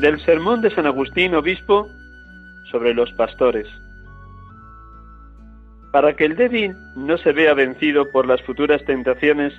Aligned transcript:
Del 0.00 0.18
sermón 0.24 0.62
de 0.62 0.70
San 0.70 0.86
Agustín, 0.86 1.34
obispo, 1.34 1.86
sobre 2.70 2.94
los 2.94 3.12
pastores. 3.12 3.68
Para 5.92 6.16
que 6.16 6.24
el 6.24 6.34
débil 6.34 6.74
no 6.96 7.18
se 7.18 7.32
vea 7.32 7.52
vencido 7.52 8.10
por 8.10 8.26
las 8.26 8.40
futuras 8.40 8.82
tentaciones, 8.86 9.52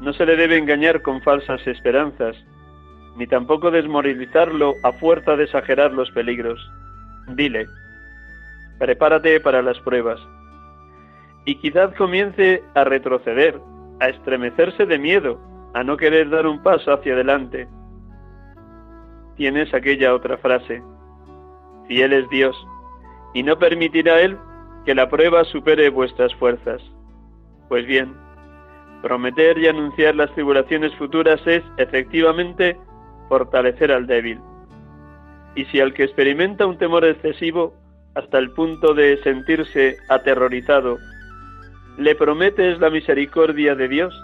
no 0.00 0.12
se 0.12 0.24
le 0.24 0.36
debe 0.36 0.58
engañar 0.58 1.02
con 1.02 1.20
falsas 1.22 1.66
esperanzas, 1.66 2.36
ni 3.16 3.26
tampoco 3.26 3.72
desmoralizarlo 3.72 4.74
a 4.84 4.92
fuerza 4.92 5.34
de 5.34 5.42
exagerar 5.42 5.92
los 5.92 6.08
peligros. 6.12 6.60
Dile, 7.34 7.66
prepárate 8.78 9.40
para 9.40 9.60
las 9.60 9.80
pruebas. 9.80 10.20
Y 11.46 11.56
quizás 11.56 11.92
comience 11.96 12.62
a 12.76 12.84
retroceder, 12.84 13.58
a 13.98 14.08
estremecerse 14.08 14.86
de 14.86 14.98
miedo, 14.98 15.40
a 15.74 15.82
no 15.82 15.96
querer 15.96 16.30
dar 16.30 16.46
un 16.46 16.62
paso 16.62 16.92
hacia 16.92 17.14
adelante. 17.14 17.66
Tienes 19.36 19.72
aquella 19.74 20.14
otra 20.14 20.38
frase, 20.38 20.82
fiel 21.88 22.12
es 22.12 22.28
Dios, 22.28 22.56
y 23.34 23.42
no 23.42 23.58
permitirá 23.58 24.20
Él 24.20 24.38
que 24.84 24.94
la 24.94 25.08
prueba 25.08 25.44
supere 25.44 25.88
vuestras 25.88 26.34
fuerzas. 26.36 26.80
Pues 27.68 27.86
bien, 27.86 28.14
prometer 29.02 29.58
y 29.58 29.66
anunciar 29.66 30.14
las 30.14 30.32
tribulaciones 30.34 30.94
futuras 30.94 31.40
es, 31.46 31.62
efectivamente, 31.78 32.76
fortalecer 33.28 33.90
al 33.90 34.06
débil. 34.06 34.38
Y 35.56 35.64
si 35.66 35.80
al 35.80 35.94
que 35.94 36.04
experimenta 36.04 36.66
un 36.66 36.78
temor 36.78 37.04
excesivo, 37.04 37.74
hasta 38.14 38.38
el 38.38 38.50
punto 38.52 38.94
de 38.94 39.20
sentirse 39.22 39.96
aterrorizado, 40.08 40.98
le 41.98 42.14
prometes 42.14 42.78
la 42.78 42.90
misericordia 42.90 43.74
de 43.74 43.88
Dios, 43.88 44.14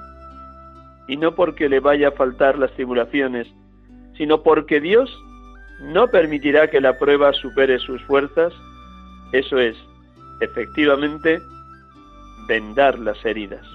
y 1.08 1.16
no 1.16 1.34
porque 1.34 1.68
le 1.68 1.80
vaya 1.80 2.08
a 2.08 2.12
faltar 2.12 2.58
las 2.58 2.72
tribulaciones, 2.72 3.48
sino 4.20 4.42
porque 4.42 4.82
Dios 4.82 5.10
no 5.80 6.08
permitirá 6.08 6.68
que 6.68 6.78
la 6.78 6.98
prueba 6.98 7.32
supere 7.32 7.78
sus 7.78 8.02
fuerzas, 8.02 8.52
eso 9.32 9.58
es, 9.58 9.74
efectivamente, 10.42 11.40
vendar 12.46 12.98
las 12.98 13.24
heridas. 13.24 13.66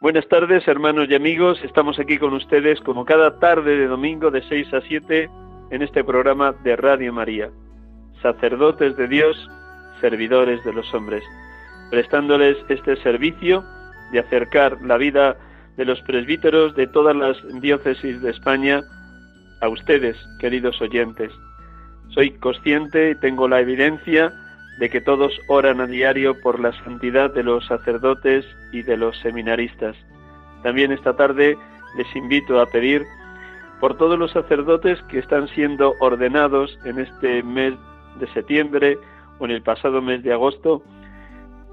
Buenas 0.00 0.26
tardes, 0.28 0.66
hermanos 0.66 1.08
y 1.10 1.14
amigos. 1.14 1.60
Estamos 1.62 1.98
aquí 1.98 2.16
con 2.16 2.32
ustedes 2.32 2.80
como 2.80 3.04
cada 3.04 3.38
tarde 3.38 3.76
de 3.76 3.86
domingo 3.86 4.30
de 4.30 4.40
6 4.48 4.72
a 4.72 4.80
7 4.80 5.28
en 5.70 5.82
este 5.82 6.02
programa 6.02 6.54
de 6.64 6.74
Radio 6.76 7.12
María. 7.12 7.50
Sacerdotes 8.22 8.96
de 8.96 9.08
Dios, 9.08 9.36
servidores 10.00 10.64
de 10.64 10.72
los 10.72 10.94
hombres, 10.94 11.22
prestándoles 11.90 12.56
este 12.70 12.96
servicio 13.02 13.62
de 14.10 14.20
acercar 14.20 14.80
la 14.80 14.96
vida 14.96 15.36
de 15.76 15.84
los 15.84 16.00
presbíteros 16.02 16.74
de 16.74 16.86
todas 16.86 17.16
las 17.16 17.36
diócesis 17.60 18.20
de 18.20 18.30
España 18.30 18.82
a 19.60 19.68
ustedes, 19.68 20.16
queridos 20.38 20.80
oyentes. 20.80 21.30
Soy 22.10 22.30
consciente 22.32 23.10
y 23.10 23.14
tengo 23.14 23.48
la 23.48 23.60
evidencia 23.60 24.32
de 24.78 24.90
que 24.90 25.00
todos 25.00 25.32
oran 25.48 25.80
a 25.80 25.86
diario 25.86 26.38
por 26.40 26.58
la 26.58 26.72
santidad 26.84 27.32
de 27.32 27.42
los 27.42 27.64
sacerdotes 27.66 28.44
y 28.72 28.82
de 28.82 28.96
los 28.96 29.18
seminaristas. 29.20 29.96
También 30.62 30.92
esta 30.92 31.14
tarde 31.14 31.56
les 31.96 32.16
invito 32.16 32.60
a 32.60 32.66
pedir 32.66 33.02
por 33.80 33.96
todos 33.96 34.18
los 34.18 34.30
sacerdotes 34.32 35.00
que 35.08 35.18
están 35.18 35.48
siendo 35.48 35.94
ordenados 36.00 36.78
en 36.84 37.00
este 37.00 37.42
mes 37.42 37.74
de 38.20 38.26
septiembre 38.28 38.98
o 39.38 39.44
en 39.44 39.50
el 39.50 39.62
pasado 39.62 40.00
mes 40.00 40.22
de 40.22 40.32
agosto, 40.32 40.82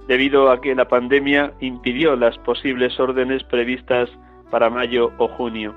debido 0.09 0.49
a 0.49 0.59
que 0.59 0.73
la 0.73 0.87
pandemia 0.87 1.53
impidió 1.59 2.15
las 2.15 2.35
posibles 2.39 2.99
órdenes 2.99 3.43
previstas 3.43 4.09
para 4.49 4.71
mayo 4.71 5.11
o 5.19 5.27
junio. 5.27 5.75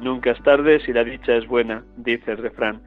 Nunca 0.00 0.32
es 0.32 0.42
tarde 0.42 0.80
si 0.80 0.92
la 0.92 1.04
dicha 1.04 1.36
es 1.36 1.46
buena, 1.46 1.84
dice 1.96 2.32
el 2.32 2.38
refrán. 2.38 2.82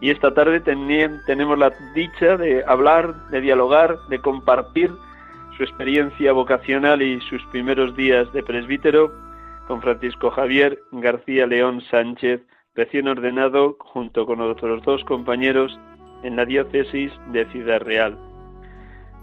Y 0.00 0.10
esta 0.10 0.34
tarde 0.34 0.60
tenemos 0.60 1.56
la 1.56 1.72
dicha 1.94 2.36
de 2.36 2.64
hablar, 2.66 3.28
de 3.30 3.40
dialogar, 3.40 3.96
de 4.10 4.18
compartir 4.18 4.90
su 5.56 5.62
experiencia 5.62 6.32
vocacional 6.32 7.00
y 7.00 7.20
sus 7.20 7.44
primeros 7.52 7.94
días 7.96 8.32
de 8.32 8.42
presbítero 8.42 9.12
con 9.68 9.80
Francisco 9.80 10.32
Javier 10.32 10.80
García 10.90 11.46
León 11.46 11.80
Sánchez, 11.92 12.40
recién 12.74 13.06
ordenado 13.06 13.76
junto 13.78 14.26
con 14.26 14.40
otros 14.40 14.82
dos 14.82 15.04
compañeros 15.04 15.78
en 16.24 16.34
la 16.34 16.44
diócesis 16.44 17.12
de 17.30 17.44
Ciudad 17.52 17.82
Real. 17.82 18.27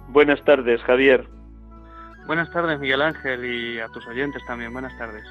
Buenas 0.09 0.41
tardes, 0.43 0.81
Javier. 0.83 1.25
Buenas 2.27 2.51
tardes, 2.51 2.79
Miguel 2.79 3.01
Ángel, 3.01 3.45
y 3.45 3.79
a 3.79 3.87
tus 3.89 4.05
oyentes 4.07 4.41
también. 4.47 4.73
Buenas 4.73 4.97
tardes. 4.97 5.23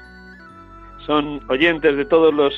Son 1.05 1.41
oyentes 1.49 1.95
de 1.97 2.05
todos 2.05 2.33
los 2.33 2.53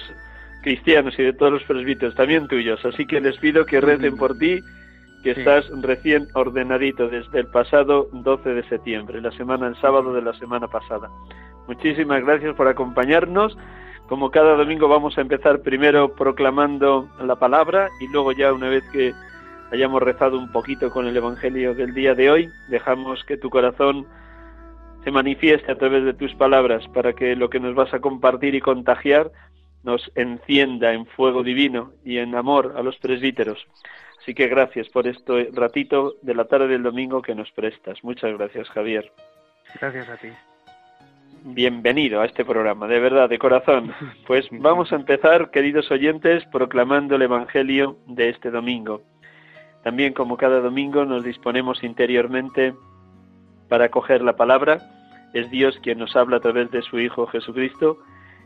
cristianos 0.64 1.18
y 1.18 1.24
de 1.24 1.34
todos 1.34 1.54
los 1.54 1.64
presbíteros, 1.64 2.16
también 2.16 2.48
tuyos, 2.48 2.84
así 2.86 3.06
que 3.06 3.20
les 3.22 3.38
pido 3.38 3.66
que 3.66 3.82
recen 3.82 4.18
por 4.18 4.38
ti, 4.38 4.60
que 5.24 5.34
Sí. 5.34 5.40
estás 5.40 5.66
recién 5.82 6.28
ordenadito 6.36 7.08
desde 7.08 7.40
el 7.40 7.48
pasado 7.48 8.08
12 8.12 8.50
de 8.54 8.64
septiembre, 8.70 9.22
la 9.22 9.32
semana, 9.32 9.68
el 9.68 9.76
sábado 9.78 10.14
de 10.14 10.22
la 10.22 10.34
semana 10.34 10.68
pasada. 10.68 11.10
Muchísimas 11.68 12.24
gracias 12.24 12.56
por 12.56 12.68
acompañarnos. 12.68 13.58
Como 14.08 14.32
cada 14.32 14.56
domingo 14.56 14.88
vamos 14.88 15.18
a 15.18 15.22
empezar 15.22 15.62
primero 15.62 16.14
proclamando 16.16 17.10
la 17.22 17.36
palabra 17.36 17.90
y 18.00 18.08
luego 18.08 18.32
ya 18.32 18.54
una 18.54 18.70
vez 18.70 18.84
que 18.92 19.14
hayamos 19.72 20.02
rezado 20.02 20.38
un 20.38 20.52
poquito 20.52 20.90
con 20.92 21.08
el 21.08 21.18
Evangelio 21.18 21.74
del 21.74 21.94
día 21.94 22.14
de 22.14 22.32
hoy, 22.32 22.50
dejamos 22.70 23.24
que 23.26 23.38
tu 23.38 23.50
corazón 23.50 24.08
se 25.04 25.12
manifieste 25.12 25.72
a 25.72 25.78
través 25.78 26.04
de 26.04 26.14
tus 26.14 26.34
palabras 26.36 26.88
para 26.90 27.14
que 27.14 27.36
lo 27.36 27.50
que 27.50 27.60
nos 27.60 27.76
vas 27.76 27.94
a 27.94 28.00
compartir 28.00 28.56
y 28.56 28.62
contagiar 28.62 29.32
nos 29.84 30.12
encienda 30.16 30.94
en 30.94 31.06
fuego 31.06 31.44
divino 31.44 31.94
y 32.04 32.18
en 32.18 32.36
amor 32.36 32.74
a 32.78 32.84
los 32.84 32.98
presbíteros. 32.98 33.66
Así 34.22 34.34
que 34.34 34.48
gracias 34.48 34.90
por 34.90 35.08
este 35.08 35.50
ratito 35.54 36.16
de 36.22 36.36
la 36.36 36.46
tarde 36.46 36.68
del 36.68 36.84
domingo 36.84 37.22
que 37.22 37.36
nos 37.36 37.50
prestas. 37.52 38.04
Muchas 38.04 38.38
gracias, 38.38 38.68
Javier. 38.70 39.10
Gracias 39.80 40.10
a 40.10 40.18
ti. 40.18 40.28
Bienvenido 41.46 42.20
a 42.20 42.26
este 42.26 42.44
programa, 42.44 42.88
de 42.88 43.00
verdad, 43.00 43.30
de 43.30 43.40
corazón. 43.40 43.94
Pues 44.26 44.46
vamos 44.52 44.92
a 44.92 44.96
empezar, 44.96 45.50
queridos 45.52 45.90
oyentes, 45.92 46.44
proclamando 46.52 47.16
el 47.16 47.22
Evangelio 47.22 47.98
de 48.08 48.28
este 48.28 48.52
domingo. 48.52 49.02
También, 49.88 50.12
como 50.12 50.36
cada 50.36 50.60
domingo, 50.60 51.06
nos 51.06 51.24
disponemos 51.24 51.82
interiormente 51.82 52.74
para 53.70 53.88
coger 53.88 54.22
la 54.22 54.36
palabra 54.36 54.82
es 55.34 55.50
Dios 55.50 55.80
quien 55.82 56.00
nos 56.00 56.14
habla 56.18 56.36
a 56.36 56.40
través 56.42 56.70
de 56.72 56.82
su 56.82 57.00
Hijo 57.00 57.26
Jesucristo. 57.28 57.98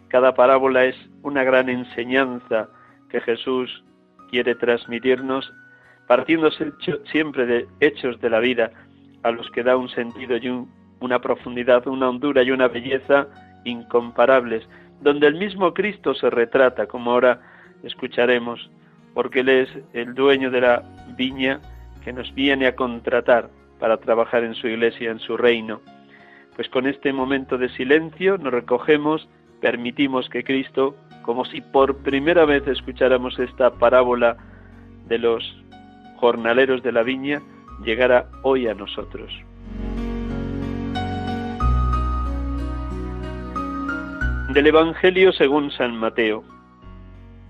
Cada 0.10 0.36
parábola 0.36 0.86
es 0.86 0.96
una 1.24 1.44
gran 1.44 1.68
enseñanza 1.68 2.70
que 3.10 3.22
Jesús 3.22 3.84
quiere 4.30 4.54
transmitirnos, 4.54 5.52
partiéndose 6.08 6.74
siempre 7.12 7.48
de 7.48 7.68
hechos 7.80 8.22
de 8.22 8.30
la 8.30 8.38
vida, 8.38 8.70
a 9.24 9.32
los 9.32 9.50
que 9.50 9.64
da 9.64 9.78
un 9.78 9.90
sentido 9.90 10.38
y 10.38 10.48
una 11.00 11.22
profundidad, 11.22 11.88
una 11.88 12.10
hondura 12.10 12.44
y 12.44 12.52
una 12.52 12.68
belleza 12.68 13.26
incomparables, 13.66 14.70
donde 15.02 15.26
el 15.26 15.40
mismo 15.40 15.74
Cristo 15.74 16.14
se 16.14 16.30
retrata, 16.30 16.86
como 16.86 17.10
ahora 17.10 17.42
escucharemos, 17.82 18.70
porque 19.14 19.42
Él 19.42 19.50
es 19.50 19.70
el 19.94 20.14
dueño 20.14 20.52
de 20.52 20.62
la 20.62 20.84
viña 21.18 21.60
que 22.04 22.14
nos 22.14 22.34
viene 22.34 22.68
a 22.68 22.76
contratar 22.76 23.50
para 23.80 23.98
trabajar 23.98 24.44
en 24.44 24.56
su 24.56 24.68
iglesia, 24.68 25.12
en 25.12 25.20
su 25.20 25.38
reino. 25.38 25.82
Pues 26.56 26.70
con 26.70 26.88
este 26.88 27.14
momento 27.14 27.58
de 27.58 27.70
silencio 27.70 28.38
nos 28.38 28.54
recogemos, 28.54 29.28
permitimos 29.60 30.30
que 30.30 30.44
Cristo, 30.44 30.96
como 31.24 31.46
si 31.46 31.62
por 31.62 31.98
primera 31.98 32.46
vez 32.46 32.68
escucháramos 32.68 33.40
esta 33.40 33.72
parábola 33.72 34.38
de 35.08 35.18
los 35.18 35.44
jornaleros 36.18 36.84
de 36.84 36.92
la 36.92 37.04
viña, 37.04 37.42
llegara 37.84 38.28
hoy 38.44 38.68
a 38.68 38.74
nosotros. 38.74 39.32
Del 44.54 44.68
Evangelio 44.68 45.32
según 45.32 45.72
San 45.72 45.96
Mateo. 45.96 46.44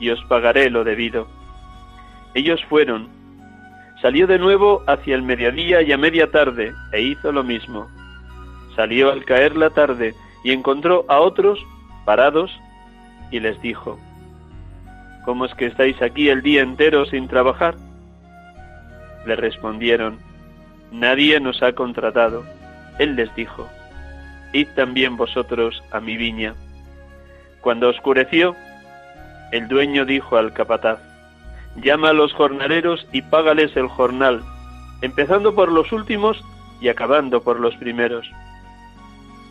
y 0.00 0.10
os 0.10 0.22
pagaré 0.24 0.70
lo 0.70 0.84
debido. 0.84 1.26
Ellos 2.34 2.64
fueron. 2.68 3.08
Salió 4.02 4.26
de 4.26 4.38
nuevo 4.38 4.82
hacia 4.86 5.14
el 5.14 5.22
mediodía 5.22 5.82
y 5.82 5.92
a 5.92 5.96
media 5.96 6.30
tarde 6.30 6.72
e 6.92 7.00
hizo 7.00 7.32
lo 7.32 7.42
mismo. 7.42 7.88
Salió 8.76 9.12
al 9.12 9.24
caer 9.24 9.56
la 9.56 9.70
tarde 9.70 10.14
y 10.42 10.52
encontró 10.52 11.04
a 11.08 11.20
otros 11.20 11.58
parados 12.04 12.50
y 13.30 13.40
les 13.40 13.60
dijo, 13.62 13.98
¿Cómo 15.24 15.46
es 15.46 15.54
que 15.54 15.66
estáis 15.66 16.00
aquí 16.02 16.28
el 16.28 16.42
día 16.42 16.62
entero 16.62 17.06
sin 17.06 17.28
trabajar? 17.28 17.76
Le 19.26 19.36
respondieron, 19.36 20.18
Nadie 20.92 21.40
nos 21.40 21.62
ha 21.62 21.72
contratado. 21.72 22.44
Él 22.98 23.16
les 23.16 23.34
dijo, 23.34 23.68
Id 24.52 24.68
también 24.76 25.16
vosotros 25.16 25.82
a 25.90 26.00
mi 26.00 26.16
viña. 26.16 26.54
Cuando 27.60 27.88
oscureció, 27.88 28.54
el 29.54 29.68
dueño 29.68 30.04
dijo 30.04 30.36
al 30.36 30.52
capataz, 30.52 30.98
llama 31.76 32.08
a 32.08 32.12
los 32.12 32.32
jornaleros 32.32 33.06
y 33.12 33.22
págales 33.22 33.76
el 33.76 33.86
jornal, 33.86 34.42
empezando 35.00 35.54
por 35.54 35.70
los 35.70 35.92
últimos 35.92 36.44
y 36.80 36.88
acabando 36.88 37.40
por 37.40 37.60
los 37.60 37.76
primeros. 37.76 38.28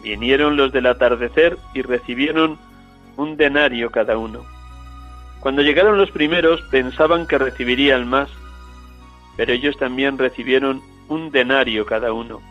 Vinieron 0.03 0.57
los 0.57 0.73
del 0.73 0.88
atardecer 0.88 1.57
y 1.73 1.83
recibieron 1.83 2.59
un 3.15 3.38
denario 3.38 3.91
cada 3.91 4.17
uno. 4.17 4.44
Cuando 5.39 5.61
llegaron 5.61 5.97
los 5.97 6.11
primeros 6.11 6.61
pensaban 6.63 7.25
que 7.25 7.38
recibirían 7.38 8.05
más, 8.05 8.29
pero 9.38 9.53
ellos 9.53 9.77
también 9.77 10.17
recibieron 10.17 10.81
un 11.07 11.31
denario 11.31 11.85
cada 11.85 12.11
uno. 12.11 12.41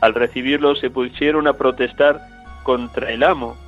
Al 0.00 0.14
recibirlo 0.14 0.74
se 0.74 0.88
pusieron 0.88 1.48
a 1.48 1.52
protestar 1.52 2.18
contra 2.62 3.10
el 3.10 3.24
amo 3.24 3.58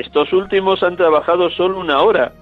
estos 0.00 0.32
últimos 0.32 0.84
han 0.84 0.96
trabajado 0.96 1.50
solo 1.50 1.80
una 1.80 2.00
hora 2.02 2.32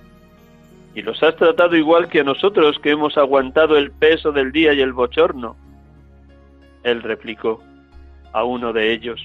y 0.94 1.00
los 1.00 1.22
has 1.22 1.36
tratado 1.36 1.74
igual 1.74 2.08
que 2.08 2.20
a 2.20 2.24
nosotros 2.24 2.78
que 2.80 2.90
hemos 2.90 3.16
aguantado 3.16 3.78
el 3.78 3.92
peso 3.92 4.30
del 4.30 4.52
día 4.52 4.74
y 4.74 4.82
el 4.82 4.92
bochorno. 4.92 5.56
Él 6.82 7.02
replicó 7.02 7.62
a 8.34 8.44
uno 8.44 8.74
de 8.74 8.92
ellos, 8.92 9.20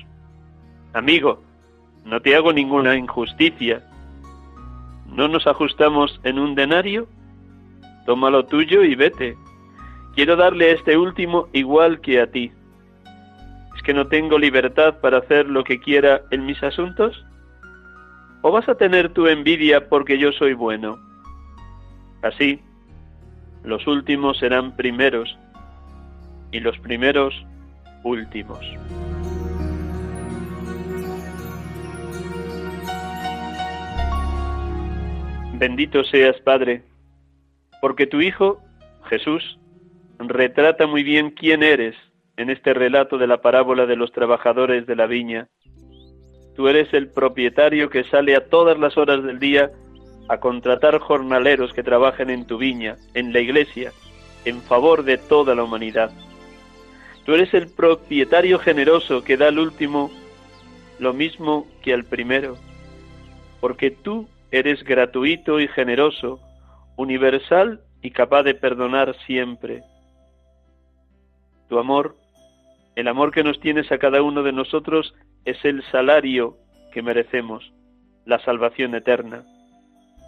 Amigo, 0.93 1.41
no 2.05 2.21
te 2.21 2.33
hago 2.33 2.53
ninguna 2.53 2.95
injusticia. 2.95 3.83
¿No 5.07 5.27
nos 5.27 5.45
ajustamos 5.45 6.21
en 6.23 6.39
un 6.39 6.55
denario? 6.55 7.09
Toma 8.05 8.29
lo 8.29 8.45
tuyo 8.45 8.83
y 8.83 8.95
vete. 8.95 9.35
Quiero 10.15 10.37
darle 10.37 10.69
a 10.69 10.73
este 10.73 10.97
último 10.97 11.49
igual 11.51 11.99
que 11.99 12.21
a 12.21 12.27
ti. 12.27 12.53
¿Es 13.75 13.83
que 13.83 13.93
no 13.93 14.07
tengo 14.07 14.39
libertad 14.39 14.99
para 15.01 15.17
hacer 15.17 15.47
lo 15.47 15.65
que 15.65 15.81
quiera 15.81 16.21
en 16.31 16.45
mis 16.45 16.63
asuntos? 16.63 17.25
¿O 18.43 18.51
vas 18.51 18.67
a 18.67 18.75
tener 18.75 19.13
tu 19.13 19.27
envidia 19.27 19.87
porque 19.87 20.17
yo 20.17 20.31
soy 20.31 20.53
bueno? 20.53 20.97
Así, 22.23 22.59
los 23.63 23.85
últimos 23.85 24.39
serán 24.39 24.75
primeros 24.75 25.37
y 26.51 26.59
los 26.59 26.77
primeros 26.79 27.33
últimos. 28.03 28.59
Bendito 35.59 36.03
seas, 36.05 36.41
Padre, 36.41 36.81
porque 37.81 38.07
tu 38.07 38.21
Hijo, 38.21 38.59
Jesús, 39.03 39.59
retrata 40.17 40.87
muy 40.87 41.03
bien 41.03 41.29
quién 41.29 41.61
eres 41.61 41.95
en 42.37 42.49
este 42.49 42.73
relato 42.73 43.19
de 43.19 43.27
la 43.27 43.41
parábola 43.41 43.85
de 43.85 43.95
los 43.95 44.11
trabajadores 44.11 44.87
de 44.87 44.95
la 44.95 45.05
viña 45.05 45.47
Tú 46.55 46.67
eres 46.67 46.93
el 46.93 47.09
propietario 47.09 47.89
que 47.89 48.03
sale 48.05 48.35
a 48.35 48.45
todas 48.47 48.77
las 48.77 48.97
horas 48.97 49.23
del 49.23 49.39
día 49.39 49.71
a 50.27 50.39
contratar 50.39 50.99
jornaleros 50.99 51.73
que 51.73 51.83
trabajen 51.83 52.29
en 52.29 52.45
tu 52.45 52.57
viña, 52.57 52.97
en 53.13 53.33
la 53.33 53.39
iglesia, 53.39 53.91
en 54.45 54.61
favor 54.61 55.03
de 55.03 55.17
toda 55.17 55.55
la 55.55 55.63
humanidad. 55.63 56.11
Tú 57.25 57.33
eres 57.33 57.53
el 57.53 57.67
propietario 57.67 58.59
generoso 58.59 59.23
que 59.23 59.37
da 59.37 59.47
al 59.47 59.59
último 59.59 60.11
lo 60.99 61.13
mismo 61.13 61.67
que 61.81 61.93
al 61.93 62.05
primero, 62.05 62.57
porque 63.59 63.91
tú 63.91 64.27
eres 64.51 64.83
gratuito 64.83 65.59
y 65.59 65.67
generoso, 65.67 66.39
universal 66.95 67.81
y 68.01 68.11
capaz 68.11 68.43
de 68.43 68.53
perdonar 68.53 69.15
siempre. 69.25 69.83
Tu 71.69 71.79
amor, 71.79 72.17
el 72.95 73.07
amor 73.07 73.31
que 73.31 73.43
nos 73.43 73.59
tienes 73.59 73.91
a 73.91 73.97
cada 73.97 74.21
uno 74.21 74.43
de 74.43 74.51
nosotros, 74.51 75.13
es 75.45 75.63
el 75.65 75.83
salario 75.91 76.57
que 76.91 77.01
merecemos, 77.01 77.73
la 78.25 78.39
salvación 78.39 78.95
eterna. 78.95 79.43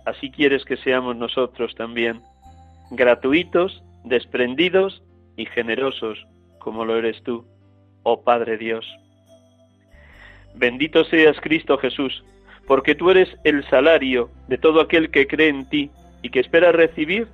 Así 0.05 0.31
quieres 0.31 0.65
que 0.65 0.77
seamos 0.77 1.15
nosotros 1.15 1.75
también, 1.75 2.21
gratuitos, 2.91 3.83
desprendidos 4.03 5.03
y 5.37 5.45
generosos, 5.45 6.25
como 6.59 6.85
lo 6.85 6.97
eres 6.97 7.21
tú, 7.23 7.45
oh 8.03 8.23
Padre 8.23 8.57
Dios. 8.57 8.85
Bendito 10.55 11.03
seas 11.05 11.39
Cristo 11.41 11.77
Jesús, 11.77 12.23
porque 12.67 12.95
tú 12.95 13.09
eres 13.09 13.29
el 13.43 13.67
salario 13.69 14.29
de 14.47 14.57
todo 14.57 14.81
aquel 14.81 15.09
que 15.09 15.27
cree 15.27 15.49
en 15.49 15.67
ti 15.69 15.91
y 16.21 16.29
que 16.29 16.39
espera 16.39 16.71
recibir 16.71 17.27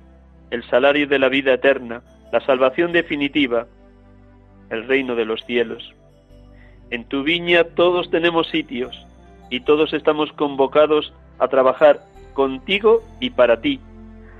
el 0.50 0.64
salario 0.68 1.06
de 1.06 1.18
la 1.18 1.28
vida 1.28 1.54
eterna, 1.54 2.02
la 2.32 2.40
salvación 2.40 2.92
definitiva, 2.92 3.66
el 4.70 4.86
reino 4.86 5.14
de 5.14 5.24
los 5.24 5.44
cielos. 5.44 5.94
En 6.90 7.04
tu 7.04 7.22
viña 7.22 7.64
todos 7.64 8.10
tenemos 8.10 8.48
sitios 8.48 9.06
y 9.48 9.60
todos 9.60 9.92
estamos 9.92 10.32
convocados 10.32 11.12
a 11.38 11.48
trabajar 11.48 12.00
contigo 12.34 13.02
y 13.20 13.30
para 13.30 13.60
ti, 13.60 13.80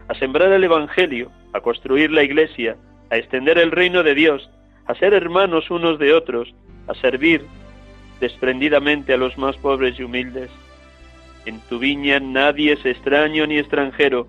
a 0.09 0.15
sembrar 0.15 0.53
el 0.53 0.65
Evangelio, 0.65 1.31
a 1.53 1.61
construir 1.61 2.11
la 2.11 2.23
iglesia, 2.23 2.77
a 3.11 3.17
extender 3.17 3.59
el 3.59 3.71
reino 3.71 4.03
de 4.03 4.15
Dios, 4.15 4.51
a 4.87 4.95
ser 4.95 5.15
hermanos 5.15 5.71
unos 5.71 5.99
de 5.99 6.13
otros, 6.13 6.53
a 6.89 6.95
servir 6.95 7.45
desprendidamente 8.21 9.15
a 9.15 9.17
los 9.17 9.39
más 9.39 9.57
pobres 9.57 9.99
y 9.99 10.03
humildes. 10.03 10.51
En 11.47 11.61
tu 11.69 11.79
viña 11.79 12.21
nadie 12.21 12.73
es 12.73 12.85
extraño 12.85 13.47
ni 13.47 13.59
extranjero, 13.59 14.27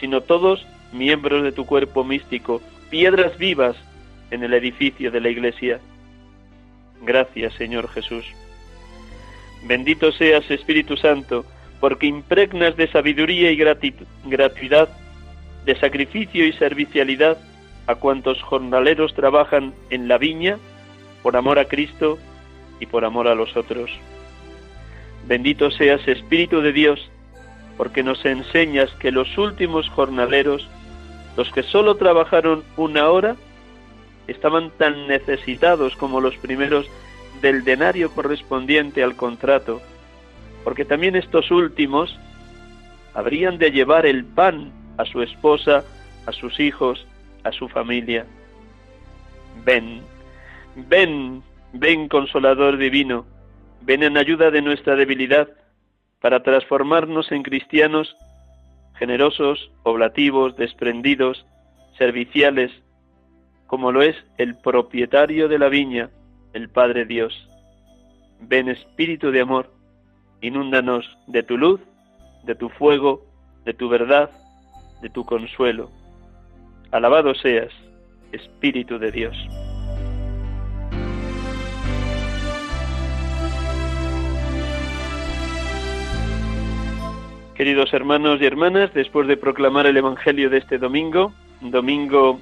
sino 0.00 0.22
todos 0.22 0.66
miembros 0.92 1.42
de 1.42 1.52
tu 1.52 1.64
cuerpo 1.66 2.04
místico, 2.04 2.60
piedras 2.90 3.36
vivas 3.38 3.76
en 4.30 4.42
el 4.42 4.54
edificio 4.54 5.10
de 5.10 5.20
la 5.20 5.28
iglesia. 5.28 5.80
Gracias, 7.02 7.54
Señor 7.54 7.88
Jesús. 7.88 8.24
Bendito 9.64 10.12
seas, 10.12 10.48
Espíritu 10.50 10.96
Santo, 10.96 11.44
porque 11.80 12.06
impregnas 12.06 12.76
de 12.76 12.88
sabiduría 12.88 13.50
y 13.50 13.56
gratuidad, 14.24 14.88
de 15.64 15.76
sacrificio 15.76 16.46
y 16.46 16.52
servicialidad 16.52 17.38
a 17.86 17.96
cuantos 17.96 18.40
jornaleros 18.42 19.14
trabajan 19.14 19.74
en 19.90 20.08
la 20.08 20.18
viña 20.18 20.58
por 21.22 21.36
amor 21.36 21.58
a 21.58 21.66
Cristo 21.66 22.18
y 22.80 22.86
por 22.86 23.04
amor 23.04 23.28
a 23.28 23.34
los 23.34 23.56
otros. 23.56 23.90
Bendito 25.26 25.70
seas, 25.70 26.06
Espíritu 26.06 26.60
de 26.60 26.72
Dios, 26.72 27.10
porque 27.76 28.02
nos 28.02 28.24
enseñas 28.24 28.90
que 28.94 29.12
los 29.12 29.38
últimos 29.38 29.88
jornaleros, 29.88 30.68
los 31.36 31.50
que 31.52 31.62
solo 31.62 31.96
trabajaron 31.96 32.64
una 32.76 33.08
hora, 33.08 33.36
estaban 34.32 34.70
tan 34.70 35.06
necesitados 35.06 35.94
como 35.96 36.20
los 36.20 36.36
primeros 36.36 36.86
del 37.40 37.64
denario 37.64 38.10
correspondiente 38.10 39.02
al 39.02 39.16
contrato, 39.16 39.80
porque 40.64 40.84
también 40.84 41.16
estos 41.16 41.50
últimos 41.50 42.18
habrían 43.14 43.58
de 43.58 43.70
llevar 43.70 44.06
el 44.06 44.24
pan 44.24 44.72
a 44.96 45.04
su 45.04 45.22
esposa, 45.22 45.84
a 46.26 46.32
sus 46.32 46.58
hijos, 46.60 47.06
a 47.44 47.52
su 47.52 47.68
familia. 47.68 48.26
Ven, 49.64 50.00
ven, 50.76 51.42
ven 51.72 52.08
consolador 52.08 52.76
divino, 52.76 53.26
ven 53.82 54.02
en 54.02 54.16
ayuda 54.16 54.50
de 54.50 54.62
nuestra 54.62 54.96
debilidad 54.96 55.48
para 56.20 56.42
transformarnos 56.42 57.32
en 57.32 57.42
cristianos 57.42 58.16
generosos, 58.94 59.72
oblativos, 59.82 60.56
desprendidos, 60.56 61.44
serviciales, 61.98 62.70
como 63.72 63.90
lo 63.90 64.02
es 64.02 64.14
el 64.36 64.54
propietario 64.58 65.48
de 65.48 65.58
la 65.58 65.70
viña, 65.70 66.10
el 66.52 66.68
Padre 66.68 67.06
Dios. 67.06 67.48
Ven 68.38 68.68
Espíritu 68.68 69.30
de 69.30 69.40
amor, 69.40 69.72
inúndanos 70.42 71.06
de 71.26 71.42
tu 71.42 71.56
luz, 71.56 71.80
de 72.44 72.54
tu 72.54 72.68
fuego, 72.68 73.24
de 73.64 73.72
tu 73.72 73.88
verdad, 73.88 74.28
de 75.00 75.08
tu 75.08 75.24
consuelo. 75.24 75.88
Alabado 76.90 77.34
seas, 77.34 77.72
Espíritu 78.30 78.98
de 78.98 79.10
Dios. 79.10 79.34
Queridos 87.54 87.94
hermanos 87.94 88.38
y 88.38 88.44
hermanas, 88.44 88.92
después 88.92 89.26
de 89.28 89.38
proclamar 89.38 89.86
el 89.86 89.96
Evangelio 89.96 90.50
de 90.50 90.58
este 90.58 90.76
domingo, 90.76 91.32
domingo 91.62 92.38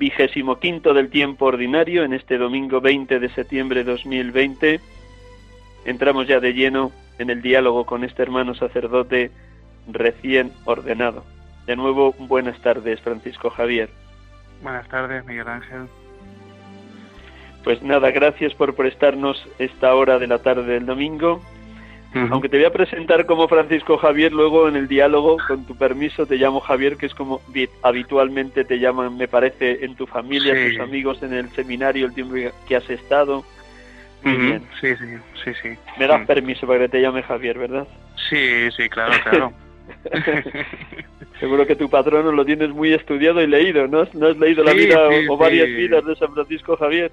vigésimo 0.00 0.58
quinto 0.58 0.94
del 0.94 1.10
tiempo 1.10 1.44
ordinario, 1.44 2.04
en 2.04 2.14
este 2.14 2.38
domingo 2.38 2.80
20 2.80 3.20
de 3.20 3.28
septiembre 3.28 3.84
de 3.84 3.92
2020, 3.92 4.80
entramos 5.84 6.26
ya 6.26 6.40
de 6.40 6.54
lleno 6.54 6.90
en 7.18 7.28
el 7.28 7.42
diálogo 7.42 7.84
con 7.84 8.02
este 8.02 8.22
hermano 8.22 8.54
sacerdote 8.54 9.30
recién 9.86 10.52
ordenado. 10.64 11.22
De 11.66 11.76
nuevo, 11.76 12.14
buenas 12.18 12.58
tardes, 12.62 12.98
Francisco 13.02 13.50
Javier. 13.50 13.90
Buenas 14.62 14.88
tardes, 14.88 15.22
Miguel 15.26 15.48
Ángel. 15.48 15.82
Pues 17.62 17.82
nada, 17.82 18.10
gracias 18.10 18.54
por 18.54 18.74
prestarnos 18.74 19.46
esta 19.58 19.94
hora 19.94 20.18
de 20.18 20.28
la 20.28 20.38
tarde 20.38 20.64
del 20.64 20.86
domingo. 20.86 21.42
Aunque 22.12 22.48
te 22.48 22.56
voy 22.56 22.66
a 22.66 22.72
presentar 22.72 23.24
como 23.24 23.46
Francisco 23.46 23.96
Javier, 23.96 24.32
luego 24.32 24.68
en 24.68 24.76
el 24.76 24.88
diálogo, 24.88 25.36
con 25.46 25.64
tu 25.64 25.76
permiso, 25.76 26.26
te 26.26 26.36
llamo 26.36 26.60
Javier, 26.60 26.96
que 26.96 27.06
es 27.06 27.14
como 27.14 27.40
habitualmente 27.82 28.64
te 28.64 28.80
llaman, 28.80 29.16
me 29.16 29.28
parece, 29.28 29.84
en 29.84 29.94
tu 29.94 30.06
familia, 30.06 30.54
tus 30.54 30.80
amigos 30.80 31.22
en 31.22 31.34
el 31.34 31.48
seminario, 31.50 32.06
el 32.06 32.14
tiempo 32.14 32.34
que 32.66 32.76
has 32.76 32.90
estado. 32.90 33.44
Sí, 34.22 34.58
sí, 34.80 34.94
sí, 35.44 35.52
sí. 35.62 35.68
Me 35.98 36.06
das 36.06 36.26
permiso 36.26 36.66
para 36.66 36.80
que 36.80 36.88
te 36.88 37.00
llame 37.00 37.22
Javier, 37.22 37.58
¿verdad? 37.58 37.86
Sí, 38.28 38.70
sí, 38.76 38.88
claro, 38.88 39.12
claro. 39.22 39.52
Seguro 41.40 41.66
que 41.66 41.74
tu 41.74 41.88
patrono 41.88 42.32
lo 42.32 42.44
tienes 42.44 42.70
muy 42.70 42.92
estudiado 42.92 43.40
y 43.42 43.46
leído, 43.46 43.86
¿no? 43.86 44.06
¿No 44.12 44.26
has 44.28 44.36
leído 44.36 44.62
la 44.62 44.74
vida 44.74 45.08
o, 45.28 45.36
varias 45.36 45.68
vidas 45.68 46.04
de 46.04 46.14
San 46.16 46.34
Francisco 46.34 46.76
Javier? 46.76 47.10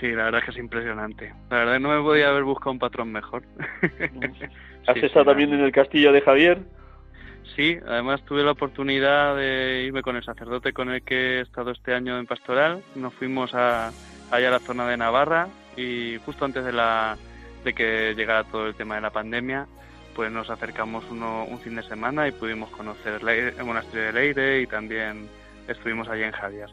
Sí, 0.00 0.10
la 0.10 0.24
verdad 0.24 0.40
es 0.40 0.44
que 0.46 0.50
es 0.52 0.58
impresionante. 0.58 1.32
La 1.50 1.58
verdad 1.58 1.80
no 1.80 1.90
me 1.90 2.02
podía 2.02 2.28
haber 2.28 2.44
buscado 2.44 2.72
un 2.72 2.78
patrón 2.78 3.12
mejor. 3.12 3.44
¿Has 4.86 4.96
estado 4.96 5.26
también 5.26 5.52
en 5.52 5.60
el 5.60 5.72
castillo 5.72 6.12
de 6.12 6.20
Javier? 6.20 6.58
Sí, 7.54 7.78
además 7.86 8.24
tuve 8.24 8.42
la 8.42 8.50
oportunidad 8.52 9.36
de 9.36 9.84
irme 9.86 10.02
con 10.02 10.16
el 10.16 10.24
sacerdote 10.24 10.72
con 10.72 10.90
el 10.90 11.02
que 11.02 11.38
he 11.38 11.40
estado 11.42 11.70
este 11.70 11.94
año 11.94 12.18
en 12.18 12.26
pastoral. 12.26 12.82
Nos 12.96 13.14
fuimos 13.14 13.54
a, 13.54 13.92
allá 14.30 14.48
a 14.48 14.52
la 14.52 14.58
zona 14.58 14.88
de 14.88 14.96
Navarra 14.96 15.48
y 15.76 16.18
justo 16.24 16.44
antes 16.44 16.64
de, 16.64 16.72
la, 16.72 17.16
de 17.64 17.72
que 17.72 18.14
llegara 18.16 18.44
todo 18.44 18.66
el 18.66 18.74
tema 18.74 18.96
de 18.96 19.02
la 19.02 19.10
pandemia, 19.10 19.66
pues 20.16 20.32
nos 20.32 20.50
acercamos 20.50 21.04
uno, 21.10 21.44
un 21.44 21.60
fin 21.60 21.76
de 21.76 21.82
semana 21.82 22.26
y 22.26 22.32
pudimos 22.32 22.70
conocer 22.70 23.20
el 23.22 23.64
monasterio 23.64 24.06
de 24.06 24.12
Leire 24.12 24.60
y 24.60 24.66
también 24.66 25.28
estuvimos 25.68 26.08
allí 26.08 26.24
en 26.24 26.32
Javier. 26.32 26.68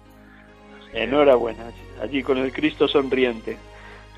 Enhorabuena, 0.94 1.72
allí 2.02 2.24
con 2.24 2.38
el 2.38 2.52
Cristo 2.52 2.88
sonriente. 2.88 3.58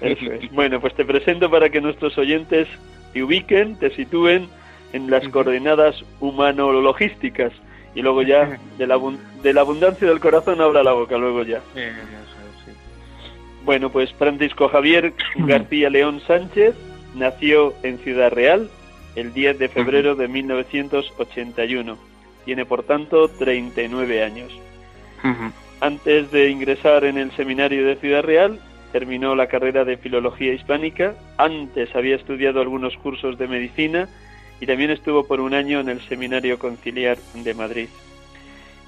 Eso 0.00 0.32
es, 0.32 0.52
Bueno, 0.52 0.80
pues 0.80 0.94
te 0.94 1.04
presento 1.04 1.50
para 1.50 1.70
que 1.70 1.80
nuestros 1.80 2.18
oyentes 2.18 2.68
te 3.12 3.22
ubiquen, 3.22 3.76
te 3.76 3.90
sitúen 3.90 4.48
en 4.92 5.10
las 5.10 5.26
coordenadas 5.28 6.04
humano-logísticas. 6.20 7.52
Y 7.94 8.02
luego 8.02 8.22
ya 8.22 8.58
de 8.76 8.86
la, 8.86 9.00
de 9.42 9.54
la 9.54 9.60
abundancia 9.62 10.06
del 10.06 10.20
corazón 10.20 10.60
habla 10.60 10.82
la 10.82 10.92
boca, 10.92 11.16
luego 11.16 11.42
ya. 11.44 11.60
Bueno, 13.64 13.90
pues 13.90 14.12
Francisco 14.12 14.68
Javier 14.68 15.14
García 15.36 15.90
León 15.90 16.20
Sánchez 16.26 16.74
nació 17.14 17.74
en 17.82 17.98
Ciudad 17.98 18.30
Real 18.30 18.70
el 19.16 19.32
10 19.32 19.58
de 19.58 19.68
febrero 19.68 20.14
de 20.14 20.28
1981. 20.28 21.98
Tiene 22.44 22.64
por 22.64 22.84
tanto 22.84 23.28
39 23.28 24.22
años. 24.22 24.52
Antes 25.80 26.30
de 26.30 26.50
ingresar 26.50 27.04
en 27.04 27.18
el 27.18 27.30
seminario 27.32 27.86
de 27.86 27.96
Ciudad 27.96 28.22
Real, 28.22 28.60
terminó 28.92 29.34
la 29.34 29.46
carrera 29.46 29.84
de 29.84 29.96
Filología 29.96 30.54
Hispánica. 30.54 31.14
Antes 31.36 31.94
había 31.94 32.16
estudiado 32.16 32.60
algunos 32.60 32.96
cursos 32.96 33.36
de 33.38 33.46
medicina 33.46 34.08
y 34.60 34.66
también 34.66 34.90
estuvo 34.90 35.24
por 35.26 35.40
un 35.40 35.54
año 35.54 35.80
en 35.80 35.88
el 35.88 36.00
Seminario 36.02 36.58
Conciliar 36.58 37.18
de 37.34 37.54
Madrid. 37.54 37.88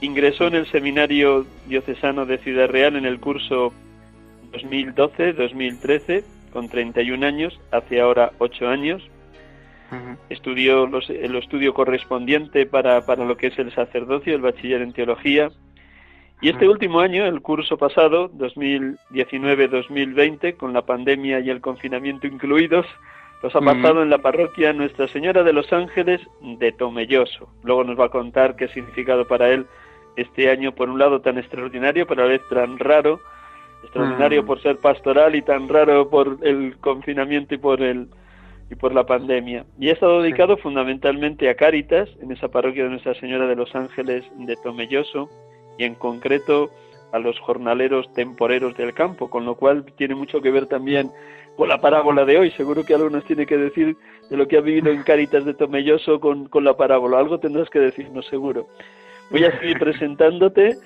Ingresó 0.01 0.47
en 0.47 0.55
el 0.55 0.67
Seminario 0.67 1.45
Diocesano 1.67 2.25
de 2.25 2.39
Ciudad 2.39 2.69
Real 2.69 2.97
en 2.97 3.05
el 3.05 3.21
curso 3.21 3.73
2012-2013, 4.53 6.25
con 6.53 6.69
31 6.69 7.27
años, 7.27 7.61
hace 7.71 8.01
ahora 8.01 8.33
8 8.39 8.69
años. 8.69 9.03
Estudió 10.29 10.85
el 10.85 11.37
estudio 11.37 11.75
correspondiente 11.75 12.67
para, 12.67 13.05
para 13.07 13.25
lo 13.25 13.37
que 13.37 13.49
es 13.49 13.59
el 13.59 13.75
sacerdocio, 13.75 14.35
el 14.35 14.43
bachiller 14.43 14.83
en 14.83 14.93
teología, 14.93 15.51
y 16.41 16.51
este 16.51 16.69
último 16.69 17.01
año, 17.01 17.27
el 17.27 17.43
curso 17.43 17.77
pasado, 17.77 18.31
2019-2020, 18.31 20.57
con 20.57 20.73
la 20.73 20.83
pandemia 20.83 21.41
y 21.41 21.51
el 21.51 21.61
confinamiento 21.61 22.29
incluidos, 22.29 22.87
los 23.43 23.55
ha 23.55 23.61
pasado 23.61 24.03
en 24.03 24.11
la 24.11 24.19
parroquia 24.19 24.73
Nuestra 24.73 25.07
Señora 25.09 25.45
de 25.45 25.53
los 25.53 25.73
Ángeles 25.73 26.21
de 26.41 26.73
Tomelloso. 26.73 27.49
Luego 27.63 27.85
nos 27.85 27.97
va 27.99 28.07
a 28.07 28.11
contar 28.11 28.57
qué 28.57 28.69
significado 28.69 29.27
para 29.27 29.51
él 29.51 29.67
este 30.17 30.51
año, 30.51 30.75
por 30.75 30.91
un 30.91 30.99
lado 30.99 31.21
tan 31.21 31.39
extraordinario, 31.39 32.07
pero 32.07 32.23
a 32.23 32.25
la 32.25 32.33
vez 32.33 32.43
tan 32.51 32.79
raro, 32.79 33.21
extraordinario 33.85 34.45
por 34.45 34.61
ser 34.61 34.79
pastoral 34.79 35.37
y 35.37 35.43
tan 35.43 35.69
raro 35.69 36.11
por 36.11 36.39
el 36.43 36.77
confinamiento 36.79 37.55
y 37.55 37.59
por 37.59 37.81
el 37.83 38.09
y 38.71 38.75
por 38.75 38.95
la 38.95 39.07
pandemia. 39.07 39.65
Y 39.79 39.89
ha 39.89 39.93
estado 39.93 40.21
dedicado 40.21 40.59
fundamentalmente 40.59 41.49
a 41.49 41.55
Cáritas, 41.55 42.09
en 42.21 42.33
esa 42.33 42.49
parroquia 42.49 42.85
de 42.85 42.91
Nuestra 42.91 43.15
Señora 43.15 43.47
de 43.47 43.57
los 43.57 43.75
Ángeles 43.75 44.25
de 44.37 44.57
Tomelloso, 44.57 45.31
y 45.79 45.85
en 45.85 45.95
concreto 45.95 46.71
a 47.13 47.19
los 47.19 47.39
jornaleros 47.41 48.13
temporeros 48.13 48.77
del 48.77 48.93
campo, 48.93 49.31
con 49.31 49.47
lo 49.47 49.55
cual 49.55 49.85
tiene 49.97 50.15
mucho 50.15 50.41
que 50.43 50.51
ver 50.51 50.67
también 50.67 51.11
con 51.57 51.69
la 51.69 51.81
parábola 51.81 52.25
de 52.25 52.39
hoy. 52.39 52.51
Seguro 52.53 52.85
que 52.85 52.95
algo 52.95 53.11
nos 53.11 53.25
tiene 53.25 53.47
que 53.47 53.57
decir 53.57 53.97
de 54.29 54.37
lo 54.37 54.47
que 54.47 54.59
ha 54.59 54.61
vivido 54.61 54.91
en 54.91 55.03
Cáritas 55.03 55.45
de 55.45 55.55
Tomelloso 55.55 56.21
con, 56.21 56.49
con 56.49 56.65
la 56.65 56.77
parábola. 56.77 57.19
Algo 57.19 57.39
tendrás 57.39 57.71
que 57.71 57.79
decirnos, 57.79 58.27
seguro. 58.27 58.67
Voy 59.31 59.45
a 59.45 59.59
seguir 59.59 59.79
presentándote. 59.79 60.77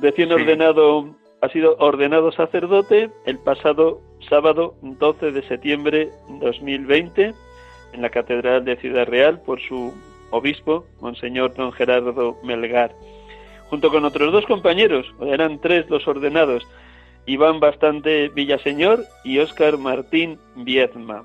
Recién 0.00 0.32
ordenado, 0.32 1.14
ha 1.42 1.48
sido 1.48 1.76
ordenado 1.78 2.32
sacerdote 2.32 3.10
el 3.26 3.38
pasado 3.38 4.00
sábado 4.28 4.74
12 4.82 5.32
de 5.32 5.42
septiembre 5.42 6.10
de 6.28 6.38
2020 6.46 7.34
en 7.92 8.02
la 8.02 8.10
Catedral 8.10 8.64
de 8.64 8.76
Ciudad 8.76 9.06
Real 9.06 9.40
por 9.42 9.60
su 9.60 9.92
obispo, 10.30 10.86
Monseñor 11.00 11.54
Don 11.54 11.72
Gerardo 11.72 12.36
Melgar 12.44 12.92
junto 13.70 13.88
con 13.90 14.04
otros 14.04 14.32
dos 14.32 14.44
compañeros, 14.46 15.06
eran 15.22 15.60
tres 15.60 15.88
los 15.88 16.06
ordenados, 16.08 16.66
Iván 17.24 17.60
Bastante 17.60 18.28
Villaseñor 18.28 19.04
y 19.24 19.38
Óscar 19.38 19.78
Martín 19.78 20.38
Viezma. 20.56 21.22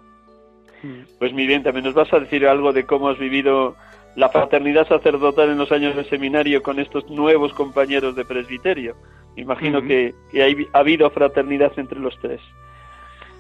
Mm. 0.84 1.18
Pues 1.18 1.34
muy 1.34 1.48
bien, 1.48 1.64
también 1.64 1.86
nos 1.86 1.96
vas 1.96 2.14
a 2.14 2.20
decir 2.20 2.46
algo 2.46 2.72
de 2.72 2.86
cómo 2.86 3.10
has 3.10 3.18
vivido 3.18 3.76
la 4.16 4.30
fraternidad 4.30 4.88
sacerdotal 4.88 5.50
en 5.50 5.58
los 5.58 5.72
años 5.72 5.96
de 5.96 6.06
seminario 6.06 6.62
con 6.62 6.80
estos 6.80 7.10
nuevos 7.10 7.52
compañeros 7.54 8.16
de 8.16 8.24
presbiterio. 8.24 8.96
Imagino 9.36 9.82
que, 9.82 10.14
ha 10.74 10.78
habido 10.78 11.10
fraternidad 11.10 11.72
entre 11.78 12.00
los 12.00 12.18
tres. 12.22 12.42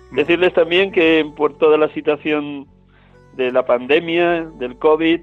Mm. 0.09 0.15
Decirles 0.15 0.53
también 0.53 0.91
que 0.91 1.23
por 1.37 1.57
toda 1.59 1.77
la 1.77 1.89
situación 1.89 2.67
de 3.33 3.51
la 3.51 3.67
pandemia, 3.67 4.49
del 4.57 4.77
COVID, 4.77 5.21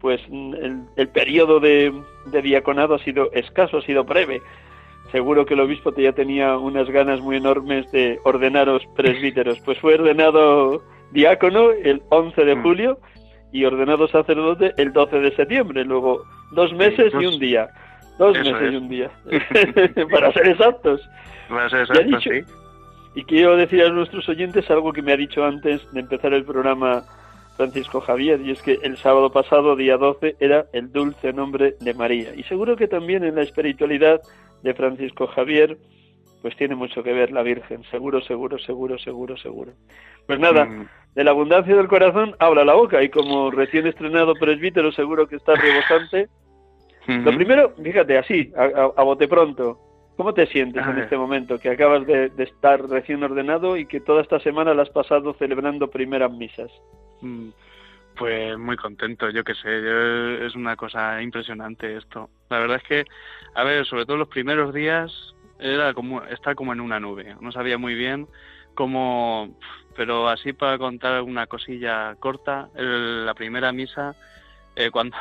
pues 0.00 0.20
el, 0.30 1.08
periodo 1.08 1.60
de, 1.60 1.92
diaconado 2.42 2.94
ha 2.94 2.98
sido 3.00 3.30
escaso, 3.32 3.78
ha 3.78 3.82
sido 3.82 4.04
breve. 4.04 4.40
seguro 5.12 5.44
que 5.44 5.54
el 5.54 5.60
obispo 5.60 5.94
ya 5.94 6.12
tenía 6.12 6.56
unas 6.56 6.88
ganas 6.88 7.20
muy 7.20 7.36
enormes 7.36 7.90
de 7.92 8.18
ordenaros 8.24 8.82
presbíteros. 8.96 9.60
Pues 9.64 9.78
fue 9.78 9.94
ordenado 9.94 10.82
diácono 11.12 11.70
el 11.70 12.02
11 12.08 12.44
de 12.44 12.54
mm. 12.56 12.62
julio 12.62 12.98
y 13.52 13.64
ordenado 13.64 14.08
sacerdote 14.08 14.72
el 14.76 14.92
12 14.92 15.20
de 15.20 15.36
septiembre. 15.36 15.84
Luego 15.84 16.24
dos 16.52 16.72
meses 16.72 17.12
y 17.18 17.26
un 17.26 17.38
día. 17.38 17.68
Dos 18.18 18.36
meses 18.38 18.72
y 18.72 18.76
un 18.76 18.88
día. 18.88 19.10
Para 20.10 20.32
ser 20.32 20.48
exactos. 20.48 21.00
Para 21.48 21.68
ser 21.68 21.80
exactos, 21.80 22.22
sí. 22.22 22.40
Y 23.14 23.24
quiero 23.24 23.56
decir 23.56 23.82
a 23.82 23.90
nuestros 23.90 24.28
oyentes 24.28 24.70
algo 24.70 24.92
que 24.92 25.02
me 25.02 25.12
ha 25.12 25.16
dicho 25.16 25.44
antes 25.44 25.80
de 25.92 26.00
empezar 26.00 26.32
el 26.32 26.44
programa 26.44 27.02
Francisco 27.56 28.00
Javier, 28.00 28.40
y 28.40 28.52
es 28.52 28.62
que 28.62 28.78
el 28.82 28.96
sábado 28.96 29.30
pasado, 29.30 29.76
día 29.76 29.96
12, 29.96 30.36
era 30.40 30.66
el 30.72 30.92
dulce 30.92 31.32
nombre 31.32 31.74
de 31.80 31.94
María. 31.94 32.34
Y 32.34 32.42
seguro 32.44 32.76
que 32.76 32.88
también 32.88 33.24
en 33.24 33.34
la 33.34 33.42
espiritualidad 33.42 34.20
de 34.62 34.74
Francisco 34.74 35.26
Javier, 35.26 35.76
pues 36.42 36.56
tiene 36.56 36.74
mucho 36.74 37.02
que 37.02 37.12
ver 37.12 37.32
la 37.32 37.42
Virgen, 37.42 37.82
seguro, 37.90 38.20
seguro, 38.22 38.58
seguro, 38.58 38.98
seguro, 38.98 39.36
seguro. 39.36 39.72
Pues 40.26 40.38
nada, 40.38 40.64
mm. 40.64 40.88
de 41.14 41.24
la 41.24 41.30
abundancia 41.32 41.76
del 41.76 41.88
corazón 41.88 42.34
habla 42.38 42.64
la 42.64 42.74
boca, 42.74 43.02
y 43.02 43.10
como 43.10 43.50
recién 43.50 43.86
estrenado 43.86 44.34
presbítero, 44.34 44.90
seguro 44.92 45.26
que 45.26 45.36
está 45.36 45.54
rebosante. 45.54 46.28
Lo 47.06 47.34
primero, 47.34 47.74
fíjate, 47.82 48.18
así, 48.18 48.52
a 48.54 49.02
bote 49.02 49.26
pronto, 49.26 49.80
¿Cómo 50.20 50.34
te 50.34 50.46
sientes 50.48 50.86
en 50.86 50.98
este 50.98 51.16
momento 51.16 51.58
que 51.58 51.70
acabas 51.70 52.06
de, 52.06 52.30
estar 52.36 52.86
recién 52.90 53.22
ordenado 53.22 53.78
y 53.78 53.86
que 53.86 54.00
toda 54.00 54.20
esta 54.20 54.38
semana 54.40 54.74
la 54.74 54.82
has 54.82 54.90
pasado 54.90 55.32
celebrando 55.32 55.88
primeras 55.88 56.30
misas? 56.30 56.70
Pues 58.16 58.58
muy 58.58 58.76
contento, 58.76 59.30
yo 59.30 59.44
qué 59.44 59.54
sé, 59.54 60.46
es 60.46 60.54
una 60.54 60.76
cosa 60.76 61.22
impresionante 61.22 61.96
esto. 61.96 62.28
La 62.50 62.58
verdad 62.58 62.76
es 62.76 62.82
que, 62.82 63.04
a 63.54 63.64
ver, 63.64 63.86
sobre 63.86 64.04
todo 64.04 64.18
los 64.18 64.28
primeros 64.28 64.74
días 64.74 65.34
era 65.58 65.94
como 65.94 66.22
como 66.56 66.72
en 66.72 66.80
una 66.80 67.00
nube, 67.00 67.36
no 67.40 67.52
sabía 67.52 67.78
muy 67.78 67.94
bien 67.94 68.26
cómo, 68.74 69.56
pero 69.96 70.28
así 70.28 70.52
para 70.52 70.78
contar 70.78 71.22
una 71.22 71.46
cosilla 71.46 72.14
corta, 72.16 72.68
la 72.74 73.34
primera 73.34 73.72
misa, 73.72 74.14
eh, 74.76 74.90
cuando, 74.92 75.16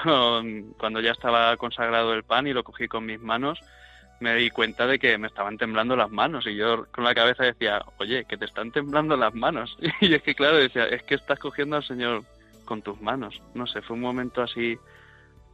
cuando 0.77 1.01
ya 1.01 1.11
estaba 1.11 1.55
consagrado 1.57 2.13
el 2.13 2.23
pan 2.23 2.47
y 2.47 2.53
lo 2.53 2.63
cogí 2.63 2.87
con 2.87 3.05
mis 3.05 3.19
manos, 3.19 3.59
me 4.19 4.35
di 4.35 4.49
cuenta 4.49 4.85
de 4.87 4.99
que 4.99 5.17
me 5.17 5.27
estaban 5.27 5.57
temblando 5.57 5.95
las 5.95 6.11
manos 6.11 6.45
y 6.47 6.55
yo 6.55 6.85
con 6.91 7.03
la 7.03 7.15
cabeza 7.15 7.43
decía, 7.43 7.81
oye, 7.97 8.25
que 8.25 8.37
te 8.37 8.45
están 8.45 8.71
temblando 8.71 9.15
las 9.15 9.33
manos. 9.33 9.77
Y 10.01 10.13
es 10.13 10.21
que 10.23 10.35
claro, 10.35 10.57
decía, 10.57 10.85
es 10.85 11.03
que 11.03 11.15
estás 11.15 11.39
cogiendo 11.39 11.75
al 11.75 11.83
Señor 11.83 12.23
con 12.65 12.81
tus 12.81 13.01
manos. 13.01 13.41
No 13.53 13.67
sé, 13.67 13.81
fue 13.81 13.95
un 13.95 14.01
momento 14.01 14.41
así, 14.41 14.77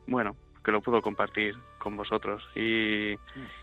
bueno, 0.07 0.35
que 0.63 0.71
lo 0.71 0.81
puedo 0.81 1.01
compartir 1.01 1.55
con 1.77 1.95
vosotros. 1.95 2.43
Y, 2.55 3.13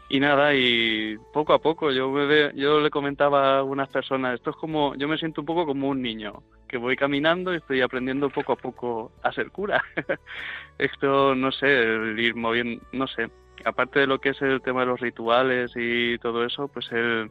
y 0.08 0.20
nada, 0.20 0.54
y 0.54 1.16
poco 1.32 1.52
a 1.52 1.58
poco 1.58 1.90
yo, 1.90 2.10
me 2.10 2.52
yo 2.54 2.80
le 2.80 2.90
comentaba 2.90 3.56
a 3.56 3.58
algunas 3.58 3.88
personas, 3.88 4.34
esto 4.34 4.50
es 4.50 4.56
como, 4.56 4.94
yo 4.94 5.08
me 5.08 5.18
siento 5.18 5.42
un 5.42 5.46
poco 5.46 5.66
como 5.66 5.88
un 5.88 6.00
niño, 6.00 6.42
que 6.68 6.78
voy 6.78 6.96
caminando 6.96 7.52
y 7.52 7.56
estoy 7.56 7.82
aprendiendo 7.82 8.30
poco 8.30 8.52
a 8.52 8.56
poco 8.56 9.12
a 9.22 9.32
ser 9.32 9.50
cura. 9.50 9.82
esto, 10.78 11.34
no 11.34 11.52
sé, 11.52 11.82
el 11.82 12.18
ir 12.18 12.34
moviendo, 12.36 12.82
no 12.92 13.06
sé, 13.08 13.28
aparte 13.64 14.00
de 14.00 14.06
lo 14.06 14.20
que 14.20 14.30
es 14.30 14.42
el 14.42 14.62
tema 14.62 14.80
de 14.80 14.86
los 14.86 15.00
rituales 15.00 15.72
y 15.74 16.18
todo 16.18 16.44
eso, 16.44 16.68
pues 16.68 16.90
él, 16.92 17.30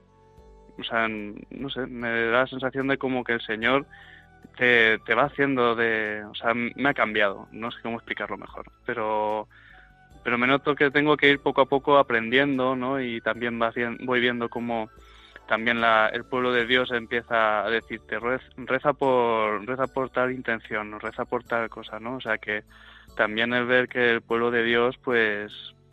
o 0.77 0.83
sea, 0.83 1.07
no 1.07 1.69
sé, 1.69 1.85
me 1.87 2.09
da 2.27 2.41
la 2.41 2.47
sensación 2.47 2.87
de 2.87 2.97
como 2.97 3.23
que 3.23 3.33
el 3.33 3.41
Señor 3.41 3.85
te, 4.57 4.99
te 4.99 5.15
va 5.15 5.23
haciendo 5.23 5.75
de, 5.75 6.23
o 6.29 6.35
sea, 6.35 6.53
me 6.53 6.89
ha 6.89 6.93
cambiado, 6.93 7.47
no 7.51 7.71
sé 7.71 7.79
cómo 7.81 7.97
explicarlo 7.97 8.37
mejor, 8.37 8.65
pero 8.85 9.47
pero 10.23 10.37
me 10.37 10.47
noto 10.47 10.75
que 10.75 10.91
tengo 10.91 11.17
que 11.17 11.29
ir 11.29 11.39
poco 11.39 11.61
a 11.61 11.65
poco 11.65 11.97
aprendiendo, 11.97 12.75
¿no? 12.75 13.01
Y 13.01 13.21
también 13.21 13.59
voy 14.01 14.19
viendo 14.19 14.49
cómo 14.49 14.89
también 15.47 15.81
la, 15.81 16.07
el 16.07 16.23
pueblo 16.23 16.53
de 16.53 16.65
Dios 16.65 16.91
empieza 16.91 17.65
a 17.65 17.69
decirte 17.69 18.17
reza 18.19 18.93
por 18.93 19.65
reza 19.65 19.87
por 19.87 20.09
tal 20.09 20.31
intención, 20.31 20.99
reza 20.99 21.25
por 21.25 21.43
tal 21.43 21.69
cosa, 21.69 21.99
¿no? 21.99 22.15
O 22.15 22.21
sea 22.21 22.37
que 22.37 22.63
también 23.15 23.53
el 23.53 23.65
ver 23.65 23.87
que 23.89 24.11
el 24.11 24.21
pueblo 24.21 24.51
de 24.51 24.63
Dios, 24.63 24.97
pues 25.03 25.51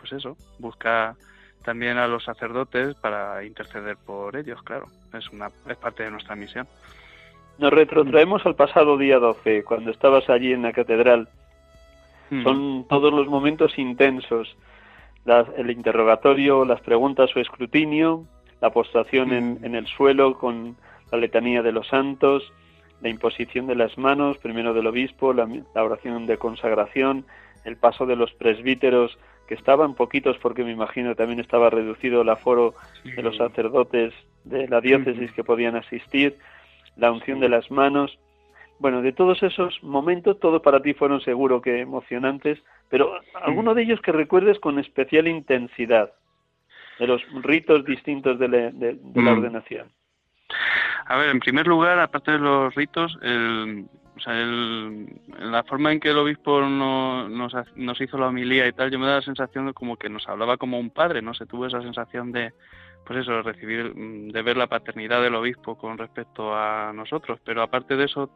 pues 0.08 0.24
eso, 0.24 0.36
busca 0.58 1.16
también 1.64 1.98
a 1.98 2.06
los 2.06 2.24
sacerdotes 2.24 2.94
para 2.96 3.44
interceder 3.44 3.96
por 3.96 4.36
ellos, 4.36 4.62
claro. 4.62 4.86
Es, 5.12 5.28
una, 5.30 5.50
es 5.68 5.76
parte 5.76 6.04
de 6.04 6.10
nuestra 6.10 6.36
misión. 6.36 6.66
Nos 7.58 7.72
retrotraemos 7.72 8.46
al 8.46 8.54
pasado 8.54 8.96
día 8.96 9.18
12, 9.18 9.64
cuando 9.64 9.90
estabas 9.90 10.28
allí 10.30 10.52
en 10.52 10.62
la 10.62 10.72
catedral. 10.72 11.28
Hmm. 12.30 12.42
Son 12.42 12.86
todos 12.88 13.12
los 13.12 13.26
momentos 13.26 13.78
intensos. 13.78 14.56
el 15.56 15.70
interrogatorio, 15.70 16.64
las 16.64 16.80
preguntas 16.80 17.30
o 17.36 17.40
escrutinio, 17.40 18.24
la 18.60 18.70
postración 18.70 19.32
en, 19.32 19.54
hmm. 19.54 19.64
en, 19.64 19.74
el 19.74 19.86
suelo 19.88 20.38
con 20.38 20.76
la 21.10 21.18
letanía 21.18 21.62
de 21.62 21.72
los 21.72 21.88
santos, 21.88 22.50
la 23.02 23.08
imposición 23.08 23.66
de 23.66 23.74
las 23.74 23.98
manos, 23.98 24.38
primero 24.38 24.72
del 24.72 24.86
obispo, 24.86 25.32
la 25.32 25.48
oración 25.74 26.26
de 26.26 26.38
consagración, 26.38 27.26
el 27.64 27.76
paso 27.76 28.06
de 28.06 28.16
los 28.16 28.32
presbíteros 28.32 29.18
que 29.48 29.54
estaban 29.54 29.94
poquitos 29.94 30.36
porque 30.38 30.62
me 30.62 30.72
imagino 30.72 31.14
también 31.14 31.40
estaba 31.40 31.70
reducido 31.70 32.20
el 32.20 32.28
aforo 32.28 32.74
de 33.04 33.22
los 33.22 33.36
sacerdotes 33.36 34.12
de 34.44 34.68
la 34.68 34.80
diócesis 34.80 35.32
que 35.32 35.42
podían 35.42 35.74
asistir, 35.74 36.36
la 36.96 37.10
unción 37.10 37.40
de 37.40 37.48
las 37.48 37.70
manos. 37.70 38.18
Bueno, 38.78 39.00
de 39.00 39.12
todos 39.12 39.42
esos 39.42 39.82
momentos, 39.82 40.38
todos 40.38 40.60
para 40.62 40.82
ti 40.82 40.92
fueron 40.92 41.20
seguro 41.22 41.62
que 41.62 41.80
emocionantes, 41.80 42.62
pero 42.90 43.18
alguno 43.34 43.74
de 43.74 43.82
ellos 43.82 44.00
que 44.02 44.12
recuerdes 44.12 44.60
con 44.60 44.78
especial 44.78 45.26
intensidad, 45.26 46.12
de 46.98 47.06
los 47.06 47.22
ritos 47.42 47.84
distintos 47.84 48.38
de 48.38 48.48
la, 48.48 48.70
de, 48.70 48.98
la 49.14 49.22
mm. 49.22 49.38
ordenación. 49.38 49.88
A 51.06 51.16
ver, 51.16 51.30
en 51.30 51.40
primer 51.40 51.66
lugar, 51.66 51.98
aparte 51.98 52.32
de 52.32 52.38
los 52.38 52.74
ritos, 52.74 53.18
el, 53.22 53.86
o 54.18 54.20
sea, 54.20 54.40
el, 54.40 55.06
la 55.38 55.62
forma 55.62 55.92
en 55.92 56.00
que 56.00 56.10
el 56.10 56.18
obispo 56.18 56.60
nos, 56.60 57.30
nos, 57.76 58.00
hizo 58.00 58.18
la 58.18 58.26
homilía 58.26 58.66
y 58.66 58.72
tal, 58.72 58.90
yo 58.90 58.98
me 58.98 59.06
da 59.06 59.16
la 59.16 59.22
sensación 59.22 59.66
de 59.66 59.72
como 59.72 59.96
que 59.96 60.08
nos 60.08 60.28
hablaba 60.28 60.56
como 60.56 60.78
un 60.80 60.90
padre, 60.90 61.22
¿no? 61.22 61.34
Se 61.34 61.46
tuvo 61.46 61.66
esa 61.66 61.80
sensación 61.80 62.32
de, 62.32 62.52
pues 63.06 63.20
eso, 63.20 63.42
recibir, 63.42 63.94
de 63.94 64.42
ver 64.42 64.56
la 64.56 64.66
paternidad 64.66 65.22
del 65.22 65.36
obispo 65.36 65.78
con 65.78 65.98
respecto 65.98 66.52
a 66.52 66.92
nosotros. 66.92 67.38
Pero 67.44 67.62
aparte 67.62 67.94
de 67.94 68.06
eso, 68.06 68.28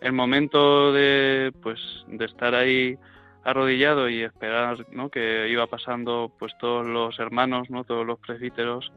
el 0.00 0.14
momento 0.14 0.90
de, 0.92 1.52
pues, 1.62 1.78
de 2.06 2.24
estar 2.24 2.54
ahí 2.54 2.96
arrodillado 3.44 4.08
y 4.08 4.22
esperar, 4.22 4.86
¿no? 4.90 5.10
Que 5.10 5.50
iba 5.50 5.66
pasando, 5.66 6.32
pues, 6.38 6.56
todos 6.58 6.86
los 6.86 7.18
hermanos, 7.18 7.68
¿no? 7.68 7.84
Todos 7.84 8.06
los 8.06 8.18
presbíteros 8.20 8.90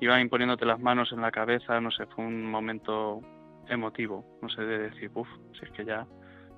iban 0.00 0.20
imponiéndote 0.20 0.66
las 0.66 0.78
manos 0.78 1.10
en 1.12 1.22
la 1.22 1.30
cabeza, 1.30 1.80
no 1.80 1.90
sé, 1.90 2.04
fue 2.06 2.26
un 2.26 2.44
momento 2.50 3.22
emotivo, 3.70 4.24
no 4.42 4.48
sé, 4.48 4.62
de 4.62 4.90
decir, 4.90 5.10
uff, 5.14 5.28
si 5.58 5.64
es 5.64 5.70
que 5.72 5.84
ya, 5.84 6.06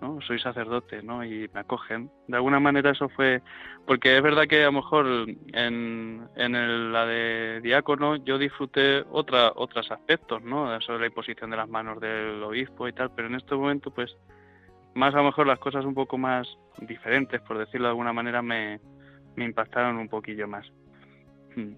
¿no? 0.00 0.20
Soy 0.22 0.38
sacerdote, 0.40 1.02
¿no? 1.02 1.24
Y 1.24 1.48
me 1.54 1.60
acogen. 1.60 2.10
De 2.26 2.36
alguna 2.36 2.58
manera 2.58 2.90
eso 2.90 3.08
fue, 3.08 3.42
porque 3.86 4.16
es 4.16 4.22
verdad 4.22 4.46
que 4.48 4.62
a 4.62 4.66
lo 4.66 4.72
mejor 4.72 5.06
en, 5.52 6.28
en 6.34 6.92
la 6.92 7.06
de 7.06 7.60
diácono 7.62 8.16
yo 8.16 8.38
disfruté 8.38 9.04
otra, 9.10 9.52
otros 9.54 9.90
aspectos, 9.90 10.42
¿no? 10.42 10.80
Sobre 10.80 11.00
la 11.00 11.06
imposición 11.06 11.50
de 11.50 11.56
las 11.56 11.68
manos 11.68 12.00
del 12.00 12.42
obispo 12.42 12.88
y 12.88 12.92
tal, 12.92 13.12
pero 13.14 13.28
en 13.28 13.36
este 13.36 13.54
momento, 13.54 13.90
pues, 13.92 14.16
más 14.94 15.14
a 15.14 15.18
lo 15.18 15.24
mejor 15.24 15.46
las 15.46 15.58
cosas 15.58 15.84
un 15.84 15.94
poco 15.94 16.18
más 16.18 16.46
diferentes, 16.80 17.40
por 17.42 17.58
decirlo 17.58 17.86
de 17.86 17.90
alguna 17.90 18.12
manera, 18.12 18.42
me, 18.42 18.80
me 19.36 19.44
impactaron 19.44 19.96
un 19.96 20.08
poquillo 20.08 20.48
más. 20.48 20.66
Hmm. 21.54 21.74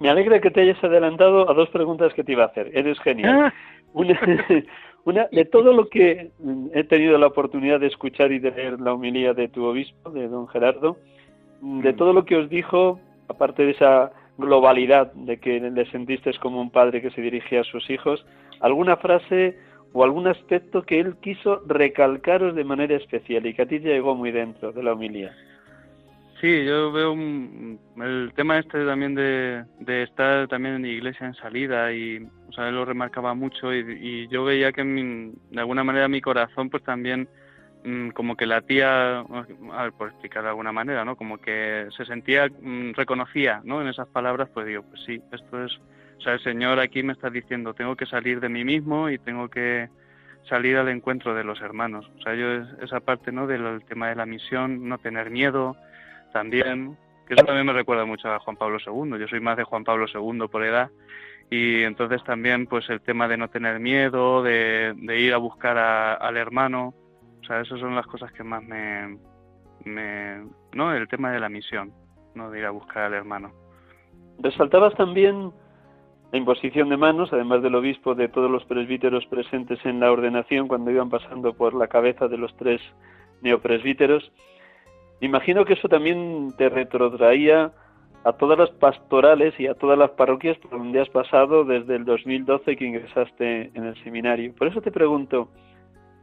Me 0.00 0.10
alegra 0.10 0.40
que 0.40 0.50
te 0.50 0.62
hayas 0.62 0.82
adelantado 0.82 1.48
a 1.48 1.54
dos 1.54 1.68
preguntas 1.70 2.12
que 2.14 2.24
te 2.24 2.32
iba 2.32 2.44
a 2.44 2.48
hacer. 2.48 2.70
Eres 2.74 2.98
genial. 3.00 3.40
Ah. 3.40 3.54
Una, 3.92 5.28
de 5.32 5.44
todo 5.44 5.72
lo 5.72 5.88
que 5.88 6.30
he 6.74 6.84
tenido 6.84 7.16
la 7.16 7.28
oportunidad 7.28 7.80
de 7.80 7.86
escuchar 7.86 8.32
y 8.32 8.40
de 8.40 8.50
leer 8.50 8.80
la 8.80 8.92
homilía 8.92 9.34
de 9.34 9.48
tu 9.48 9.64
obispo, 9.64 10.10
de 10.10 10.28
don 10.28 10.48
Gerardo, 10.48 10.96
de 11.60 11.92
mm. 11.92 11.96
todo 11.96 12.12
lo 12.12 12.24
que 12.24 12.36
os 12.36 12.48
dijo, 12.50 13.00
aparte 13.28 13.64
de 13.64 13.70
esa 13.70 14.12
globalidad 14.36 15.12
de 15.12 15.38
que 15.38 15.60
le 15.60 15.90
sentiste 15.90 16.30
como 16.40 16.60
un 16.60 16.70
padre 16.70 17.00
que 17.00 17.10
se 17.10 17.20
dirigía 17.20 17.60
a 17.60 17.64
sus 17.64 17.88
hijos, 17.88 18.26
alguna 18.60 18.96
frase 18.96 19.58
o 19.92 20.04
algún 20.04 20.26
aspecto 20.26 20.82
que 20.82 21.00
él 21.00 21.16
quiso 21.20 21.62
recalcaros 21.66 22.54
de 22.54 22.64
manera 22.64 22.96
especial 22.96 23.46
y 23.46 23.54
que 23.54 23.62
a 23.62 23.66
ti 23.66 23.80
te 23.80 23.88
llegó 23.88 24.14
muy 24.14 24.32
dentro 24.32 24.72
de 24.72 24.82
la 24.82 24.92
homilía. 24.92 25.32
Sí, 26.40 26.64
yo 26.64 26.92
veo 26.92 27.14
el 27.14 28.32
tema 28.36 28.60
este 28.60 28.84
también 28.84 29.16
de, 29.16 29.64
estar 30.04 30.46
también 30.46 30.76
en 30.76 30.86
iglesia 30.86 31.26
en 31.26 31.34
salida 31.34 31.92
y, 31.92 32.28
o 32.48 32.52
sea, 32.52 32.68
él 32.68 32.76
lo 32.76 32.84
remarcaba 32.84 33.34
mucho 33.34 33.74
y, 33.74 34.28
yo 34.28 34.44
veía 34.44 34.70
que 34.70 34.84
de 34.84 35.60
alguna 35.60 35.82
manera 35.82 36.06
mi 36.06 36.20
corazón 36.20 36.70
pues 36.70 36.84
también 36.84 37.28
mm, 37.84 38.10
como 38.10 38.36
que 38.36 38.46
latía, 38.46 39.18
a 39.18 39.82
ver, 39.82 39.92
por 39.98 40.10
explicar 40.10 40.44
de 40.44 40.50
alguna 40.50 40.70
manera, 40.70 41.04
¿no? 41.04 41.16
Como 41.16 41.38
que 41.38 41.88
se 41.96 42.04
sentía, 42.04 42.46
mm, 42.48 42.92
reconocía, 42.92 43.60
¿no? 43.64 43.82
En 43.82 43.88
esas 43.88 44.06
palabras, 44.06 44.48
pues 44.54 44.66
digo, 44.66 44.84
pues 44.84 45.02
sí, 45.04 45.20
esto 45.32 45.64
es, 45.64 45.72
o 46.18 46.20
sea, 46.20 46.34
el 46.34 46.40
Señor 46.44 46.78
aquí 46.78 47.02
me 47.02 47.14
está 47.14 47.30
diciendo, 47.30 47.74
tengo 47.74 47.96
que 47.96 48.06
salir 48.06 48.38
de 48.38 48.48
mí 48.48 48.64
mismo 48.64 49.10
y 49.10 49.18
tengo 49.18 49.48
que 49.48 49.88
salir 50.48 50.76
al 50.76 50.88
encuentro 50.88 51.34
de 51.34 51.42
los 51.42 51.60
hermanos. 51.60 52.08
O 52.16 52.22
sea, 52.22 52.36
yo 52.36 52.62
esa 52.80 53.00
parte, 53.00 53.32
¿no? 53.32 53.48
Del 53.48 53.84
tema 53.88 54.08
de 54.08 54.14
la 54.14 54.24
misión, 54.24 54.88
no 54.88 54.98
tener 54.98 55.30
miedo, 55.30 55.76
también, 56.32 56.96
Que 57.26 57.34
eso 57.34 57.44
también 57.44 57.66
me 57.66 57.72
recuerda 57.72 58.04
mucho 58.04 58.28
a 58.28 58.38
Juan 58.38 58.56
Pablo 58.56 58.78
II. 58.84 59.18
Yo 59.18 59.28
soy 59.28 59.40
más 59.40 59.56
de 59.56 59.64
Juan 59.64 59.84
Pablo 59.84 60.06
II 60.12 60.48
por 60.48 60.64
edad 60.64 60.90
y 61.50 61.82
entonces 61.82 62.22
también 62.24 62.66
pues 62.66 62.88
el 62.90 63.00
tema 63.00 63.26
de 63.28 63.36
no 63.36 63.48
tener 63.48 63.80
miedo, 63.80 64.42
de, 64.42 64.94
ir 65.18 65.32
a 65.32 65.38
buscar 65.38 65.78
al 65.78 66.36
hermano, 66.36 66.94
o 67.40 67.44
sea, 67.44 67.60
esas 67.60 67.80
son 67.80 67.94
las 67.94 68.06
cosas 68.06 68.30
que 68.32 68.44
más 68.44 68.62
me, 68.62 69.18
me, 69.84 70.44
¿no? 70.72 70.94
El 70.94 71.08
tema 71.08 71.30
de 71.32 71.40
la 71.40 71.48
misión, 71.48 71.92
¿no? 72.34 72.50
De 72.50 72.58
ir 72.58 72.66
a 72.66 72.70
buscar 72.70 73.04
al 73.04 73.14
hermano. 73.14 73.52
Resaltabas 74.40 74.94
también 74.94 75.52
la 76.30 76.38
imposición 76.38 76.90
de 76.90 76.98
manos, 76.98 77.32
además 77.32 77.62
del 77.62 77.74
obispo, 77.74 78.14
de 78.14 78.28
todos 78.28 78.50
los 78.50 78.64
presbíteros 78.66 79.24
presentes 79.26 79.78
en 79.84 80.00
la 80.00 80.12
ordenación 80.12 80.68
cuando 80.68 80.90
iban 80.90 81.08
pasando 81.08 81.54
por 81.54 81.74
la 81.74 81.88
cabeza 81.88 82.28
de 82.28 82.36
los 82.36 82.54
tres 82.56 82.82
neopresbíteros. 83.40 84.30
Imagino 85.20 85.64
que 85.64 85.74
eso 85.74 85.88
también 85.88 86.52
te 86.56 86.68
retrotraía 86.68 87.72
a 88.24 88.32
todas 88.32 88.58
las 88.58 88.70
pastorales 88.70 89.58
y 89.58 89.66
a 89.66 89.74
todas 89.74 89.98
las 89.98 90.10
parroquias 90.10 90.56
por 90.58 90.72
donde 90.72 91.00
has 91.00 91.08
pasado 91.08 91.64
desde 91.64 91.96
el 91.96 92.04
2012 92.04 92.76
que 92.76 92.84
ingresaste 92.84 93.70
en 93.74 93.84
el 93.84 94.02
seminario. 94.04 94.52
Por 94.54 94.68
eso 94.68 94.80
te 94.80 94.90
pregunto, 94.90 95.50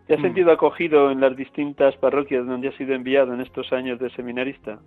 ¿te 0.07 0.13
has 0.13 0.19
mm. 0.19 0.23
sentido 0.23 0.51
acogido 0.51 1.11
en 1.11 1.19
las 1.19 1.35
distintas 1.35 1.95
parroquias 1.97 2.45
donde 2.45 2.69
has 2.69 2.75
sido 2.75 2.93
enviado 2.93 3.33
en 3.33 3.41
estos 3.41 3.71
años 3.73 3.99
de 3.99 4.09
seminarista? 4.11 4.79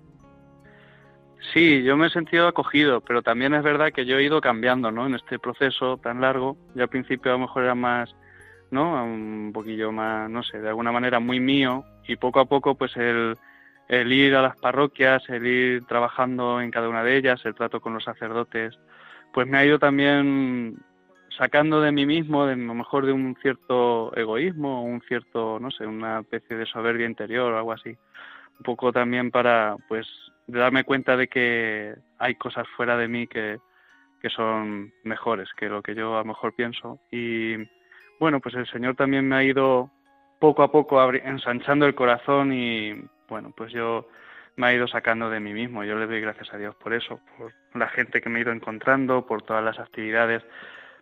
Sí, 1.53 1.83
yo 1.83 1.97
me 1.97 2.09
he 2.09 2.11
sentido 2.11 2.47
acogido, 2.47 3.01
pero 3.01 3.23
también 3.23 3.55
es 3.55 3.63
verdad 3.63 3.93
que 3.93 4.05
yo 4.05 4.19
he 4.19 4.25
ido 4.25 4.41
cambiando, 4.41 4.91
¿no? 4.91 5.07
En 5.07 5.15
este 5.15 5.39
proceso 5.39 5.97
tan 5.97 6.21
largo, 6.21 6.57
yo 6.75 6.83
al 6.83 6.89
principio 6.89 7.31
a 7.31 7.35
lo 7.35 7.41
mejor 7.41 7.65
era 7.65 7.75
más, 7.75 8.15
¿no? 8.71 9.03
Un 9.05 9.53
poquillo 9.55 9.93
más, 9.93 10.29
no 10.29 10.43
sé, 10.43 10.61
de 10.61 10.69
alguna 10.69 10.93
manera 10.93 11.21
muy 11.21 11.41
mío 11.41 11.85
y 12.07 12.17
poco 12.17 12.41
a 12.41 12.45
poco 12.45 12.75
pues 12.75 12.97
el, 12.97 13.37
el 13.89 14.13
ir 14.13 14.35
a 14.35 14.43
las 14.43 14.57
parroquias, 14.59 15.23
el 15.29 15.47
ir 15.47 15.85
trabajando 15.87 16.61
en 16.61 16.71
cada 16.71 16.89
una 16.89 17.03
de 17.03 17.17
ellas, 17.17 17.41
el 17.45 17.55
trato 17.55 17.81
con 17.81 17.95
los 17.95 18.05
sacerdotes, 18.05 18.79
pues 19.33 19.47
me 19.47 19.59
ha 19.59 19.65
ido 19.65 19.79
también 19.79 20.77
sacando 21.37 21.81
de 21.81 21.93
mí 21.93 22.05
mismo, 22.05 22.47
de 22.47 22.55
a 22.55 22.57
lo 22.57 22.75
mejor 22.75 23.07
de 23.07 23.13
un 23.13 23.37
cierto 23.41 24.15
egoísmo, 24.17 24.85
un 24.85 25.01
cierto, 25.03 25.59
no 25.61 25.71
sé, 25.71 25.87
una 25.87 26.21
especie 26.21 26.57
de 26.57 26.67
soberbia 26.67 27.07
interior 27.07 27.53
o 27.53 27.59
algo 27.59 27.73
así. 27.73 27.91
Un 27.91 28.65
poco 28.65 28.93
también 28.93 29.31
para, 29.31 29.77
pues, 29.89 30.07
darme 30.47 30.85
cuenta 30.85 31.17
de 31.17 31.29
que 31.29 31.95
hay 32.19 32.35
cosas 32.35 32.67
fuera 32.77 32.97
de 32.97 33.07
mí 33.07 33.27
que, 33.27 33.59
que 34.21 34.31
son 34.31 34.93
mejores 35.05 35.49
que 35.57 35.69
lo 35.69 35.83
que 35.83 35.95
yo 35.95 36.17
a 36.17 36.21
lo 36.21 36.25
mejor 36.27 36.55
pienso. 36.55 36.99
Y 37.11 37.57
bueno, 38.19 38.41
pues 38.41 38.55
el 38.57 38.67
Señor 38.67 38.97
también 38.97 39.29
me 39.29 39.37
ha 39.37 39.45
ido 39.45 39.91
poco 40.41 40.63
a 40.63 40.73
poco 40.73 41.01
ensanchando 41.13 41.87
el 41.87 41.95
corazón 41.95 42.53
y 42.53 42.95
bueno, 43.29 43.53
pues 43.57 43.73
yo 43.73 44.09
me 44.57 44.67
ha 44.67 44.75
ido 44.75 44.89
sacando 44.89 45.31
de 45.31 45.41
mí 45.41 45.53
mismo. 45.53 45.85
Yo 45.85 45.97
le 45.99 46.07
doy 46.07 46.21
gracias 46.21 46.53
a 46.53 46.59
Dios 46.59 46.75
por 46.77 46.93
eso, 46.93 47.21
por 47.37 47.53
la 47.75 47.89
gente 47.89 48.21
que 48.21 48.29
me 48.29 48.39
he 48.39 48.43
ido 48.43 48.53
encontrando, 48.53 49.27
por 49.27 49.43
todas 49.43 49.65
las 49.65 49.79
actividades. 49.79 50.43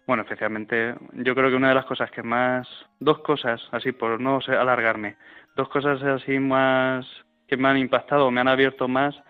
Bueno, 0.07 0.23
especialmente 0.23 0.95
yo 1.15 1.35
creo 1.35 1.51
que 1.51 1.57
una 1.57 1.71
de 1.71 1.75
las 1.75 1.87
cosas 1.87 2.11
que 2.11 2.23
más, 2.23 2.69
dos 3.01 3.19
cosas, 3.21 3.61
así 3.73 3.93
por 3.93 4.21
no 4.21 4.39
alargarme, 4.47 5.17
dos 5.57 5.69
cosas 5.69 6.03
así 6.03 6.39
más 6.39 7.07
que 7.49 7.57
me 7.57 7.69
han 7.69 7.79
impactado, 7.79 8.31
me 8.31 8.41
han 8.41 8.49
abierto 8.49 8.89
más, 8.89 9.21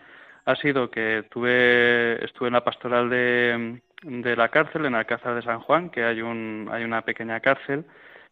ha 0.44 0.56
sido 0.56 0.90
que 0.90 1.24
tuve, 1.30 2.22
estuve 2.24 2.48
en 2.48 2.54
la 2.54 2.64
pastoral 2.64 3.09
de, 3.09 3.80
de 4.02 4.37
la 4.37 4.48
cárcel, 4.48 4.87
en 4.87 4.94
Alcázar 4.94 5.35
de 5.35 5.42
San 5.42 5.61
Juan, 5.61 5.90
que 5.90 6.04
hay, 6.04 6.20
un, 6.22 6.68
hay 6.70 6.85
una 6.85 7.02
pequeña 7.02 7.40
cárcel, 7.40 7.85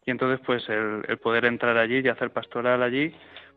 y 0.05 0.11
entonces 0.11 0.40
pues 0.44 0.68
el, 0.68 1.05
el 1.09 1.18
poder 1.18 1.44
entrar 1.44 1.77
allí 1.77 2.00
y 2.00 2.09
hacer 2.09 2.31
pastoral 2.31 2.83
allí, 2.83 3.14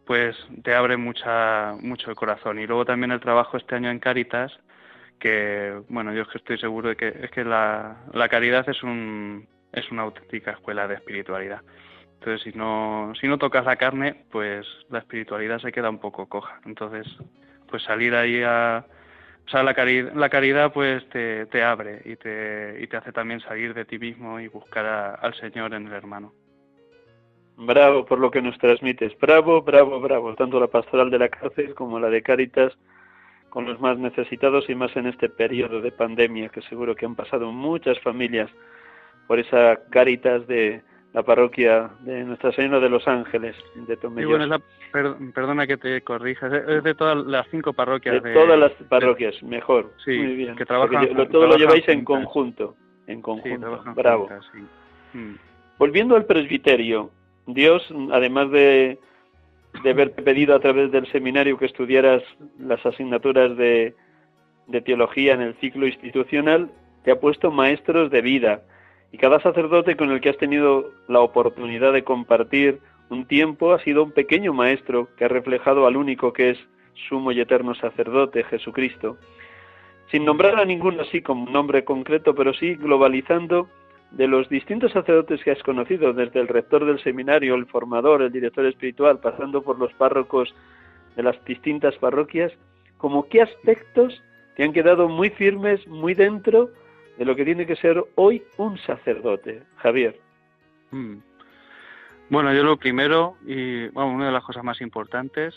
pues 0.08 0.38
te 0.64 0.74
abre 0.74 0.98
mucha, 0.98 1.76
mucho 1.82 2.10
el 2.10 2.16
corazón. 2.16 2.60
Y 2.60 2.66
luego 2.66 2.86
también 2.86 3.12
el 3.12 3.20
trabajo 3.20 3.58
este 3.58 3.76
año 3.76 3.92
en 3.92 4.00
Caritas, 4.00 4.58
que 5.20 5.80
bueno, 5.90 6.14
yo 6.14 6.24
es 6.24 6.28
que 6.30 6.38
estoy 6.38 6.58
seguro 6.58 6.90
de 6.90 6.96
que 6.96 7.08
es 7.10 7.30
que 7.32 7.44
la, 7.44 7.98
la 8.14 8.30
caridad 8.30 8.68
es 8.70 8.82
un 8.84 9.48
es 9.74 9.92
una 9.92 10.04
auténtica 10.04 10.52
escuela 10.52 10.88
de 10.88 10.96
espiritualidad. 10.96 11.62
Entonces, 12.16 12.42
si 12.42 12.58
no 12.58 13.12
si 13.20 13.28
no 13.28 13.38
tocas 13.38 13.66
la 13.66 13.76
carne, 13.76 14.26
pues 14.32 14.66
la 14.90 15.00
espiritualidad 15.00 15.60
se 15.60 15.72
queda 15.72 15.90
un 15.90 16.00
poco 16.00 16.28
coja. 16.30 16.62
Entonces, 16.66 17.06
pues 17.70 17.84
salir 17.84 18.16
ahí 18.16 18.42
a 18.44 18.86
o 19.48 19.50
sea, 19.50 19.64
la 19.64 19.74
caridad, 19.74 20.14
la 20.14 20.30
caridad 20.30 20.74
pues 20.74 21.08
te, 21.10 21.46
te 21.48 21.64
abre 21.64 22.02
y 22.06 22.18
te, 22.18 22.80
y 22.82 22.88
te 22.88 22.98
hace 22.98 23.14
también 23.14 23.40
salir 23.42 23.74
de 23.74 23.86
ti 23.86 23.98
mismo 23.98 24.40
y 24.40 24.48
buscar 24.50 24.86
al 25.22 25.34
Señor 25.36 25.74
en 25.74 25.88
el 25.88 25.94
hermano. 25.94 26.34
Bravo 27.58 28.06
por 28.06 28.20
lo 28.20 28.30
que 28.30 28.42
nos 28.42 28.58
transmites. 28.60 29.18
Bravo, 29.20 29.64
bravo, 29.64 30.00
bravo. 30.00 30.36
Tanto 30.36 30.60
la 30.60 30.68
pastoral 30.68 31.10
de 31.10 31.18
la 31.18 31.30
cárcel 31.30 31.74
como 31.74 32.00
la 32.00 32.10
de 32.10 32.22
Cáritas 32.22 32.74
con 33.50 33.66
los 33.66 33.80
más 33.80 33.98
necesitados 33.98 34.70
y 34.70 34.76
más 34.76 34.96
en 34.96 35.08
este 35.08 35.30
periodo 35.30 35.82
de 35.82 35.92
pandemia 35.92 36.50
que 36.50 36.62
seguro 36.64 36.96
que 36.96 37.06
han 37.06 37.16
pasado 37.16 37.52
muchas 37.52 38.00
familias 38.02 38.52
por 39.26 39.40
esa 39.40 39.80
Cáritas 39.90 40.46
de 40.46 40.84
la 41.14 41.24
parroquia 41.24 41.90
de 42.02 42.24
Nuestra 42.26 42.52
Señora 42.52 42.80
de 42.80 42.90
los 42.90 43.08
Ángeles 43.08 43.56
de 43.74 43.98
Tomelloso. 43.98 44.62
perdona 45.34 45.66
que 45.66 45.78
te 45.78 46.02
corrijas, 46.02 46.54
es 46.54 46.84
de 46.84 46.94
todas 46.94 47.26
las 47.26 47.48
cinco 47.50 47.74
parroquias. 47.74 48.22
De, 48.22 48.34
todas 48.34 48.60
las 48.60 48.72
parroquias, 48.88 49.42
mejor. 49.42 49.92
Sí, 50.06 50.16
Muy 50.16 50.36
bien. 50.36 50.56
Que 50.56 50.66
trabajan, 50.66 51.08
todo 51.32 51.48
lo 51.48 51.58
lleváis 51.58 51.88
en 51.88 52.04
conjunto. 52.04 52.76
En 53.08 53.24
conjunto. 53.24 53.82
Bravo. 53.96 54.30
Mm. 55.14 55.36
Volviendo 55.80 56.16
al 56.16 56.26
presbiterio, 56.26 57.10
Dios, 57.48 57.88
además 58.12 58.52
de, 58.52 59.00
de 59.84 59.90
haberte 59.90 60.22
pedido 60.22 60.56
a 60.56 60.60
través 60.60 60.92
del 60.92 61.10
seminario 61.12 61.58
que 61.58 61.66
estudiaras 61.66 62.22
las 62.60 62.86
asignaturas 62.86 63.56
de, 63.58 63.96
de 64.68 64.82
teología 64.82 65.34
en 65.34 65.42
el 65.42 65.56
ciclo 65.56 65.88
institucional, 65.88 66.70
te 67.04 67.12
ha 67.12 67.20
puesto 67.20 67.52
maestros 67.52 68.12
de 68.12 68.22
vida. 68.22 68.62
Y 69.12 69.18
cada 69.18 69.40
sacerdote 69.40 69.96
con 69.96 70.12
el 70.12 70.20
que 70.20 70.30
has 70.30 70.38
tenido 70.38 70.92
la 71.08 71.22
oportunidad 71.22 71.94
de 71.94 72.04
compartir 72.04 72.80
un 73.10 73.26
tiempo 73.26 73.74
ha 73.74 73.80
sido 73.80 74.04
un 74.04 74.12
pequeño 74.12 74.54
maestro 74.54 75.08
que 75.16 75.26
ha 75.26 75.30
reflejado 75.30 75.88
al 75.88 75.96
único 75.96 76.34
que 76.34 76.52
es 76.52 76.60
sumo 77.08 77.32
y 77.32 77.40
eterno 77.40 77.74
sacerdote, 77.76 78.44
Jesucristo. 78.44 79.18
Sin 80.12 80.26
nombrar 80.26 80.60
a 80.60 80.66
ninguno 80.66 81.02
así 81.02 81.22
como 81.22 81.50
nombre 81.50 81.86
concreto, 81.86 82.36
pero 82.36 82.54
sí 82.54 82.76
globalizando 82.76 83.70
de 84.12 84.28
los 84.28 84.48
distintos 84.50 84.92
sacerdotes 84.92 85.44
que 85.44 85.52
has 85.52 85.62
conocido, 85.64 86.14
desde 86.14 86.40
el 86.40 86.48
rector 86.48 86.86
del 86.86 87.02
seminario, 87.02 87.56
el 87.56 87.66
formador, 87.66 88.22
el 88.22 88.32
director 88.32 88.66
espiritual, 88.66 89.20
pasando 89.20 89.62
por 89.62 89.78
los 89.78 89.94
párrocos 89.94 90.54
de 91.16 91.24
las 91.24 91.44
distintas 91.46 91.96
parroquias, 91.98 92.54
como 92.98 93.28
qué 93.28 93.42
aspectos 93.42 94.22
te 94.56 94.64
han 94.64 94.74
quedado 94.74 95.08
muy 95.08 95.30
firmes, 95.30 95.86
muy 95.88 96.14
dentro 96.14 96.70
de 97.18 97.26
lo 97.26 97.36
que 97.36 97.46
tiene 97.46 97.66
que 97.66 97.76
ser 97.76 98.04
hoy 98.16 98.44
un 98.58 98.78
sacerdote, 98.80 99.64
Javier. 99.78 100.20
Mm. 100.92 101.18
Bueno, 102.30 102.54
yo 102.54 102.64
lo 102.64 102.78
primero, 102.78 103.38
y 103.46 103.88
bueno, 103.90 104.12
una 104.12 104.26
de 104.28 104.32
las 104.32 104.44
cosas 104.44 104.64
más 104.64 104.82
importantes, 104.82 105.56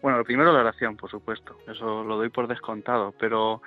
bueno, 0.00 0.18
lo 0.18 0.24
primero 0.24 0.52
la 0.52 0.60
oración, 0.60 0.96
por 0.96 1.10
supuesto, 1.10 1.58
eso 1.66 2.04
lo 2.04 2.16
doy 2.16 2.28
por 2.28 2.46
descontado, 2.46 3.12
pero 3.18 3.62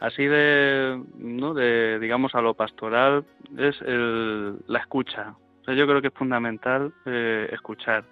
así 0.00 0.26
de, 0.26 1.00
¿no? 1.18 1.54
de 1.54 1.98
digamos 1.98 2.34
a 2.34 2.40
lo 2.40 2.54
pastoral 2.54 3.24
es 3.56 3.80
el, 3.82 4.56
la 4.66 4.80
escucha. 4.80 5.34
yo 5.66 5.86
creo 5.86 6.00
que 6.00 6.08
es 6.08 6.14
fundamental 6.14 6.92
eh, 7.06 7.48
escuchar, 7.52 8.04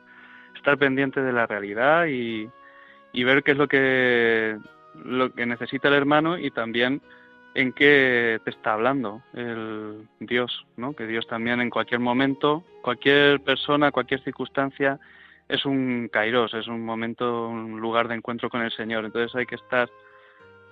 estar 0.56 0.78
pendiente 0.78 1.22
de 1.22 1.32
la 1.32 1.46
realidad 1.46 2.06
y, 2.06 2.48
y 3.12 3.24
ver 3.24 3.42
qué 3.42 3.52
es 3.52 3.58
lo 3.58 3.68
que 3.68 4.56
lo 5.04 5.32
que 5.32 5.46
necesita 5.46 5.88
el 5.88 5.94
hermano 5.94 6.38
y 6.38 6.50
también 6.50 7.00
en 7.54 7.72
qué 7.72 8.40
te 8.44 8.50
está 8.50 8.72
hablando 8.72 9.22
el 9.32 10.08
Dios, 10.20 10.66
¿no? 10.76 10.94
Que 10.94 11.06
Dios 11.06 11.26
también 11.26 11.60
en 11.60 11.70
cualquier 11.70 12.00
momento, 12.00 12.64
cualquier 12.82 13.40
persona, 13.40 13.92
cualquier 13.92 14.22
circunstancia 14.22 14.98
es 15.48 15.64
un 15.64 16.08
kairos, 16.12 16.54
es 16.54 16.66
un 16.66 16.84
momento, 16.84 17.48
un 17.48 17.80
lugar 17.80 18.08
de 18.08 18.16
encuentro 18.16 18.50
con 18.50 18.62
el 18.62 18.72
Señor. 18.72 19.04
Entonces 19.04 19.34
hay 19.36 19.46
que 19.46 19.54
estar 19.56 19.88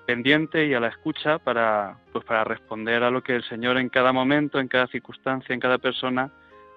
pendiente 0.06 0.66
y 0.66 0.74
a 0.74 0.80
la 0.80 0.88
escucha 0.88 1.38
para, 1.38 1.96
pues 2.12 2.24
para 2.24 2.44
responder 2.44 3.02
a 3.02 3.10
lo 3.10 3.22
que 3.22 3.36
el 3.36 3.44
Señor 3.44 3.78
en 3.78 3.88
cada 3.88 4.12
momento, 4.12 4.58
en 4.58 4.68
cada 4.68 4.86
circunstancia, 4.88 5.54
en 5.54 5.60
cada 5.60 5.78
persona, 5.78 6.30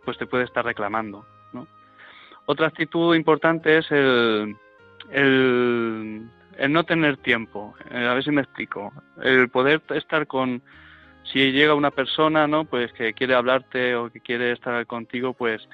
pues 0.04 0.18
te 0.18 0.28
puede 0.28 0.44
estar 0.44 0.64
reclamando. 0.64 1.26
Otra 2.48 2.68
actitud 2.68 3.16
importante 3.16 3.80
es 3.80 3.92
el, 3.92 4.56
el, 5.10 6.30
no 6.70 6.84
tener 6.84 7.18
tiempo, 7.18 7.74
eh, 7.90 8.06
a 8.06 8.14
ver 8.14 8.24
si 8.24 8.30
me 8.30 8.42
explico, 8.42 8.94
el 9.22 9.50
poder 9.50 9.82
estar 9.90 10.28
con, 10.28 10.62
si 11.24 11.52
llega 11.52 11.74
una 11.74 11.90
persona, 11.90 12.48
¿no? 12.48 12.66
Pues 12.66 12.94
que 12.94 13.14
quiere 13.14 13.34
hablarte 13.34 13.96
o 13.96 14.12
que 14.12 14.20
quiere 14.20 14.52
estar 14.52 14.86
contigo, 14.86 15.34
pues 15.34 15.68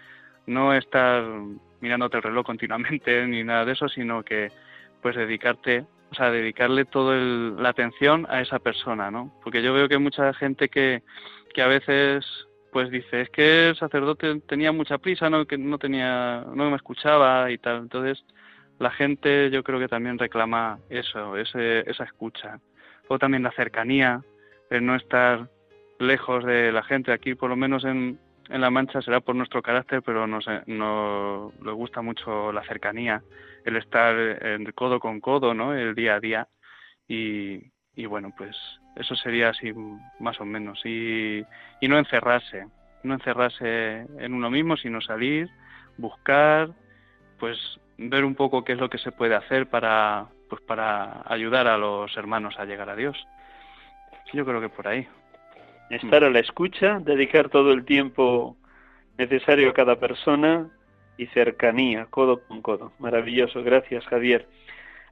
no 0.45 0.73
estar 0.73 1.23
mirándote 1.81 2.17
el 2.17 2.23
reloj 2.23 2.45
continuamente 2.45 3.27
ni 3.27 3.43
nada 3.43 3.65
de 3.65 3.73
eso, 3.73 3.89
sino 3.89 4.23
que 4.23 4.49
pues 5.01 5.15
dedicarte 5.17 5.85
o 6.11 6.15
sea, 6.15 6.29
dedicarle 6.29 6.85
toda 6.85 7.15
la 7.15 7.69
atención 7.69 8.27
a 8.29 8.41
esa 8.41 8.59
persona, 8.59 9.09
¿no? 9.09 9.33
Porque 9.43 9.61
yo 9.61 9.73
veo 9.73 9.87
que 9.87 9.97
mucha 9.97 10.33
gente 10.33 10.67
que, 10.67 11.03
que 11.53 11.61
a 11.61 11.67
veces 11.67 12.25
pues 12.71 12.89
dice, 12.89 13.21
es 13.21 13.29
que 13.29 13.69
el 13.69 13.75
sacerdote 13.75 14.39
tenía 14.41 14.71
mucha 14.71 14.97
prisa, 14.97 15.29
¿no? 15.29 15.45
que 15.45 15.57
no 15.57 15.77
tenía, 15.77 16.45
no 16.53 16.69
me 16.69 16.75
escuchaba 16.75 17.51
y 17.51 17.57
tal. 17.57 17.79
Entonces, 17.79 18.23
la 18.79 18.91
gente 18.91 19.49
yo 19.51 19.63
creo 19.63 19.79
que 19.79 19.87
también 19.87 20.17
reclama 20.17 20.79
eso, 20.89 21.37
ese, 21.37 21.89
esa 21.89 22.05
escucha. 22.05 22.59
O 23.07 23.19
también 23.19 23.43
la 23.43 23.51
cercanía, 23.51 24.21
el 24.69 24.85
no 24.85 24.95
estar 24.95 25.49
lejos 25.99 26.45
de 26.45 26.71
la 26.71 26.83
gente. 26.83 27.11
Aquí, 27.11 27.35
por 27.35 27.49
lo 27.49 27.57
menos 27.57 27.83
en, 27.83 28.19
en 28.51 28.61
La 28.61 28.69
Mancha, 28.69 29.01
será 29.01 29.21
por 29.21 29.35
nuestro 29.35 29.61
carácter, 29.61 30.01
pero 30.01 30.27
nos, 30.27 30.45
nos, 30.67 31.53
nos 31.59 31.75
gusta 31.75 32.01
mucho 32.01 32.51
la 32.51 32.63
cercanía, 32.63 33.23
el 33.65 33.77
estar 33.77 34.15
en 34.17 34.65
codo 34.73 34.99
con 34.99 35.21
codo, 35.21 35.53
¿no? 35.53 35.73
El 35.73 35.95
día 35.95 36.15
a 36.15 36.19
día. 36.19 36.47
Y, 37.07 37.71
y 37.95 38.05
bueno, 38.05 38.33
pues 38.37 38.55
eso 38.95 39.15
sería 39.15 39.49
así 39.49 39.73
más 40.19 40.39
o 40.41 40.45
menos. 40.45 40.81
Y, 40.85 41.43
y 41.79 41.87
no 41.87 41.97
encerrarse, 41.97 42.65
no 43.03 43.13
encerrarse 43.13 44.05
en 44.19 44.33
uno 44.33 44.49
mismo, 44.49 44.75
sino 44.77 45.01
salir, 45.01 45.49
buscar, 45.97 46.69
pues 47.39 47.57
ver 47.97 48.25
un 48.25 48.35
poco 48.35 48.63
qué 48.63 48.73
es 48.73 48.79
lo 48.79 48.89
que 48.89 48.97
se 48.97 49.11
puede 49.11 49.35
hacer 49.35 49.67
para, 49.67 50.27
pues 50.49 50.61
para 50.61 51.23
ayudar 51.25 51.67
a 51.67 51.77
los 51.77 52.15
hermanos 52.17 52.55
a 52.57 52.65
llegar 52.65 52.89
a 52.89 52.95
Dios. 52.95 53.17
Yo 54.33 54.45
creo 54.45 54.61
que 54.61 54.69
por 54.69 54.87
ahí. 54.87 55.07
Estar 55.91 56.23
a 56.23 56.29
la 56.29 56.39
escucha, 56.39 56.99
dedicar 56.99 57.49
todo 57.49 57.73
el 57.73 57.83
tiempo 57.83 58.55
necesario 59.17 59.69
a 59.69 59.73
cada 59.73 59.97
persona 59.97 60.69
y 61.17 61.25
cercanía, 61.27 62.07
codo 62.09 62.41
con 62.47 62.61
codo. 62.61 62.93
Maravilloso, 62.99 63.61
gracias 63.61 64.05
Javier. 64.05 64.47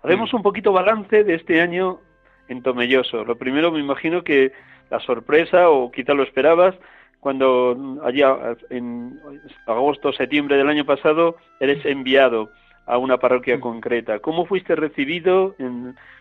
Haremos 0.03 0.33
mm. 0.33 0.37
un 0.37 0.41
poquito 0.41 0.71
balance 0.71 1.23
de 1.23 1.35
este 1.35 1.61
año 1.61 1.99
en 2.47 2.63
Tomelloso. 2.63 3.25
Lo 3.25 3.37
primero 3.37 3.71
me 3.71 3.79
imagino 3.79 4.23
que 4.23 4.53
la 4.89 4.99
sorpresa, 5.01 5.69
o 5.69 5.91
quizá 5.91 6.13
lo 6.13 6.23
esperabas, 6.23 6.75
cuando 7.19 7.99
allá 8.03 8.55
en 8.69 9.19
agosto, 9.67 10.13
septiembre 10.13 10.57
del 10.57 10.69
año 10.69 10.85
pasado 10.85 11.35
eres 11.59 11.85
enviado 11.85 12.49
a 12.85 12.97
una 12.97 13.17
parroquia 13.17 13.59
concreta. 13.59 14.19
¿Cómo 14.19 14.45
fuiste 14.45 14.75
recibido 14.75 15.55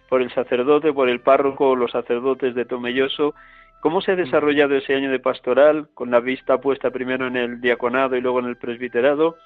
por 0.09 0.21
el 0.21 0.31
sacerdote, 0.35 0.93
por 0.93 1.09
el 1.09 1.21
párroco, 1.21 1.77
los 1.77 1.93
sacerdotes 1.93 2.55
de 2.55 2.65
Tomelloso? 2.65 3.35
¿Cómo 3.81 4.01
se 4.01 4.13
ha 4.13 4.17
desarrollado 4.17 4.77
ese 4.77 4.95
año 4.95 5.11
de 5.11 5.21
pastoral, 5.21 5.89
con 5.95 6.11
la 6.11 6.21
vista 6.21 6.61
puesta 6.61 6.91
primero 6.91 7.27
en 7.27 7.37
el 7.37 7.61
diaconado 7.61 8.17
y 8.17 8.21
luego 8.21 8.41
en 8.41 8.47
el 8.47 8.57
presbiterado? 8.57 9.37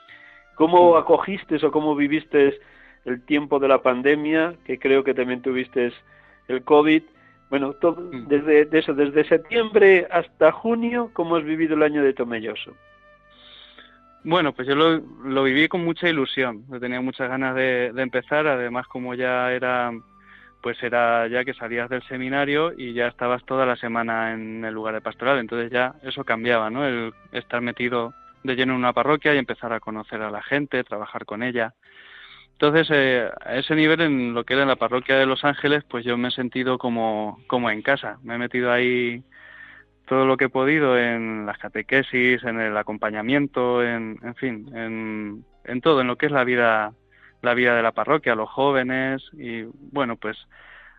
¿Cómo 0.54 0.96
acogiste 0.96 1.56
o 1.64 1.70
cómo 1.70 1.94
viviste 1.94 2.58
el 3.04 3.22
tiempo 3.24 3.58
de 3.58 3.68
la 3.68 3.82
pandemia, 3.82 4.54
que 4.64 4.78
creo 4.78 5.04
que 5.04 5.14
también 5.14 5.42
tuviste 5.42 5.92
el 6.48 6.62
COVID? 6.62 7.02
Bueno, 7.50 7.74
todo, 7.74 8.00
mm. 8.00 8.28
desde 8.28 8.78
eso, 8.78 8.94
desde 8.94 9.28
septiembre 9.28 10.06
hasta 10.10 10.52
junio, 10.52 11.10
¿cómo 11.12 11.36
has 11.36 11.44
vivido 11.44 11.74
el 11.74 11.82
año 11.82 12.02
de 12.02 12.14
Tomelloso? 12.14 12.74
Bueno, 14.24 14.52
pues 14.52 14.68
yo 14.68 14.74
lo, 14.74 15.42
viví 15.42 15.68
con 15.68 15.84
mucha 15.84 16.08
ilusión. 16.08 16.64
tenía 16.80 17.00
muchas 17.00 17.28
ganas 17.28 17.54
de, 17.56 17.92
empezar. 17.96 18.46
Además, 18.46 18.86
como 18.86 19.14
ya 19.14 19.52
era, 19.52 19.92
pues 20.62 20.82
era 20.82 21.26
ya 21.26 21.44
que 21.44 21.54
salías 21.54 21.90
del 21.90 22.02
seminario 22.04 22.72
y 22.76 22.94
ya 22.94 23.08
estabas 23.08 23.44
toda 23.44 23.66
la 23.66 23.76
semana 23.76 24.32
en 24.32 24.64
el 24.64 24.72
lugar 24.72 24.94
de 24.94 25.00
pastoral. 25.00 25.38
Entonces 25.38 25.70
ya 25.70 25.94
eso 26.02 26.24
cambiaba, 26.24 26.70
¿no? 26.70 26.86
El 26.86 27.12
estar 27.32 27.60
metido 27.60 28.14
de 28.44 28.54
lleno 28.54 28.72
en 28.72 28.78
una 28.78 28.92
parroquia 28.92 29.34
y 29.34 29.38
empezar 29.38 29.72
a 29.72 29.80
conocer 29.80 30.22
a 30.22 30.30
la 30.30 30.42
gente, 30.42 30.84
trabajar 30.84 31.24
con 31.24 31.42
ella. 31.42 31.74
Entonces, 32.52 32.88
eh, 32.92 33.28
a 33.44 33.56
ese 33.56 33.74
nivel, 33.74 34.00
en 34.02 34.34
lo 34.34 34.44
que 34.44 34.54
era 34.54 34.64
la 34.64 34.76
parroquia 34.76 35.16
de 35.16 35.26
Los 35.26 35.44
Ángeles, 35.44 35.82
pues 35.84 36.04
yo 36.04 36.16
me 36.16 36.28
he 36.28 36.30
sentido 36.30 36.78
como, 36.78 37.40
como 37.48 37.70
en 37.70 37.82
casa. 37.82 38.18
Me 38.22 38.36
he 38.36 38.38
metido 38.38 38.70
ahí 38.70 39.24
todo 40.06 40.26
lo 40.26 40.36
que 40.36 40.44
he 40.44 40.48
podido 40.48 40.96
en 40.96 41.44
las 41.44 41.58
catequesis, 41.58 42.44
en 42.44 42.60
el 42.60 42.76
acompañamiento, 42.76 43.82
en, 43.82 44.18
en 44.22 44.34
fin, 44.36 44.70
en, 44.76 45.44
en 45.64 45.80
todo, 45.80 46.02
en 46.02 46.06
lo 46.06 46.16
que 46.16 46.26
es 46.26 46.32
la 46.32 46.44
vida, 46.44 46.92
la 47.42 47.54
vida 47.54 47.76
de 47.76 47.82
la 47.82 47.92
parroquia, 47.92 48.34
los 48.34 48.48
jóvenes 48.48 49.22
y 49.34 49.64
bueno, 49.92 50.16
pues 50.16 50.38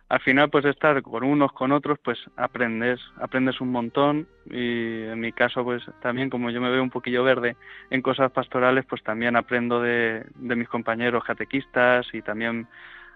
al 0.10 0.20
final 0.20 0.50
pues 0.50 0.66
estar 0.66 1.02
con 1.02 1.24
unos 1.24 1.52
con 1.54 1.72
otros 1.72 1.98
pues 2.04 2.20
aprendes 2.36 3.00
aprendes 3.20 3.60
un 3.62 3.72
montón. 3.72 4.28
Y 4.46 5.04
en 5.06 5.20
mi 5.20 5.32
caso 5.32 5.64
pues 5.64 5.82
también 6.02 6.30
como 6.30 6.52
yo 6.52 6.62
me 6.62 6.70
veo 6.70 6.84
un 6.84 6.92
poquillo 6.92 7.24
verde 7.24 7.56
en 7.90 8.02
cosas 8.02 8.32
pastorales 8.32 8.86
pues 8.86 9.02
también 9.02 9.36
aprendo 9.36 9.82
de, 9.82 10.26
de 10.36 10.56
mis 10.56 10.68
compañeros 10.68 11.24
catequistas 11.24 12.06
y 12.14 12.22
también 12.22 12.68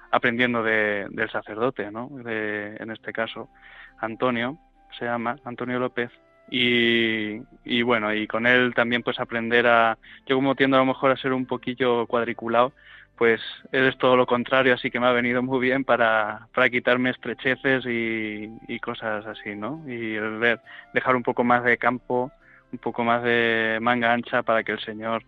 aprendiendo 0.10 0.64
de, 0.64 1.06
del 1.10 1.30
sacerdote 1.30 1.92
no 1.92 2.10
de, 2.10 2.78
en 2.80 2.90
este 2.90 3.12
caso 3.12 3.50
Antonio 4.00 4.58
se 4.98 5.06
llama 5.06 5.38
Antonio 5.46 5.80
López. 5.80 6.10
Y, 6.50 7.42
y 7.66 7.82
bueno 7.82 8.14
y 8.14 8.26
con 8.26 8.48
él 8.48 8.74
también 8.74 9.04
pues 9.04 9.20
aprender 9.20 9.68
a 9.68 9.98
yo 10.26 10.38
como 10.38 10.56
tiendo 10.56 10.78
a 10.78 10.80
lo 10.80 10.86
mejor 10.86 11.12
a 11.12 11.18
ser 11.18 11.34
un 11.34 11.46
poquillo 11.46 12.08
cuadriculado 12.08 12.72
pues 13.18 13.42
eres 13.72 13.98
todo 13.98 14.16
lo 14.16 14.28
contrario, 14.28 14.76
así 14.76 14.92
que 14.92 15.00
me 15.00 15.08
ha 15.08 15.12
venido 15.12 15.42
muy 15.42 15.60
bien 15.60 15.84
para, 15.84 16.48
para 16.54 16.70
quitarme 16.70 17.10
estrecheces 17.10 17.86
y, 17.86 18.50
y 18.68 18.80
cosas 18.80 19.26
así, 19.26 19.56
¿no? 19.56 19.84
Y 19.88 20.16
el 20.16 20.38
ver, 20.38 20.60
dejar 20.94 21.16
un 21.16 21.24
poco 21.24 21.44
más 21.44 21.64
de 21.64 21.78
campo, 21.78 22.32
un 22.72 22.80
poco 22.80 23.04
más 23.04 23.24
de 23.24 23.80
manga 23.82 24.14
ancha 24.14 24.44
para 24.44 24.64
que 24.64 24.74
el 24.74 24.80
Señor 24.80 25.24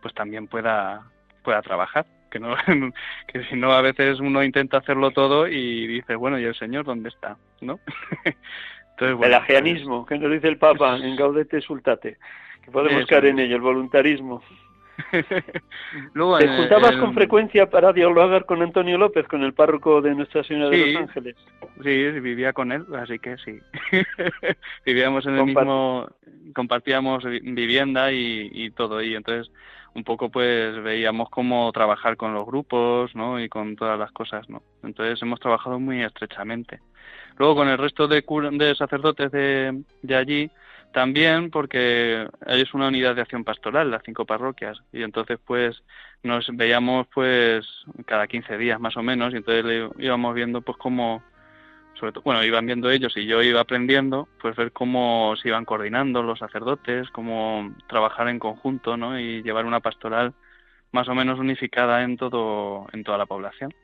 pues 0.00 0.14
también 0.14 0.46
pueda, 0.46 1.02
pueda 1.42 1.62
trabajar. 1.62 2.06
Que, 2.30 2.38
no, 2.38 2.54
que 3.28 3.44
si 3.44 3.56
no, 3.56 3.72
a 3.72 3.82
veces 3.82 4.20
uno 4.20 4.42
intenta 4.42 4.78
hacerlo 4.78 5.10
todo 5.10 5.48
y 5.48 5.86
dice, 5.86 6.14
bueno, 6.14 6.38
¿y 6.38 6.44
el 6.44 6.54
Señor 6.54 6.84
dónde 6.84 7.08
está? 7.08 7.36
¿No? 7.60 7.80
Entonces, 8.90 9.26
el 9.26 9.34
ajeanismo, 9.34 10.06
que 10.06 10.18
nos 10.18 10.30
dice 10.30 10.48
el 10.48 10.58
Papa 10.58 10.96
en 11.02 11.16
Gaudete 11.16 11.60
Sultate, 11.60 12.18
que 12.64 12.70
podemos 12.70 13.06
caer 13.06 13.26
en 13.26 13.40
ello, 13.40 13.56
el 13.56 13.62
voluntarismo. 13.62 14.42
¿Te 16.40 16.48
juntabas 16.48 16.96
con 16.96 17.14
frecuencia 17.14 17.68
para 17.68 17.92
dialogar 17.92 18.44
con 18.44 18.62
Antonio 18.62 18.98
López, 18.98 19.26
con 19.28 19.42
el 19.42 19.54
párroco 19.54 20.00
de 20.00 20.14
Nuestra 20.14 20.44
Señora 20.44 20.70
de 20.70 20.86
Los 20.86 21.02
Ángeles? 21.02 21.36
Sí, 21.82 22.20
vivía 22.20 22.52
con 22.52 22.72
él, 22.72 22.84
así 22.94 23.18
que 23.18 23.36
sí. 23.38 23.58
Vivíamos 24.86 25.26
en 25.26 25.36
el 25.36 25.44
mismo, 25.46 26.08
compartíamos 26.54 27.24
vivienda 27.24 28.12
y, 28.12 28.70
todo, 28.72 29.02
y 29.02 29.14
entonces 29.14 29.52
un 29.94 30.04
poco 30.04 30.30
pues 30.30 30.82
veíamos 30.82 31.28
cómo 31.28 31.70
trabajar 31.72 32.16
con 32.16 32.32
los 32.32 32.46
grupos, 32.46 33.14
¿no? 33.14 33.38
Y 33.40 33.48
con 33.48 33.76
todas 33.76 33.98
las 33.98 34.10
cosas, 34.12 34.48
¿no? 34.48 34.62
Entonces 34.82 35.20
hemos 35.22 35.38
trabajado 35.38 35.78
muy 35.78 36.02
estrechamente. 36.02 36.80
Luego 37.36 37.56
con 37.56 37.68
el 37.68 37.78
resto 37.78 38.08
de, 38.08 38.24
de 38.52 38.74
sacerdotes 38.74 39.30
de, 39.32 39.82
de 40.02 40.16
allí, 40.16 40.50
también 40.92 41.50
porque 41.50 42.28
es 42.46 42.74
una 42.74 42.88
unidad 42.88 43.14
de 43.14 43.22
acción 43.22 43.44
pastoral, 43.44 43.90
las 43.90 44.02
cinco 44.04 44.24
parroquias, 44.24 44.78
y 44.92 45.02
entonces 45.02 45.38
pues 45.44 45.82
nos 46.22 46.46
veíamos 46.54 47.06
pues 47.12 47.66
cada 48.06 48.26
15 48.26 48.56
días 48.58 48.80
más 48.80 48.96
o 48.96 49.02
menos, 49.02 49.32
y 49.32 49.38
entonces 49.38 49.90
íbamos 49.98 50.34
viendo 50.34 50.60
pues 50.60 50.78
cómo, 50.78 51.22
sobre 51.94 52.12
todo, 52.12 52.22
bueno, 52.24 52.44
iban 52.44 52.66
viendo 52.66 52.90
ellos 52.90 53.16
y 53.16 53.26
yo 53.26 53.42
iba 53.42 53.60
aprendiendo, 53.60 54.28
pues 54.40 54.54
ver 54.54 54.72
cómo 54.72 55.34
se 55.36 55.48
iban 55.48 55.64
coordinando 55.64 56.22
los 56.22 56.38
sacerdotes, 56.38 57.10
cómo 57.10 57.74
trabajar 57.88 58.28
en 58.28 58.38
conjunto, 58.38 58.96
¿no? 58.96 59.18
Y 59.18 59.42
llevar 59.42 59.66
una 59.66 59.80
pastoral 59.80 60.34
más 60.92 61.08
o 61.08 61.14
menos 61.14 61.38
unificada 61.38 62.02
en 62.02 62.16
todo, 62.16 62.86
en 62.92 63.02
toda 63.02 63.18
la 63.18 63.26
población. 63.26 63.74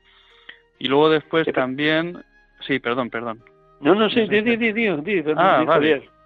Y 0.79 0.89
luego 0.89 1.11
después 1.11 1.47
también, 1.53 2.23
sí, 2.61 2.79
perdón, 2.79 3.11
perdón. 3.11 3.43
No, 3.81 3.95
no, 3.95 4.11
sí, 4.11 4.27
di, 4.29 4.43
di, 4.43 4.57
di, 4.57 4.73
di, 4.73 5.25
ah, 5.37 5.65
vale. 5.67 6.18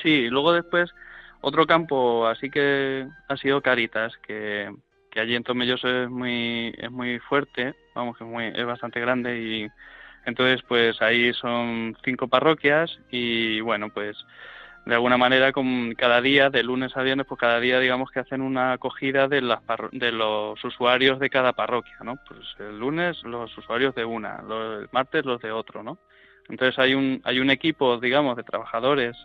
Sí, 0.00 0.28
luego 0.28 0.52
después 0.52 0.90
otro 1.42 1.66
campo 1.66 2.26
así 2.26 2.50
que 2.50 3.06
ha 3.28 3.36
sido 3.36 3.60
Caritas, 3.60 4.16
que, 4.26 4.72
que 5.10 5.20
allí 5.20 5.34
en 5.34 5.42
Tomelloso 5.42 5.88
es 5.88 6.08
muy, 6.08 6.74
es 6.78 6.90
muy 6.90 7.18
fuerte, 7.18 7.74
vamos 7.94 8.16
que 8.16 8.24
es, 8.24 8.30
muy, 8.30 8.46
es 8.46 8.64
bastante 8.64 9.00
grande 9.00 9.38
y 9.40 9.68
entonces 10.24 10.62
pues 10.66 11.00
ahí 11.02 11.32
son 11.34 11.96
cinco 12.04 12.28
parroquias 12.28 12.98
y 13.10 13.60
bueno 13.60 13.90
pues 13.90 14.16
de 14.86 14.94
alguna 14.94 15.16
manera 15.16 15.52
con 15.52 15.94
cada 15.94 16.20
día 16.20 16.50
de 16.50 16.62
lunes 16.62 16.96
a 16.96 17.02
viernes 17.02 17.26
pues 17.26 17.40
cada 17.40 17.60
día 17.60 17.80
digamos 17.80 18.10
que 18.10 18.20
hacen 18.20 18.40
una 18.40 18.72
acogida 18.72 19.28
de 19.28 19.40
las 19.40 19.60
de 19.92 20.12
los 20.12 20.62
usuarios 20.64 21.18
de 21.18 21.30
cada 21.30 21.52
parroquia 21.52 21.96
no 22.04 22.16
pues 22.26 22.40
el 22.60 22.78
lunes 22.78 23.22
los 23.24 23.56
usuarios 23.58 23.94
de 23.94 24.04
una 24.04 24.42
el 24.48 24.88
martes 24.92 25.24
los 25.24 25.40
de 25.40 25.52
otro 25.52 25.82
no 25.82 25.98
entonces 26.48 26.78
hay 26.78 26.94
un 26.94 27.20
hay 27.24 27.40
un 27.40 27.50
equipo 27.50 27.98
digamos 27.98 28.36
de 28.36 28.42
trabajadores 28.44 29.16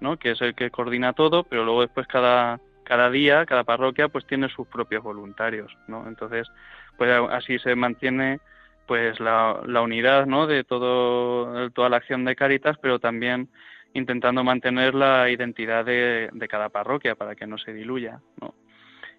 ¿no? 0.00 0.16
que 0.18 0.32
es 0.32 0.40
el 0.40 0.54
que 0.54 0.70
coordina 0.70 1.12
todo, 1.12 1.44
pero 1.44 1.64
luego 1.64 1.82
después 1.82 2.06
cada, 2.06 2.60
cada 2.84 3.10
día, 3.10 3.46
cada 3.46 3.64
parroquia, 3.64 4.08
pues 4.08 4.26
tiene 4.26 4.48
sus 4.48 4.66
propios 4.68 5.02
voluntarios, 5.02 5.76
¿no? 5.88 6.06
Entonces, 6.06 6.48
pues 6.96 7.10
así 7.30 7.58
se 7.58 7.74
mantiene 7.74 8.40
pues 8.86 9.18
la, 9.18 9.60
la 9.66 9.82
unidad, 9.82 10.26
¿no? 10.26 10.46
De 10.46 10.64
todo, 10.64 11.70
toda 11.70 11.88
la 11.88 11.96
acción 11.96 12.24
de 12.24 12.36
Caritas, 12.36 12.76
pero 12.80 12.98
también 12.98 13.48
intentando 13.94 14.44
mantener 14.44 14.94
la 14.94 15.28
identidad 15.30 15.84
de, 15.84 16.28
de 16.32 16.48
cada 16.48 16.68
parroquia 16.68 17.14
para 17.14 17.34
que 17.34 17.46
no 17.46 17.58
se 17.58 17.72
diluya, 17.72 18.20
¿no? 18.40 18.54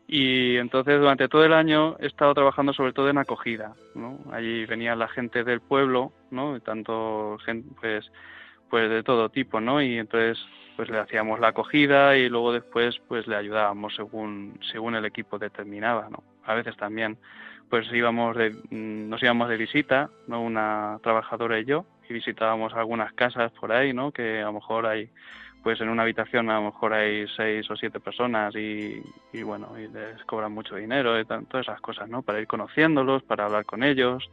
Y 0.08 0.56
entonces 0.56 1.00
durante 1.00 1.28
todo 1.28 1.44
el 1.44 1.52
año 1.52 1.98
he 2.00 2.08
estado 2.08 2.34
trabajando 2.34 2.72
sobre 2.72 2.94
todo 2.94 3.10
en 3.10 3.18
acogida, 3.18 3.76
¿no? 3.94 4.20
Allí 4.32 4.66
venía 4.66 4.96
la 4.96 5.10
gente 5.10 5.44
del 5.44 5.60
pueblo, 5.60 6.14
¿no? 6.32 6.62
Tanto 6.62 7.38
gente, 7.44 7.68
pues, 7.82 8.10
pues 8.70 8.90
de 8.90 9.04
todo 9.04 9.30
tipo, 9.30 9.60
¿no? 9.60 9.82
Y 9.82 9.98
entonces 9.98 10.38
pues 10.76 10.90
le 10.90 11.00
hacíamos 11.00 11.40
la 11.40 11.50
acogida 11.50 12.16
y 12.18 12.30
luego 12.30 12.54
después 12.54 13.00
pues 13.08 13.26
le 13.28 13.36
ayudábamos 13.36 13.96
según 13.96 14.60
según 14.72 14.96
el 14.96 15.06
equipo 15.06 15.40
determinaba, 15.40 16.08
¿no? 16.10 16.24
A 16.46 16.54
veces 16.54 16.78
también 16.78 17.18
pues 17.70 17.92
íbamos 17.92 18.36
de, 18.36 18.52
mm, 18.52 19.10
nos 19.10 19.22
íbamos 19.22 19.50
de 19.50 19.58
visita, 19.58 20.10
¿no? 20.28 20.42
una 20.42 21.00
trabajadora 21.04 21.60
y 21.60 21.66
yo, 21.66 21.86
y 22.10 22.14
visitábamos 22.14 22.74
algunas 22.74 23.14
casas 23.14 23.52
por 23.54 23.72
ahí, 23.72 23.94
¿no? 23.94 24.12
Que 24.12 24.40
a 24.42 24.46
lo 24.46 24.54
mejor 24.54 24.86
hay, 24.86 25.10
pues 25.64 25.82
en 25.82 25.90
una 25.90 26.04
habitación 26.04 26.50
a 26.50 26.56
lo 26.56 26.68
mejor 26.68 26.94
hay 26.94 27.28
seis 27.36 27.70
o 27.70 27.76
siete 27.76 28.00
personas 28.00 28.56
y, 28.56 29.02
y 29.34 29.44
bueno, 29.44 29.78
y 29.78 29.88
les 29.90 30.24
cobran 30.26 30.54
mucho 30.54 30.76
dinero 30.76 31.20
y 31.20 31.26
todas 31.26 31.68
esas 31.68 31.82
cosas, 31.82 32.08
¿no? 32.08 32.22
Para 32.22 32.40
ir 32.40 32.48
conociéndolos, 32.48 33.24
para 33.24 33.46
hablar 33.46 33.66
con 33.66 33.84
ellos. 33.84 34.30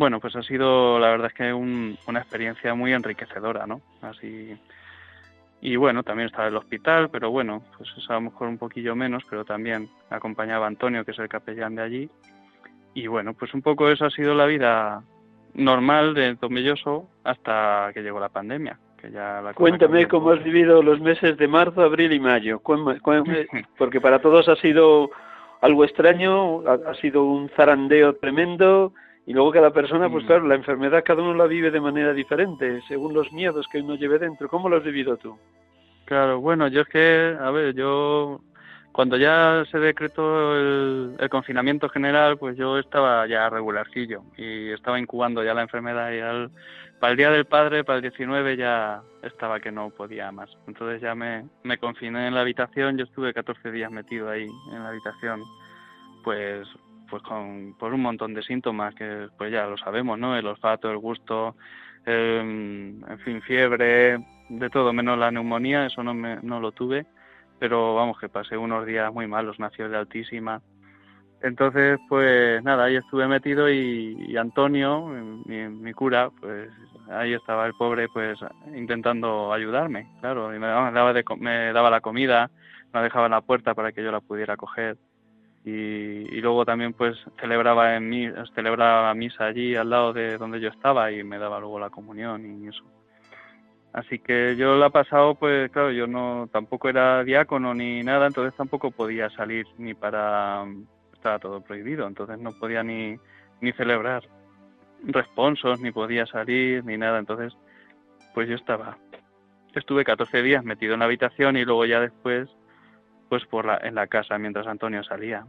Bueno, 0.00 0.18
pues 0.18 0.34
ha 0.34 0.42
sido, 0.42 0.98
la 0.98 1.10
verdad 1.10 1.26
es 1.26 1.34
que 1.34 1.52
una 1.52 2.20
experiencia 2.20 2.72
muy 2.72 2.94
enriquecedora, 2.94 3.66
¿no? 3.66 3.82
Así, 4.00 4.56
y 5.60 5.76
bueno, 5.76 6.02
también 6.02 6.28
estaba 6.28 6.48
en 6.48 6.54
el 6.54 6.56
hospital, 6.56 7.10
pero 7.10 7.30
bueno, 7.30 7.62
pues 7.76 7.90
a 8.08 8.14
lo 8.14 8.22
mejor 8.22 8.48
un 8.48 8.56
poquillo 8.56 8.96
menos, 8.96 9.24
pero 9.28 9.44
también 9.44 9.90
acompañaba 10.08 10.64
a 10.64 10.68
Antonio, 10.68 11.04
que 11.04 11.10
es 11.10 11.18
el 11.18 11.28
capellán 11.28 11.74
de 11.74 11.82
allí, 11.82 12.10
y 12.94 13.08
bueno, 13.08 13.34
pues 13.34 13.52
un 13.52 13.60
poco 13.60 13.90
eso 13.90 14.06
ha 14.06 14.10
sido 14.10 14.34
la 14.34 14.46
vida 14.46 15.02
normal 15.52 16.14
de 16.14 16.34
Tomelloso 16.36 17.06
hasta 17.22 17.90
que 17.92 18.00
llegó 18.00 18.20
la 18.20 18.30
pandemia. 18.30 18.78
Que 18.98 19.10
ya 19.10 19.42
la 19.42 19.52
Cuéntame 19.52 20.08
cómo 20.08 20.30
has 20.30 20.42
vivido 20.42 20.82
los 20.82 20.98
meses 20.98 21.36
de 21.36 21.46
marzo, 21.46 21.82
abril 21.82 22.14
y 22.14 22.20
mayo, 22.20 22.62
porque 23.76 24.00
para 24.00 24.22
todos 24.22 24.48
ha 24.48 24.56
sido 24.56 25.10
algo 25.60 25.84
extraño, 25.84 26.62
ha, 26.66 26.94
sido 26.94 27.22
un 27.24 27.50
zarandeo 27.50 28.14
tremendo 28.14 28.94
y 29.30 29.32
luego 29.32 29.52
cada 29.52 29.70
persona, 29.70 30.10
pues 30.10 30.24
mm. 30.24 30.26
claro, 30.26 30.48
la 30.48 30.56
enfermedad 30.56 31.04
cada 31.06 31.22
uno 31.22 31.34
la 31.34 31.46
vive 31.46 31.70
de 31.70 31.80
manera 31.80 32.12
diferente, 32.12 32.82
según 32.88 33.14
los 33.14 33.30
miedos 33.30 33.64
que 33.70 33.78
uno 33.78 33.94
lleve 33.94 34.18
dentro. 34.18 34.48
¿Cómo 34.48 34.68
lo 34.68 34.78
has 34.78 34.82
vivido 34.82 35.16
tú? 35.18 35.38
Claro, 36.04 36.40
bueno, 36.40 36.66
yo 36.66 36.80
es 36.80 36.88
que, 36.88 37.36
a 37.40 37.48
ver, 37.52 37.72
yo 37.72 38.40
cuando 38.90 39.16
ya 39.16 39.62
se 39.70 39.78
decretó 39.78 40.56
el, 40.56 41.16
confinamiento 41.30 41.88
general, 41.88 42.38
pues 42.38 42.56
yo 42.56 42.76
estaba 42.76 43.24
ya 43.28 43.48
regularcillo 43.48 44.24
y 44.36 44.72
estaba 44.72 44.98
incubando 44.98 45.44
ya 45.44 45.54
la 45.54 45.62
enfermedad 45.62 46.10
y 46.10 46.18
al, 46.18 46.50
para 46.98 47.12
el 47.12 47.16
Día 47.16 47.30
del 47.30 47.44
Padre, 47.44 47.84
para 47.84 47.98
el 47.98 48.02
19, 48.02 48.56
ya 48.56 49.00
estaba 49.22 49.60
que 49.60 49.70
no 49.70 49.90
podía 49.90 50.32
más. 50.32 50.50
Entonces 50.66 51.00
ya 51.00 51.14
me, 51.14 51.44
me 51.62 51.78
confiné 51.78 52.26
en 52.26 52.34
la 52.34 52.40
habitación, 52.40 52.98
yo 52.98 53.04
estuve 53.04 53.32
14 53.32 53.70
días 53.70 53.92
metido 53.92 54.28
ahí 54.28 54.48
en 54.72 54.82
la 54.82 54.88
habitación, 54.88 55.40
pues 56.24 56.66
pues 57.10 57.22
con 57.22 57.74
por 57.78 57.92
un 57.92 58.02
montón 58.02 58.34
de 58.34 58.42
síntomas 58.42 58.94
que 58.94 59.28
pues 59.36 59.52
ya 59.52 59.66
lo 59.66 59.76
sabemos, 59.76 60.18
¿no? 60.18 60.36
El 60.36 60.46
olfato, 60.46 60.90
el 60.90 60.98
gusto, 60.98 61.56
em, 62.06 63.02
en 63.04 63.18
fin, 63.24 63.42
fiebre, 63.42 64.18
de 64.48 64.70
todo 64.70 64.92
menos 64.92 65.18
la 65.18 65.30
neumonía, 65.30 65.86
eso 65.86 66.02
no, 66.02 66.14
me, 66.14 66.36
no 66.42 66.60
lo 66.60 66.72
tuve 66.72 67.06
pero 67.60 67.94
vamos 67.94 68.18
que 68.18 68.30
pasé 68.30 68.56
unos 68.56 68.86
días 68.86 69.12
muy 69.12 69.28
malos, 69.28 69.60
nació 69.60 69.88
de 69.88 69.98
altísima. 69.98 70.62
Entonces, 71.42 71.98
pues 72.08 72.62
nada, 72.64 72.84
ahí 72.84 72.96
estuve 72.96 73.28
metido 73.28 73.70
y, 73.70 74.36
Antonio, 74.36 75.06
mi, 75.06 75.92
cura, 75.92 76.30
pues 76.40 76.70
ahí 77.10 77.34
estaba 77.34 77.66
el 77.66 77.74
pobre, 77.74 78.08
pues 78.08 78.38
intentando 78.74 79.52
ayudarme, 79.52 80.10
claro, 80.20 80.54
y 80.54 80.58
me 80.58 80.66
daba, 80.66 80.90
me 80.90 81.72
daba 81.72 81.90
la 81.90 82.00
comida, 82.00 82.50
me 82.92 83.02
dejaba 83.02 83.26
en 83.26 83.32
la 83.32 83.40
puerta 83.42 83.74
para 83.74 83.92
que 83.92 84.02
yo 84.02 84.10
la 84.10 84.20
pudiera 84.20 84.56
coger. 84.56 84.96
Y, 85.64 86.40
luego 86.40 86.64
también 86.64 86.94
pues 86.94 87.18
celebraba 87.38 87.94
en 87.96 88.08
mí, 88.08 88.26
celebraba 88.54 89.12
misa 89.14 89.46
allí 89.46 89.76
al 89.76 89.90
lado 89.90 90.12
de 90.12 90.38
donde 90.38 90.58
yo 90.58 90.68
estaba 90.68 91.12
y 91.12 91.22
me 91.22 91.38
daba 91.38 91.60
luego 91.60 91.78
la 91.78 91.90
comunión 91.90 92.62
y 92.64 92.68
eso. 92.68 92.82
Así 93.92 94.20
que 94.20 94.56
yo 94.56 94.76
la 94.76 94.86
he 94.86 94.90
pasado, 94.90 95.34
pues 95.34 95.70
claro, 95.70 95.90
yo 95.90 96.06
no 96.06 96.48
tampoco 96.52 96.88
era 96.88 97.24
diácono 97.24 97.74
ni 97.74 98.02
nada, 98.02 98.28
entonces 98.28 98.56
tampoco 98.56 98.90
podía 98.90 99.28
salir 99.30 99.66
ni 99.78 99.94
para 99.94 100.64
estaba 101.12 101.38
todo 101.38 101.60
prohibido, 101.60 102.06
entonces 102.06 102.38
no 102.38 102.52
podía 102.52 102.82
ni 102.82 103.16
ni 103.60 103.72
celebrar 103.72 104.22
responsos, 105.02 105.80
ni 105.80 105.90
podía 105.90 106.24
salir 106.26 106.84
ni 106.84 106.96
nada, 106.96 107.18
entonces 107.18 107.52
pues 108.32 108.48
yo 108.48 108.54
estaba 108.54 108.96
estuve 109.74 110.04
14 110.04 110.42
días 110.42 110.64
metido 110.64 110.94
en 110.94 111.00
la 111.00 111.06
habitación 111.06 111.56
y 111.56 111.64
luego 111.64 111.84
ya 111.84 112.00
después 112.00 112.48
pues 113.30 113.46
por 113.46 113.64
la 113.64 113.80
en 113.82 113.94
la 113.94 114.08
casa 114.08 114.36
mientras 114.36 114.66
Antonio 114.66 115.02
salía. 115.02 115.46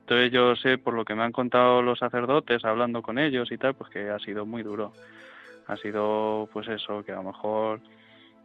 Entonces 0.00 0.32
yo 0.32 0.56
sé 0.56 0.78
por 0.78 0.94
lo 0.94 1.04
que 1.04 1.14
me 1.14 1.22
han 1.22 1.32
contado 1.32 1.82
los 1.82 1.98
sacerdotes 1.98 2.64
hablando 2.64 3.02
con 3.02 3.18
ellos 3.18 3.52
y 3.52 3.58
tal, 3.58 3.74
pues 3.74 3.90
que 3.90 4.08
ha 4.08 4.18
sido 4.20 4.46
muy 4.46 4.62
duro 4.62 4.92
ha 5.66 5.76
sido 5.76 6.48
pues 6.52 6.68
eso, 6.68 7.04
que 7.04 7.12
a 7.12 7.16
lo 7.16 7.24
mejor 7.24 7.80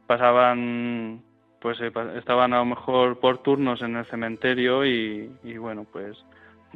pasaban, 0.08 1.22
pues 1.60 1.80
eh, 1.82 1.92
estaban 2.18 2.54
a 2.54 2.60
lo 2.60 2.66
mejor 2.66 3.20
por 3.20 3.40
turnos 3.40 3.82
en 3.82 3.96
el 3.96 4.06
cementerio 4.06 4.86
y, 4.86 5.30
bueno, 5.58 5.86
pues 5.92 6.18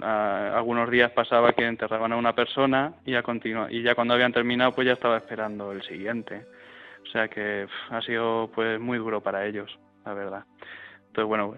algunos 0.02 0.90
días 0.90 1.12
pasaba 1.12 1.54
que 1.54 1.66
enterraban 1.66 2.14
a 2.14 2.18
una 2.18 2.34
persona 2.34 2.94
y, 3.06 3.14
a 3.14 3.24
y 3.70 3.84
ya 3.84 3.94
cuando 3.94 4.16
habían 4.16 4.34
terminado 4.34 4.72
pues 4.72 4.88
ya 4.88 4.94
estaba 4.94 5.18
esperando 5.18 5.72
el 5.72 5.84
siguiente. 5.84 6.46
O 7.04 7.06
sea 7.12 7.28
que 7.28 7.68
ha 7.92 8.02
sido 8.02 8.50
pues 8.54 8.80
muy 8.80 8.98
duro 8.98 9.22
para 9.22 9.46
ellos, 9.46 9.78
la 10.04 10.14
verdad. 10.14 10.46
Entonces, 11.14 11.28
bueno, 11.28 11.56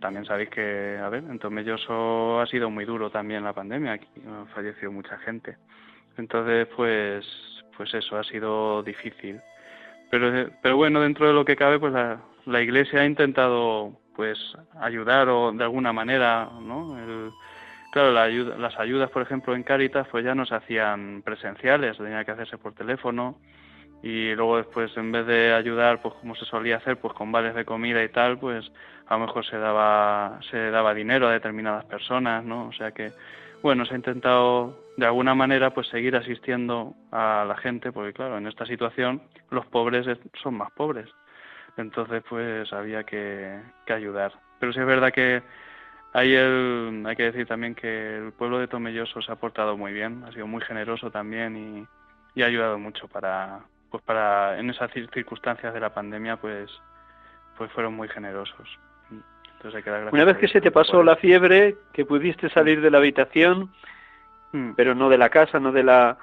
también 0.00 0.24
sabéis 0.24 0.48
que, 0.48 0.98
a 0.98 1.10
ver, 1.10 1.22
en 1.24 1.38
Tomelloso 1.38 2.40
ha 2.40 2.46
sido 2.46 2.70
muy 2.70 2.86
duro 2.86 3.10
también 3.10 3.44
la 3.44 3.52
pandemia, 3.52 3.92
aquí 3.92 4.08
ha 4.26 4.46
fallecido 4.54 4.90
mucha 4.90 5.18
gente. 5.18 5.58
Entonces, 6.16 6.66
pues, 6.74 7.26
pues 7.76 7.92
eso 7.92 8.16
ha 8.16 8.24
sido 8.24 8.82
difícil. 8.82 9.38
Pero, 10.10 10.48
pero 10.62 10.76
bueno, 10.78 11.02
dentro 11.02 11.26
de 11.26 11.34
lo 11.34 11.44
que 11.44 11.56
cabe, 11.56 11.78
pues 11.78 11.92
la, 11.92 12.22
la 12.46 12.62
Iglesia 12.62 13.00
ha 13.00 13.04
intentado 13.04 13.92
pues 14.14 14.38
ayudar 14.80 15.28
o 15.28 15.52
de 15.52 15.62
alguna 15.62 15.92
manera, 15.92 16.48
¿no? 16.62 16.96
claro, 17.92 18.12
la 18.12 18.22
ayuda, 18.22 18.56
las 18.56 18.80
ayudas, 18.80 19.10
por 19.10 19.20
ejemplo, 19.20 19.54
en 19.54 19.62
Cáritas, 19.62 20.08
pues 20.08 20.24
ya 20.24 20.34
no 20.34 20.46
se 20.46 20.54
hacían 20.54 21.20
presenciales, 21.20 21.98
tenía 21.98 22.24
que 22.24 22.30
hacerse 22.30 22.56
por 22.56 22.72
teléfono 22.72 23.36
y 24.06 24.34
luego 24.36 24.58
después 24.58 24.96
en 24.96 25.10
vez 25.10 25.26
de 25.26 25.52
ayudar, 25.52 26.00
pues 26.00 26.14
como 26.14 26.36
se 26.36 26.44
solía 26.44 26.76
hacer, 26.76 26.96
pues 26.98 27.12
con 27.14 27.32
vales 27.32 27.56
de 27.56 27.64
comida 27.64 28.04
y 28.04 28.08
tal, 28.08 28.38
pues 28.38 28.70
a 29.08 29.14
lo 29.14 29.26
mejor 29.26 29.44
se 29.44 29.58
daba 29.58 30.38
se 30.48 30.70
daba 30.70 30.94
dinero 30.94 31.26
a 31.26 31.32
determinadas 31.32 31.84
personas, 31.86 32.44
¿no? 32.44 32.68
O 32.68 32.72
sea 32.72 32.92
que 32.92 33.10
bueno, 33.62 33.84
se 33.84 33.94
ha 33.94 33.96
intentado 33.96 34.78
de 34.96 35.06
alguna 35.06 35.34
manera 35.34 35.74
pues 35.74 35.88
seguir 35.88 36.14
asistiendo 36.14 36.94
a 37.10 37.44
la 37.48 37.56
gente, 37.56 37.90
porque 37.90 38.12
claro, 38.12 38.38
en 38.38 38.46
esta 38.46 38.64
situación 38.64 39.22
los 39.50 39.66
pobres 39.66 40.06
son 40.40 40.54
más 40.54 40.70
pobres. 40.70 41.08
Entonces 41.76 42.22
pues 42.28 42.72
había 42.72 43.02
que, 43.02 43.58
ayudar. 43.88 44.32
Pero 44.60 44.72
sí 44.72 44.78
es 44.78 44.86
verdad 44.86 45.12
que 45.12 45.42
hay, 46.12 46.32
el, 46.32 47.02
hay 47.06 47.16
que 47.16 47.24
decir 47.24 47.46
también 47.46 47.74
que 47.74 48.18
el 48.18 48.32
pueblo 48.32 48.60
de 48.60 48.68
Tomelloso 48.68 49.20
se 49.20 49.32
ha 49.32 49.36
portado 49.36 49.76
muy 49.76 49.92
bien, 49.92 50.22
ha 50.24 50.32
sido 50.32 50.46
muy 50.46 50.62
generoso 50.62 51.10
también 51.10 51.56
y, 51.56 51.86
y 52.40 52.42
ha 52.44 52.46
ayudado 52.46 52.78
mucho 52.78 53.08
para, 53.08 53.64
pues 53.96 54.04
para, 54.04 54.58
en 54.58 54.68
esas 54.68 54.90
circunstancias 54.92 55.72
de 55.72 55.80
la 55.80 55.94
pandemia 55.94 56.36
pues, 56.36 56.70
pues 57.56 57.70
fueron 57.72 57.94
muy 57.94 58.08
generosos. 58.08 58.68
Una 60.12 60.24
vez 60.24 60.36
que 60.36 60.48
se 60.48 60.60
te 60.60 60.70
pasó 60.70 61.02
la 61.02 61.16
fiebre, 61.16 61.76
que 61.92 62.04
pudiste 62.04 62.50
salir 62.50 62.82
de 62.82 62.90
la 62.90 62.98
habitación, 62.98 63.72
mm. 64.52 64.72
pero 64.76 64.94
no 64.94 65.08
de 65.08 65.18
la 65.18 65.30
casa, 65.30 65.58
no 65.58 65.72
de 65.72 65.82
la, 65.82 66.18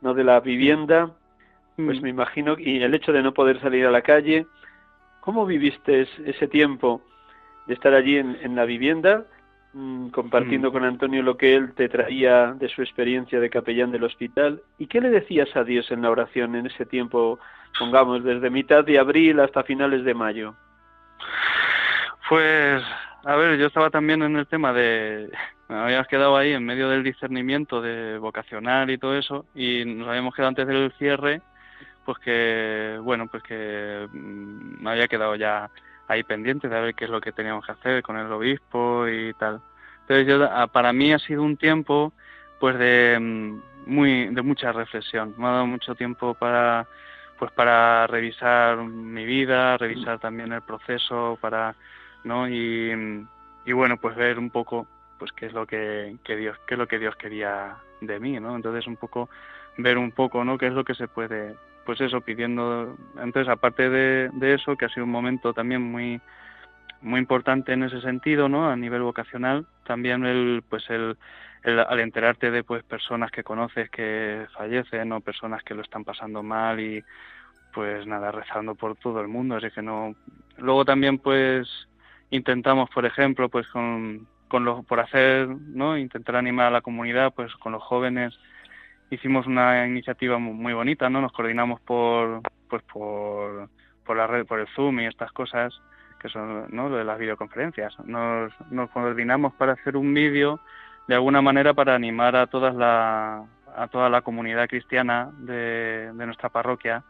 no 0.00 0.14
de 0.14 0.24
la 0.24 0.40
vivienda, 0.40 1.10
pues 1.76 2.00
mm. 2.00 2.02
me 2.02 2.08
imagino, 2.08 2.56
y 2.58 2.82
el 2.82 2.94
hecho 2.94 3.12
de 3.12 3.22
no 3.22 3.34
poder 3.34 3.60
salir 3.60 3.86
a 3.86 3.90
la 3.90 4.00
calle, 4.00 4.46
¿cómo 5.20 5.44
viviste 5.44 6.08
ese 6.24 6.48
tiempo 6.48 7.02
de 7.66 7.74
estar 7.74 7.92
allí 7.92 8.16
en, 8.16 8.56
la 8.56 8.64
vivienda, 8.64 9.26
mm, 9.72 10.08
compartiendo 10.08 10.72
con 10.72 10.84
Antonio 10.84 11.22
lo 11.22 11.36
que 11.36 11.54
él 11.54 11.72
te 11.74 11.88
traía 11.88 12.52
de 12.52 12.68
su 12.68 12.82
experiencia 12.82 13.40
de 13.40 13.50
capellán 13.50 13.90
del 13.90 14.04
hospital? 14.04 14.62
¿Y 14.78 14.86
qué 14.86 15.00
le 15.00 15.10
decías 15.10 15.54
a 15.56 15.64
Dios 15.64 15.90
en 15.90 16.02
la 16.02 16.10
oración 16.10 16.54
en 16.56 16.66
ese 16.66 16.86
tiempo, 16.86 17.38
pongamos, 17.78 18.24
desde 18.24 18.50
mitad 18.50 18.84
de 18.84 18.98
abril 18.98 19.40
hasta 19.40 19.62
finales 19.62 20.04
de 20.04 20.14
mayo? 20.14 20.54
Pues, 22.28 22.82
a 23.24 23.36
ver, 23.36 23.58
yo 23.58 23.66
estaba 23.66 23.90
también 23.90 24.22
en 24.22 24.36
el 24.36 24.46
tema 24.46 24.72
de, 24.72 25.30
me 25.68 25.76
habíamos 25.76 26.06
quedado 26.08 26.36
ahí 26.36 26.52
en 26.52 26.64
medio 26.64 26.88
del 26.88 27.02
discernimiento 27.02 27.80
de 27.80 28.18
vocacional 28.18 28.90
y 28.90 28.98
todo 28.98 29.16
eso, 29.16 29.46
y 29.54 29.84
nos 29.84 30.08
habíamos 30.08 30.34
quedado 30.34 30.48
antes 30.48 30.66
del 30.66 30.92
cierre, 30.98 31.42
pues 32.04 32.18
que, 32.18 32.98
bueno, 33.02 33.26
pues 33.26 33.42
que 33.42 34.08
mm, 34.12 34.82
me 34.82 34.90
había 34.90 35.08
quedado 35.08 35.36
ya 35.36 35.70
ahí 36.08 36.22
pendiente 36.22 36.68
de 36.68 36.80
ver 36.80 36.94
qué 36.94 37.04
es 37.04 37.10
lo 37.10 37.20
que 37.20 37.32
teníamos 37.32 37.64
que 37.64 37.72
hacer 37.72 38.02
con 38.02 38.16
el 38.16 38.32
obispo 38.32 39.06
y 39.06 39.32
tal. 39.34 39.60
Entonces, 40.02 40.26
yo, 40.26 40.68
para 40.72 40.92
mí 40.92 41.12
ha 41.12 41.18
sido 41.18 41.42
un 41.42 41.56
tiempo, 41.56 42.12
pues 42.58 42.78
de 42.78 43.18
mm, 43.20 43.60
muy, 43.86 44.26
de 44.28 44.42
mucha 44.42 44.72
reflexión. 44.72 45.34
Me 45.36 45.46
ha 45.46 45.50
dado 45.50 45.66
mucho 45.66 45.94
tiempo 45.94 46.34
para, 46.34 46.86
pues 47.38 47.52
para 47.52 48.06
revisar 48.06 48.78
mi 48.78 49.24
vida, 49.24 49.76
revisar 49.76 50.18
también 50.18 50.52
el 50.52 50.62
proceso, 50.62 51.38
para 51.40 51.74
¿no? 52.24 52.48
Y, 52.48 53.26
y 53.64 53.72
bueno, 53.72 53.96
pues 53.98 54.16
ver 54.16 54.38
un 54.38 54.50
poco 54.50 54.86
pues 55.18 55.32
qué 55.32 55.46
es 55.46 55.52
lo 55.52 55.66
que, 55.66 56.16
que, 56.24 56.36
Dios 56.36 56.56
qué 56.66 56.74
es 56.74 56.78
lo 56.78 56.86
que 56.86 56.98
Dios 56.98 57.16
quería 57.16 57.76
de 58.00 58.20
mí, 58.20 58.38
¿no? 58.40 58.56
Entonces 58.56 58.86
un 58.86 58.96
poco 58.96 59.28
ver 59.76 59.98
un 59.98 60.12
poco, 60.12 60.44
¿no? 60.44 60.58
qué 60.58 60.66
es 60.66 60.72
lo 60.72 60.84
que 60.84 60.94
se 60.94 61.08
puede 61.08 61.56
pues 61.88 62.02
eso 62.02 62.20
pidiendo 62.20 62.98
entonces 63.14 63.48
aparte 63.48 63.88
de, 63.88 64.54
eso 64.54 64.76
que 64.76 64.84
ha 64.84 64.88
sido 64.90 65.06
un 65.06 65.10
momento 65.10 65.54
también 65.54 65.80
muy 65.80 66.20
muy 67.00 67.18
importante 67.18 67.72
en 67.72 67.82
ese 67.82 68.02
sentido, 68.02 68.46
¿no? 68.46 68.68
A 68.68 68.76
nivel 68.76 69.00
vocacional, 69.00 69.64
también 69.86 70.26
el, 70.26 70.62
pues 70.68 70.84
el, 70.90 71.16
al 71.64 72.00
enterarte 72.00 72.50
de 72.50 72.62
pues 72.62 72.84
personas 72.84 73.30
que 73.30 73.42
conoces 73.42 73.88
que 73.88 74.46
fallecen 74.52 75.12
o 75.12 75.22
personas 75.22 75.62
que 75.62 75.72
lo 75.72 75.80
están 75.80 76.04
pasando 76.04 76.42
mal 76.42 76.78
y 76.78 77.02
pues 77.72 78.06
nada 78.06 78.32
rezando 78.32 78.74
por 78.74 78.94
todo 78.96 79.22
el 79.22 79.28
mundo 79.28 79.56
así 79.56 79.70
que 79.70 79.80
no 79.80 80.14
luego 80.58 80.84
también 80.84 81.16
pues 81.16 81.66
intentamos 82.28 82.90
por 82.90 83.06
ejemplo 83.06 83.48
pues 83.48 83.66
con 83.68 84.26
con 84.48 84.66
los 84.66 84.84
por 84.84 85.00
hacer 85.00 85.48
no 85.48 85.96
intentar 85.96 86.36
animar 86.36 86.66
a 86.66 86.70
la 86.70 86.82
comunidad 86.82 87.32
pues 87.34 87.54
con 87.54 87.72
los 87.72 87.82
jóvenes 87.82 88.38
hicimos 89.10 89.46
una 89.46 89.86
iniciativa 89.86 90.38
muy 90.38 90.72
bonita 90.72 91.08
no 91.08 91.20
nos 91.20 91.32
coordinamos 91.32 91.80
por 91.80 92.42
pues 92.68 92.82
por 92.82 93.68
por 94.04 94.16
la 94.16 94.26
red 94.26 94.46
por 94.46 94.60
el 94.60 94.68
zoom 94.68 95.00
y 95.00 95.06
estas 95.06 95.32
cosas 95.32 95.72
que 96.18 96.28
son 96.28 96.66
no 96.70 96.90
de 96.90 97.04
las 97.04 97.18
videoconferencias. 97.18 97.98
Nos 98.04 98.52
nos 98.70 98.90
coordinamos 98.90 99.54
para 99.54 99.72
hacer 99.72 99.96
un 99.96 100.12
vídeo 100.12 100.60
de 101.06 101.14
alguna 101.14 101.40
manera 101.40 101.74
para 101.74 101.94
animar 101.94 102.36
a 102.36 102.46
toda 102.46 102.72
la 102.72 103.44
a 103.76 103.88
toda 103.88 104.08
la 104.08 104.22
comunidad 104.22 104.68
cristiana 104.68 105.30
de, 105.38 106.10
de 106.12 106.26
nuestra 106.26 106.48
parroquia 106.48 107.04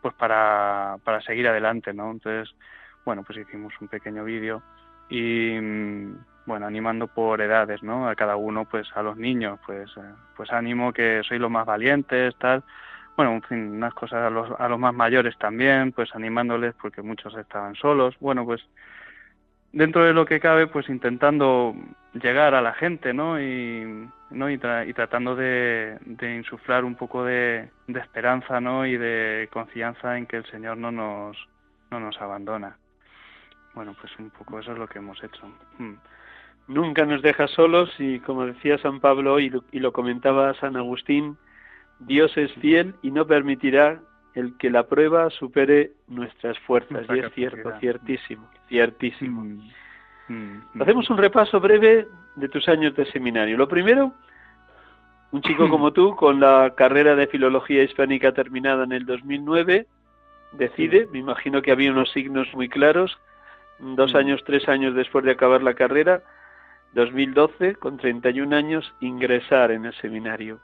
pues 0.00 0.14
para, 0.14 0.96
para 1.04 1.20
seguir 1.22 1.46
adelante 1.48 1.92
no 1.92 2.10
entonces 2.10 2.54
bueno 3.04 3.22
pues 3.22 3.38
hicimos 3.38 3.74
un 3.80 3.88
pequeño 3.88 4.24
vídeo 4.24 4.62
y 5.08 5.58
bueno 6.46 6.66
animando 6.66 7.06
por 7.06 7.40
edades 7.40 7.82
no 7.82 8.08
a 8.08 8.14
cada 8.14 8.36
uno 8.36 8.64
pues 8.64 8.88
a 8.94 9.02
los 9.02 9.16
niños 9.16 9.58
pues 9.66 9.90
eh, 9.96 10.12
pues 10.36 10.52
ánimo 10.52 10.92
que 10.92 11.22
sois 11.22 11.40
los 11.40 11.50
más 11.50 11.66
valientes 11.66 12.34
tal 12.36 12.62
bueno 13.16 13.32
en 13.32 13.42
fin 13.42 13.70
unas 13.76 13.94
cosas 13.94 14.24
a 14.24 14.30
los 14.30 14.48
a 14.58 14.68
los 14.68 14.78
más 14.78 14.94
mayores 14.94 15.36
también 15.38 15.92
pues 15.92 16.14
animándoles 16.14 16.74
porque 16.80 17.02
muchos 17.02 17.34
estaban 17.36 17.74
solos 17.74 18.14
bueno 18.20 18.44
pues 18.44 18.62
dentro 19.74 20.04
de 20.04 20.12
lo 20.12 20.24
que 20.24 20.40
cabe, 20.40 20.66
pues 20.66 20.88
intentando 20.88 21.74
llegar 22.14 22.54
a 22.54 22.62
la 22.62 22.72
gente, 22.72 23.12
¿no? 23.12 23.40
Y, 23.40 24.08
¿no? 24.30 24.48
y, 24.48 24.58
tratando 24.58 25.36
de, 25.36 25.98
insuflar 26.22 26.84
un 26.84 26.94
poco 26.94 27.24
de, 27.24 27.68
esperanza, 27.88 28.60
¿no? 28.60 28.86
Y 28.86 28.96
de 28.96 29.48
confianza 29.52 30.16
en 30.16 30.26
que 30.26 30.38
el 30.38 30.46
Señor 30.46 30.78
no 30.78 30.90
nos, 30.90 31.36
no 31.90 32.00
nos 32.00 32.18
abandona. 32.20 32.78
Bueno, 33.74 33.94
pues 34.00 34.16
un 34.18 34.30
poco 34.30 34.60
eso 34.60 34.72
es 34.72 34.78
lo 34.78 34.86
que 34.86 34.98
hemos 34.98 35.22
hecho. 35.22 35.46
Hmm. 35.78 35.94
Nunca 36.66 37.04
nos 37.04 37.20
deja 37.22 37.46
solos 37.48 37.90
y 37.98 38.20
como 38.20 38.46
decía 38.46 38.78
San 38.78 39.00
Pablo 39.00 39.38
y 39.38 39.50
lo, 39.50 39.64
y 39.70 39.80
lo 39.80 39.92
comentaba 39.92 40.54
San 40.54 40.76
Agustín, 40.76 41.36
Dios 42.00 42.36
es 42.36 42.52
fiel 42.54 42.94
y 43.02 43.10
no 43.10 43.26
permitirá 43.26 44.00
el 44.34 44.56
que 44.58 44.70
la 44.70 44.84
prueba 44.86 45.30
supere 45.30 45.92
nuestras 46.08 46.58
fuerzas. 46.60 47.06
y 47.08 47.18
es 47.18 47.32
cierto, 47.34 47.70
ciertísimo, 47.78 48.48
ciertísimo. 48.68 49.42
Mm, 49.42 49.70
mm, 50.28 50.62
mm. 50.74 50.82
Hacemos 50.82 51.08
un 51.10 51.18
repaso 51.18 51.60
breve 51.60 52.08
de 52.36 52.48
tus 52.48 52.68
años 52.68 52.96
de 52.96 53.04
seminario. 53.06 53.56
Lo 53.56 53.68
primero, 53.68 54.12
un 55.30 55.42
chico 55.42 55.68
como 55.68 55.92
tú, 55.92 56.16
con 56.16 56.40
la 56.40 56.74
carrera 56.76 57.14
de 57.14 57.26
Filología 57.26 57.82
Hispánica 57.82 58.32
terminada 58.32 58.84
en 58.84 58.92
el 58.92 59.06
2009, 59.06 59.86
decide, 60.52 61.08
me 61.12 61.18
imagino 61.18 61.62
que 61.62 61.72
había 61.72 61.92
unos 61.92 62.10
signos 62.12 62.48
muy 62.54 62.68
claros, 62.68 63.16
dos 63.78 64.14
años, 64.14 64.42
tres 64.44 64.68
años 64.68 64.94
después 64.94 65.24
de 65.24 65.32
acabar 65.32 65.62
la 65.62 65.74
carrera, 65.74 66.22
2012, 66.94 67.74
con 67.76 67.96
31 67.96 68.54
años, 68.54 68.94
ingresar 69.00 69.70
en 69.70 69.86
el 69.86 69.94
seminario. 69.94 70.60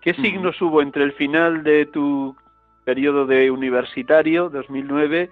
¿Qué 0.00 0.14
signos 0.14 0.60
hubo 0.62 0.80
entre 0.80 1.04
el 1.04 1.12
final 1.12 1.62
de 1.62 1.86
tu 1.86 2.36
periodo 2.84 3.26
de 3.26 3.50
universitario, 3.50 4.48
2009, 4.48 5.28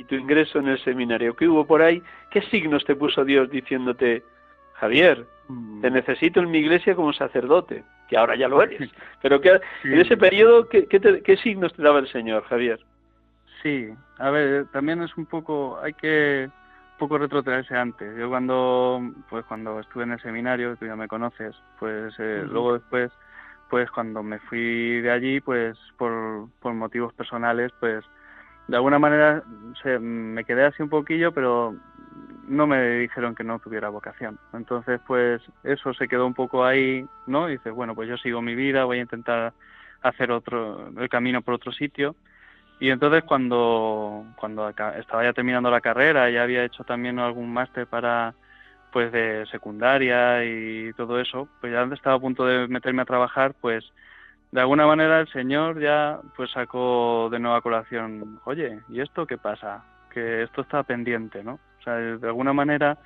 y 0.00 0.04
tu 0.04 0.14
ingreso 0.14 0.60
en 0.60 0.68
el 0.68 0.78
seminario. 0.82 1.36
¿Qué 1.36 1.46
hubo 1.46 1.66
por 1.66 1.82
ahí? 1.82 2.02
¿Qué 2.30 2.40
signos 2.42 2.84
te 2.86 2.96
puso 2.96 3.22
Dios 3.22 3.50
diciéndote, 3.50 4.22
Javier, 4.74 5.26
te 5.46 5.90
mm. 5.90 5.92
necesito 5.92 6.40
en 6.40 6.50
mi 6.50 6.58
iglesia 6.58 6.94
como 6.94 7.12
sacerdote? 7.12 7.84
Que 8.08 8.16
ahora 8.16 8.34
ya 8.34 8.48
lo 8.48 8.62
eres. 8.62 8.90
Pero 9.20 9.40
que, 9.42 9.60
en 9.84 10.00
ese 10.00 10.16
periodo, 10.16 10.68
¿qué, 10.68 10.86
qué, 10.86 11.36
signos 11.36 11.74
te 11.74 11.82
daba 11.82 11.98
el 11.98 12.08
Señor, 12.08 12.44
Javier? 12.44 12.80
Sí, 13.62 13.90
a 14.18 14.30
ver, 14.30 14.66
también 14.72 15.02
es 15.02 15.14
un 15.18 15.26
poco, 15.26 15.78
hay 15.82 15.92
que 15.92 16.48
poco 17.00 17.18
retrotraerse 17.18 17.74
antes. 17.76 18.16
Yo 18.16 18.28
cuando, 18.28 19.02
pues 19.28 19.44
cuando 19.46 19.80
estuve 19.80 20.04
en 20.04 20.12
el 20.12 20.22
seminario, 20.22 20.76
tú 20.76 20.86
ya 20.86 20.94
me 20.94 21.08
conoces, 21.08 21.56
pues 21.80 22.14
eh, 22.18 22.44
luego 22.46 22.74
después 22.74 23.10
pues 23.70 23.88
cuando 23.92 24.22
me 24.22 24.40
fui 24.40 25.00
de 25.00 25.10
allí, 25.10 25.40
pues 25.40 25.78
por, 25.96 26.48
por 26.60 26.74
motivos 26.74 27.14
personales, 27.14 27.72
pues 27.78 28.04
de 28.66 28.76
alguna 28.76 28.98
manera 28.98 29.42
se, 29.82 29.98
me 29.98 30.44
quedé 30.44 30.64
así 30.64 30.82
un 30.82 30.88
poquillo, 30.88 31.32
pero 31.32 31.74
no 32.48 32.66
me 32.66 32.98
dijeron 32.98 33.34
que 33.34 33.44
no 33.44 33.60
tuviera 33.60 33.88
vocación. 33.88 34.38
Entonces, 34.52 35.00
pues 35.06 35.40
eso 35.62 35.94
se 35.94 36.08
quedó 36.08 36.26
un 36.26 36.34
poco 36.34 36.64
ahí, 36.64 37.06
¿no? 37.26 37.48
Y 37.48 37.52
dices, 37.52 37.72
bueno, 37.72 37.94
pues 37.94 38.08
yo 38.08 38.16
sigo 38.16 38.42
mi 38.42 38.56
vida, 38.56 38.84
voy 38.84 38.98
a 38.98 39.02
intentar 39.02 39.52
hacer 40.02 40.32
otro 40.32 40.88
el 40.98 41.08
camino 41.08 41.42
por 41.42 41.54
otro 41.54 41.70
sitio. 41.70 42.16
Y 42.80 42.90
entonces 42.90 43.22
cuando 43.24 44.24
cuando 44.36 44.68
estaba 44.68 45.22
ya 45.22 45.34
terminando 45.34 45.70
la 45.70 45.82
carrera, 45.82 46.30
ya 46.30 46.42
había 46.42 46.64
hecho 46.64 46.82
también 46.82 47.18
algún 47.18 47.52
máster 47.52 47.86
para 47.86 48.34
pues 48.90 49.12
de 49.12 49.46
secundaria 49.52 50.44
y 50.44 50.92
todo 50.94 51.20
eso, 51.20 51.46
pues 51.60 51.72
ya 51.72 51.82
estaba 51.94 52.16
a 52.16 52.20
punto 52.20 52.44
de 52.46 52.66
meterme 52.68 53.02
a 53.02 53.04
trabajar, 53.04 53.54
pues 53.60 53.84
de 54.50 54.60
alguna 54.60 54.86
manera 54.86 55.20
el 55.20 55.28
señor 55.28 55.78
ya 55.80 56.20
pues 56.36 56.50
sacó 56.50 57.28
de 57.30 57.38
nueva 57.38 57.60
colación, 57.60 58.40
oye, 58.44 58.80
¿y 58.88 59.00
esto 59.00 59.26
qué 59.26 59.38
pasa? 59.38 59.84
Que 60.12 60.42
esto 60.42 60.62
está 60.62 60.82
pendiente, 60.82 61.44
¿no? 61.44 61.60
O 61.80 61.82
sea, 61.84 61.94
de 61.96 62.26
alguna 62.26 62.52
manera 62.52 62.98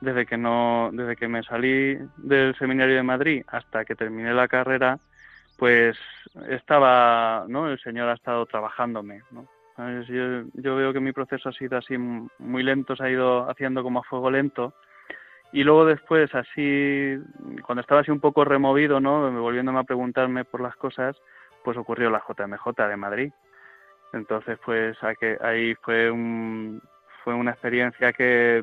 desde 0.00 0.26
que 0.26 0.36
no 0.38 0.90
desde 0.92 1.16
que 1.16 1.28
me 1.28 1.42
salí 1.44 1.98
del 2.16 2.56
seminario 2.58 2.96
de 2.96 3.02
Madrid 3.04 3.44
hasta 3.46 3.84
que 3.84 3.94
terminé 3.94 4.32
la 4.32 4.48
carrera, 4.48 4.98
pues 5.56 5.96
estaba, 6.48 7.44
¿no? 7.48 7.68
El 7.68 7.78
señor 7.80 8.08
ha 8.08 8.14
estado 8.14 8.46
trabajándome, 8.46 9.22
¿no? 9.30 9.46
Yo, 10.08 10.44
yo 10.54 10.76
veo 10.76 10.92
que 10.92 11.00
mi 11.00 11.12
proceso 11.12 11.48
ha 11.48 11.52
sido 11.52 11.78
así 11.78 11.96
muy 11.98 12.62
lento, 12.62 12.94
se 12.94 13.04
ha 13.04 13.10
ido 13.10 13.50
haciendo 13.50 13.82
como 13.82 14.00
a 14.00 14.04
fuego 14.04 14.30
lento 14.30 14.74
y 15.52 15.64
luego 15.64 15.84
después, 15.84 16.34
así, 16.34 17.18
cuando 17.66 17.82
estaba 17.82 18.00
así 18.00 18.10
un 18.10 18.20
poco 18.20 18.44
removido, 18.44 19.00
¿no? 19.00 19.30
Volviéndome 19.30 19.80
a 19.80 19.84
preguntarme 19.84 20.46
por 20.46 20.62
las 20.62 20.74
cosas, 20.76 21.14
pues 21.62 21.76
ocurrió 21.76 22.10
la 22.10 22.22
JMJ 22.26 22.88
de 22.88 22.96
Madrid. 22.96 23.32
Entonces, 24.14 24.58
pues 24.64 24.96
ahí 25.42 25.74
fue 25.82 26.10
un, 26.10 26.80
fue 27.22 27.34
una 27.34 27.50
experiencia 27.50 28.14
que, 28.14 28.62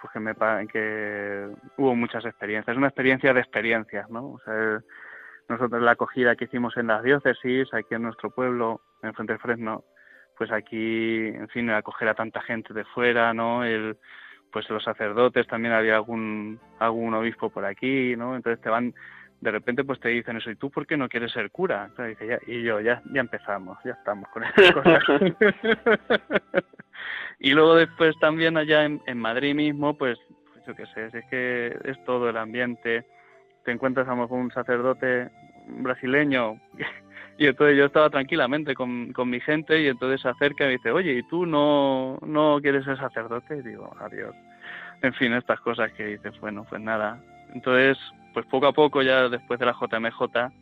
pues 0.00 0.12
que 0.12 0.20
me 0.20 0.34
que 0.68 1.48
hubo 1.76 1.94
muchas 1.94 2.24
experiencias, 2.24 2.78
una 2.78 2.88
experiencia 2.88 3.34
de 3.34 3.40
experiencias, 3.40 4.08
¿no? 4.08 4.32
O 4.32 4.40
sea, 4.40 4.80
nosotros 5.48 5.82
la 5.82 5.92
acogida 5.92 6.36
que 6.36 6.44
hicimos 6.44 6.76
en 6.76 6.88
las 6.88 7.02
diócesis, 7.02 7.72
aquí 7.74 7.94
en 7.94 8.02
nuestro 8.02 8.30
pueblo, 8.30 8.80
en 9.02 9.14
Fuente 9.14 9.38
Fresno, 9.38 9.84
pues 10.36 10.50
aquí, 10.50 11.26
en 11.26 11.48
fin, 11.48 11.70
acoger 11.70 12.08
a 12.08 12.14
tanta 12.14 12.40
gente 12.40 12.72
de 12.74 12.84
fuera, 12.84 13.34
¿no? 13.34 13.64
El, 13.64 13.96
pues 14.52 14.68
los 14.70 14.84
sacerdotes, 14.84 15.46
también 15.46 15.74
había 15.74 15.96
algún, 15.96 16.60
algún 16.78 17.14
obispo 17.14 17.50
por 17.50 17.64
aquí, 17.64 18.14
¿no? 18.16 18.36
Entonces 18.36 18.62
te 18.62 18.68
van, 18.68 18.94
de 19.40 19.50
repente 19.50 19.82
pues 19.82 19.98
te 19.98 20.10
dicen 20.10 20.36
eso, 20.36 20.50
¿y 20.50 20.56
tú 20.56 20.70
por 20.70 20.86
qué 20.86 20.96
no 20.96 21.08
quieres 21.08 21.32
ser 21.32 21.50
cura? 21.50 21.90
y 22.46 22.62
yo, 22.62 22.80
ya, 22.80 23.02
ya 23.12 23.20
empezamos, 23.20 23.78
ya 23.84 23.92
estamos 23.92 24.28
con 24.28 24.44
esas 24.44 24.72
cosas. 24.74 25.02
y 27.40 27.52
luego 27.52 27.74
después 27.74 28.14
también 28.20 28.56
allá 28.56 28.84
en, 28.84 29.18
Madrid 29.18 29.54
mismo, 29.54 29.96
pues, 29.96 30.18
pues, 30.52 30.64
yo 30.66 30.76
qué 30.76 30.86
sé, 30.86 31.18
es 31.18 31.24
que 31.28 31.76
es 31.84 32.04
todo 32.04 32.28
el 32.28 32.36
ambiente, 32.36 33.04
te 33.64 33.72
encuentras 33.72 34.08
a 34.08 34.14
un 34.14 34.50
sacerdote 34.50 35.30
brasileño 35.66 36.60
y 37.38 37.46
entonces 37.46 37.76
yo 37.76 37.86
estaba 37.86 38.10
tranquilamente 38.10 38.74
con, 38.74 39.12
con 39.12 39.30
mi 39.30 39.40
gente 39.40 39.80
y 39.80 39.88
entonces 39.88 40.20
se 40.20 40.28
acerca 40.28 40.66
y 40.66 40.72
dice, 40.72 40.90
oye, 40.90 41.12
¿y 41.12 41.22
tú 41.24 41.46
no, 41.46 42.18
no 42.22 42.58
quieres 42.60 42.84
ser 42.84 42.98
sacerdote? 42.98 43.58
Y 43.58 43.62
digo, 43.62 43.94
adiós. 44.00 44.34
En 45.02 45.12
fin, 45.14 45.32
estas 45.32 45.60
cosas 45.60 45.92
que 45.92 46.06
dices, 46.06 46.38
bueno, 46.40 46.64
pues 46.68 46.80
nada. 46.80 47.20
Entonces, 47.52 47.98
pues 48.32 48.46
poco 48.46 48.66
a 48.66 48.72
poco, 48.72 49.02
ya 49.02 49.28
después 49.28 49.58
de 49.58 49.66
la 49.66 49.72
JMJ, 49.72 50.52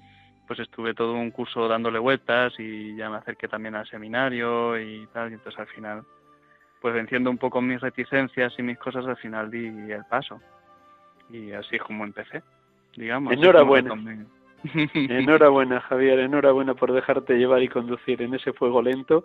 pues 0.46 0.58
estuve 0.58 0.94
todo 0.94 1.14
un 1.14 1.30
curso 1.30 1.68
dándole 1.68 1.98
vueltas 1.98 2.52
y 2.58 2.96
ya 2.96 3.08
me 3.08 3.18
acerqué 3.18 3.46
también 3.46 3.74
al 3.74 3.86
seminario 3.86 4.80
y 4.80 5.06
tal, 5.12 5.30
y 5.30 5.34
entonces 5.34 5.60
al 5.60 5.68
final, 5.68 6.02
pues 6.80 6.94
venciendo 6.94 7.30
un 7.30 7.38
poco 7.38 7.60
mis 7.60 7.80
reticencias 7.80 8.52
y 8.58 8.62
mis 8.62 8.78
cosas, 8.78 9.06
al 9.06 9.16
final 9.16 9.50
di 9.50 9.66
el 9.66 10.04
paso. 10.06 10.40
Y 11.28 11.52
así 11.52 11.76
es 11.76 11.82
como 11.82 12.04
empecé, 12.04 12.42
digamos. 12.96 13.32
Enhorabuena. 13.32 13.94
Enhorabuena, 14.94 15.80
Javier, 15.80 16.18
enhorabuena 16.18 16.74
por 16.74 16.92
dejarte 16.92 17.38
llevar 17.38 17.62
y 17.62 17.68
conducir 17.68 18.20
en 18.22 18.34
ese 18.34 18.52
fuego 18.52 18.82
lento, 18.82 19.24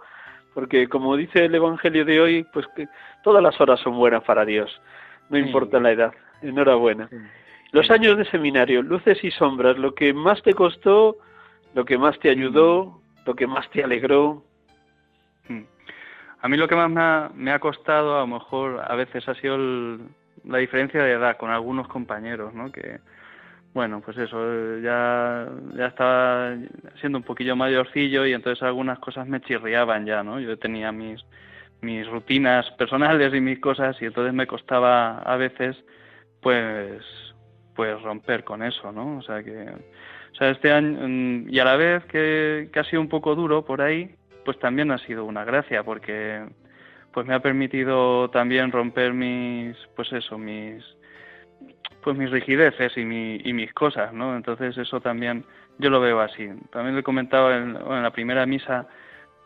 porque 0.53 0.87
como 0.87 1.17
dice 1.17 1.45
el 1.45 1.55
Evangelio 1.55 2.05
de 2.05 2.21
hoy, 2.21 2.47
pues 2.53 2.65
que 2.75 2.87
todas 3.23 3.43
las 3.43 3.59
horas 3.59 3.79
son 3.81 3.97
buenas 3.97 4.23
para 4.23 4.45
Dios, 4.45 4.81
no 5.29 5.37
importa 5.37 5.79
la 5.79 5.91
edad. 5.91 6.13
Enhorabuena. 6.41 7.09
Los 7.71 7.89
años 7.91 8.17
de 8.17 8.25
seminario, 8.25 8.81
luces 8.81 9.21
y 9.23 9.31
sombras, 9.31 9.77
lo 9.77 9.93
que 9.93 10.13
más 10.13 10.41
te 10.43 10.53
costó, 10.53 11.17
lo 11.73 11.83
que 11.83 11.97
más 11.97 12.17
te 12.19 12.29
ayudó, 12.29 13.01
lo 13.25 13.35
que 13.35 13.47
más 13.47 13.69
te 13.71 13.83
alegró. 13.83 14.43
Hmm. 15.47 15.63
a 16.41 16.47
mí 16.47 16.57
lo 16.57 16.67
que 16.67 16.75
más 16.75 16.89
me 16.89 17.01
ha, 17.01 17.29
me 17.35 17.51
ha 17.51 17.59
costado, 17.59 18.17
a 18.17 18.21
lo 18.21 18.27
mejor 18.27 18.81
a 18.83 18.95
veces 18.95 19.27
ha 19.29 19.35
sido 19.35 19.57
la 20.43 20.57
diferencia 20.57 21.03
de 21.03 21.11
edad 21.11 21.37
con 21.37 21.51
algunos 21.51 21.87
compañeros, 21.87 22.51
¿no? 22.53 22.71
Que, 22.71 22.99
bueno, 23.75 23.99
pues 23.99 24.17
eso, 24.17 24.79
ya, 24.79 25.49
ya 25.75 25.87
estaba 25.87 26.55
siendo 27.01 27.17
un 27.17 27.25
poquillo 27.25 27.57
mayorcillo 27.57 28.25
y 28.25 28.31
entonces 28.31 28.63
algunas 28.63 28.99
cosas 28.99 29.27
me 29.27 29.41
chirriaban 29.41 30.05
ya, 30.05 30.23
¿no? 30.23 30.39
Yo 30.39 30.57
tenía 30.57 30.93
mis, 30.93 31.21
mis 31.81 32.07
rutinas 32.07 32.71
personales 32.71 33.33
y 33.33 33.41
mis 33.41 33.59
cosas 33.59 34.01
y 34.01 34.05
entonces 34.05 34.33
me 34.33 34.47
costaba 34.47 35.19
a 35.19 35.35
veces, 35.35 35.75
pues, 36.41 37.03
pues 37.75 38.01
romper 38.01 38.45
con 38.45 38.63
eso, 38.63 38.93
¿no? 38.93 39.17
O 39.17 39.21
sea 39.23 39.43
que, 39.43 39.51
o 39.51 40.35
sea, 40.35 40.51
este 40.51 40.71
año, 40.71 40.97
mm, 41.05 41.49
y 41.49 41.59
a 41.59 41.65
la 41.65 41.75
vez 41.75 42.05
que, 42.05 42.69
que 42.71 42.79
ha 42.79 42.85
sido 42.85 43.01
un 43.01 43.09
poco 43.09 43.35
duro 43.35 43.65
por 43.65 43.81
ahí, 43.81 44.15
pues 44.45 44.57
también 44.57 44.89
ha 44.91 44.99
sido 44.99 45.25
una 45.25 45.43
gracia 45.43 45.83
porque 45.83 46.45
pues 47.13 47.27
me 47.27 47.33
ha 47.33 47.41
permitido 47.41 48.29
también 48.29 48.71
romper 48.71 49.13
mis 49.13 49.75
pues 49.97 50.13
eso 50.13 50.37
mis 50.37 50.81
pues 52.05 52.15
mis 52.15 52.29
rigideces 52.29 52.95
y, 52.95 53.03
mi, 53.03 53.41
y 53.43 53.51
mis 53.51 53.73
cosas 53.73 54.13
no 54.13 54.35
entonces 54.35 54.77
eso 54.77 55.01
también 55.01 55.43
yo 55.79 55.89
lo 55.89 55.99
veo 55.99 56.21
así 56.21 56.47
también 56.71 56.95
le 56.95 57.01
comentaba 57.01 57.57
en, 57.57 57.75
en 57.75 58.03
la 58.03 58.11
primera 58.11 58.45
misa 58.45 58.87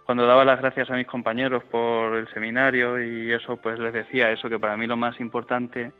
cuando 0.03 0.27
daba 0.27 0.43
las 0.43 0.59
gracias 0.59 0.91
a 0.91 0.95
mis 0.95 1.07
compañeros 1.07 1.63
por 1.63 2.17
el 2.17 2.27
seminario 2.33 3.01
y 3.01 3.31
eso 3.31 3.55
pues 3.57 3.79
les 3.79 3.93
decía 3.93 4.29
eso 4.31 4.49
que 4.49 4.59
para 4.59 4.75
mí 4.75 4.87
lo 4.87 4.97
más 4.97 5.19
importante 5.21 5.93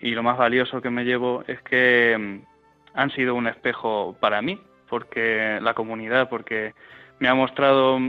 y 0.00 0.10
lo 0.10 0.24
más 0.24 0.36
valioso 0.36 0.82
que 0.82 0.90
me 0.90 1.04
llevo 1.04 1.44
es 1.46 1.62
que 1.62 2.16
mm, 2.18 2.98
han 2.98 3.10
sido 3.12 3.36
un 3.36 3.46
espejo 3.46 4.16
para 4.18 4.42
mí 4.42 4.60
porque 4.88 5.60
la 5.62 5.74
comunidad 5.74 6.28
porque 6.28 6.74
me 7.20 7.28
ha 7.28 7.34
mostrado 7.34 8.00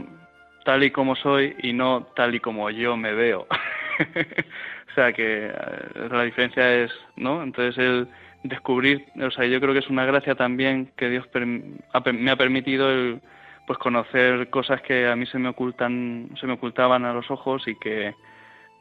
tal 0.66 0.84
y 0.84 0.90
como 0.90 1.16
soy 1.16 1.56
y 1.62 1.74
no 1.74 2.08
tal 2.16 2.34
y 2.34 2.40
como 2.40 2.70
yo 2.72 2.98
me 2.98 3.14
veo. 3.14 3.46
o 4.92 4.94
sea 4.96 5.14
que 5.14 5.48
eh, 5.48 6.10
la 6.10 6.24
diferencia 6.24 6.84
es, 6.84 6.92
¿no? 7.16 7.44
Entonces 7.44 7.78
el 7.78 8.08
descubrir, 8.44 9.06
o 9.22 9.32
sea, 9.32 9.46
yo 9.46 9.60
creo 9.60 9.74
que 9.74 9.80
es 9.80 9.90
una 9.90 10.06
gracia 10.06 10.36
también 10.36 10.92
que 10.96 11.10
Dios 11.10 11.28
me 11.34 12.32
ha 12.32 12.36
permitido 12.36 12.90
el 12.90 13.22
pues 13.68 13.78
conocer 13.78 14.50
cosas 14.50 14.82
que 14.82 15.08
a 15.08 15.16
mí 15.16 15.26
se 15.28 15.38
me 15.38 15.50
ocultan, 15.50 16.30
se 16.40 16.48
me 16.48 16.54
ocultaban 16.54 17.06
a 17.06 17.14
los 17.14 17.30
ojos 17.30 17.68
y 17.68 17.76
que 17.76 18.16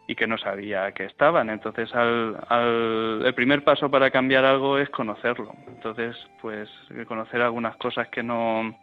y 0.06 0.14
que 0.14 0.26
no 0.26 0.38
sabía 0.38 0.92
que 0.92 1.04
estaban. 1.04 1.50
Entonces, 1.50 1.94
al, 1.94 2.38
al, 2.48 3.22
el 3.26 3.34
primer 3.34 3.62
paso 3.62 3.90
para 3.90 4.10
cambiar 4.10 4.46
algo 4.46 4.78
es 4.78 4.88
conocerlo. 4.88 5.54
Entonces, 5.66 6.16
pues 6.40 6.70
conocer 7.06 7.42
algunas 7.42 7.76
cosas 7.76 8.08
que 8.08 8.22
no 8.22 8.74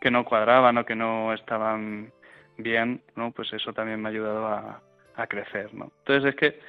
que 0.00 0.10
no 0.12 0.24
cuadraban 0.24 0.78
o 0.78 0.84
que 0.84 0.94
no 0.94 1.32
estaban 1.34 2.12
bien, 2.56 3.02
¿no? 3.16 3.32
Pues 3.32 3.52
eso 3.52 3.72
también 3.72 4.00
me 4.00 4.08
ha 4.08 4.12
ayudado 4.12 4.46
a, 4.46 4.80
a 5.18 5.26
crecer, 5.26 5.74
¿no? 5.74 5.92
Entonces 5.98 6.30
es 6.30 6.36
que, 6.36 6.60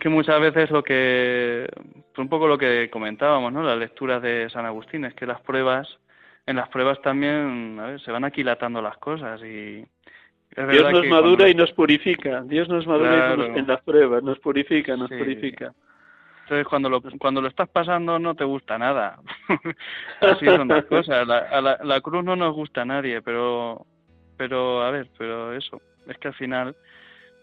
que 0.00 0.08
muchas 0.08 0.40
veces 0.40 0.70
lo 0.70 0.82
que, 0.82 1.68
pues 2.14 2.18
un 2.18 2.28
poco 2.28 2.48
lo 2.48 2.58
que 2.58 2.88
comentábamos, 2.90 3.52
¿no? 3.52 3.62
Las 3.62 3.78
lecturas 3.78 4.22
de 4.22 4.48
San 4.50 4.66
Agustín 4.66 5.04
es 5.04 5.14
que 5.14 5.26
las 5.26 5.40
pruebas, 5.42 5.88
en 6.46 6.56
las 6.56 6.68
pruebas 6.70 7.00
también 7.02 7.78
se 8.04 8.10
van 8.10 8.24
aquilatando 8.24 8.80
las 8.80 8.96
cosas 8.98 9.40
y 9.42 9.84
Dios 10.56 10.92
nos 10.92 11.06
madura 11.06 11.48
y 11.48 11.54
nos 11.54 11.72
purifica. 11.72 12.42
Dios 12.42 12.68
nos 12.68 12.86
madura 12.86 13.34
en 13.34 13.66
las 13.66 13.82
pruebas, 13.82 14.22
nos 14.22 14.38
purifica, 14.38 14.96
nos 14.96 15.10
purifica. 15.10 15.72
Entonces, 16.44 16.66
cuando 16.66 16.88
lo, 16.88 17.02
cuando 17.18 17.42
lo 17.42 17.48
estás 17.48 17.68
pasando 17.68 18.18
no 18.18 18.34
te 18.34 18.44
gusta 18.44 18.78
nada. 18.78 19.20
Así 20.22 20.46
son 20.46 20.68
las 20.68 20.86
cosas. 20.86 21.26
La, 21.26 21.60
la, 21.60 21.78
la, 21.82 22.00
cruz 22.00 22.24
no 22.24 22.36
nos 22.36 22.54
gusta 22.54 22.82
a 22.82 22.86
nadie, 22.86 23.20
pero, 23.20 23.84
pero, 24.38 24.82
a 24.82 24.90
ver, 24.90 25.08
pero 25.18 25.52
eso, 25.52 25.82
es 26.06 26.16
que 26.16 26.28
al 26.28 26.34
final, 26.34 26.74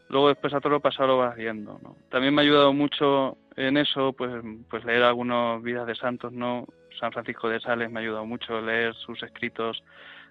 luego 0.09 0.29
después 0.29 0.53
a 0.53 0.59
todo 0.59 0.73
lo 0.73 0.79
pasado 0.79 1.07
lo 1.07 1.17
vas 1.17 1.35
viendo, 1.35 1.79
¿no? 1.83 1.95
También 2.09 2.33
me 2.33 2.41
ha 2.41 2.43
ayudado 2.43 2.73
mucho 2.73 3.37
en 3.55 3.77
eso, 3.77 4.13
pues, 4.13 4.31
pues 4.69 4.83
leer 4.85 5.03
algunas 5.03 5.61
vidas 5.63 5.87
de 5.87 5.95
santos, 5.95 6.31
¿no? 6.31 6.67
San 6.99 7.11
Francisco 7.11 7.49
de 7.49 7.59
Sales 7.59 7.91
me 7.91 7.99
ha 7.99 8.03
ayudado 8.03 8.25
mucho 8.25 8.61
leer 8.61 8.93
sus 8.95 9.21
escritos, 9.23 9.83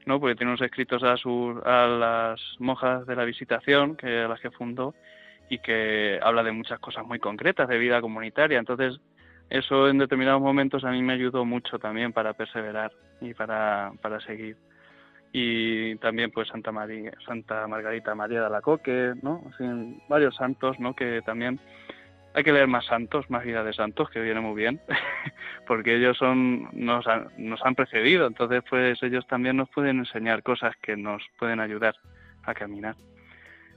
¿no? 0.07 0.20
Porque 0.20 0.37
tiene 0.37 0.53
unos 0.53 0.62
escritos 0.62 1.03
a, 1.03 1.16
sus, 1.16 1.57
a 1.64 1.87
las 1.87 2.41
monjas 2.59 3.07
de 3.07 3.16
la 3.16 3.25
visitación, 3.25 3.97
que 3.97 4.22
a 4.22 4.29
las 4.29 4.41
que 4.41 4.51
fundó, 4.51 4.95
y 5.49 5.59
que 5.59 6.18
habla 6.22 6.43
de 6.43 6.53
muchas 6.53 6.79
cosas 6.79 7.05
muy 7.07 7.18
concretas 7.18 7.68
de 7.68 7.79
vida 7.79 8.01
comunitaria. 8.01 8.59
Entonces, 8.59 8.99
eso 9.51 9.89
en 9.89 9.99
determinados 9.99 10.41
momentos 10.41 10.85
a 10.85 10.91
mí 10.91 11.03
me 11.03 11.12
ayudó 11.12 11.45
mucho 11.45 11.79
también 11.79 12.12
para 12.12 12.33
perseverar 12.33 12.93
y 13.20 13.35
para, 13.35 13.93
para 14.01 14.20
seguir. 14.20 14.57
Y 15.37 15.97
también 15.97 16.30
pues 16.30 16.47
Santa 16.47 16.70
María, 16.70 17.11
Santa 17.26 17.66
Margarita 17.66 18.14
María 18.14 18.39
de 18.39 18.47
Alacoque, 18.47 19.14
¿no? 19.20 19.43
varios 20.09 20.37
santos, 20.37 20.78
¿no? 20.78 20.95
Que 20.95 21.22
también 21.22 21.59
hay 22.35 22.45
que 22.45 22.53
leer 22.53 22.68
más 22.68 22.87
santos, 22.87 23.28
más 23.30 23.43
vida 23.45 23.64
de 23.64 23.72
santos, 23.72 24.09
que 24.11 24.20
viene 24.20 24.41
muy 24.41 24.55
bien, 24.55 24.80
porque 25.66 25.97
ellos 25.97 26.16
son 26.18 26.68
nos 26.72 27.05
han, 27.09 27.30
nos 27.37 27.61
han 27.64 27.74
precedido, 27.74 28.28
entonces 28.28 28.62
pues 28.70 29.03
ellos 29.03 29.26
también 29.26 29.57
nos 29.57 29.68
pueden 29.70 29.99
enseñar 29.99 30.45
cosas 30.45 30.76
que 30.80 30.97
nos 30.97 31.20
pueden 31.37 31.59
ayudar 31.59 31.97
a 32.45 32.55
caminar. 32.55 32.95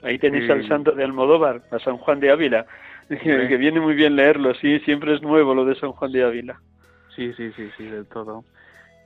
Ahí 0.03 0.19
tenéis 0.19 0.47
al 0.51 0.67
santo 0.67 0.91
de 0.91 1.03
Almodóvar, 1.03 1.63
a 1.71 1.79
San 1.79 1.97
Juan 1.97 2.19
de 2.19 2.29
Ávila, 2.29 2.67
que 3.09 3.57
viene 3.57 3.79
muy 3.79 3.95
bien 3.95 4.15
leerlo, 4.15 4.53
sí, 4.53 4.77
siempre 4.81 5.15
es 5.15 5.23
nuevo 5.23 5.55
lo 5.55 5.65
de 5.65 5.73
San 5.73 5.91
Juan 5.91 6.11
de 6.11 6.23
Ávila. 6.23 6.61
Sí, 7.15 7.33
sí, 7.33 7.51
sí, 7.55 7.71
sí, 7.75 7.85
del 7.85 8.05
todo. 8.05 8.43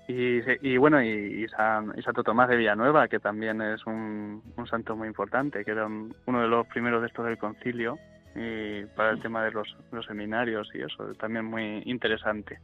Y, 0.08 0.42
y 0.62 0.78
bueno, 0.78 1.02
y, 1.02 1.48
San, 1.50 1.94
Santo 2.02 2.24
Tomás 2.24 2.50
de 2.50 2.58
Villanueva, 2.58 3.08
que 3.08 3.20
también 3.20 3.62
es 3.62 3.86
un, 3.86 4.42
un 4.58 4.68
santo 4.68 4.96
muy 4.96 5.08
importante, 5.08 5.64
que 5.64 5.72
era 5.72 5.88
uno 5.88 6.42
de 6.42 6.48
los 6.48 6.68
primeros 6.68 7.02
de 7.02 7.08
estos 7.08 7.26
del 7.26 7.38
concilio, 7.38 7.98
y 8.36 8.86
para 8.96 9.12
el 9.12 9.22
tema 9.22 9.44
de 9.44 9.52
los, 9.52 9.76
los 9.92 10.06
seminarios 10.06 10.70
y 10.74 10.82
eso, 10.82 11.14
también 11.16 11.46
muy 11.46 11.84
interesante. 11.86 12.60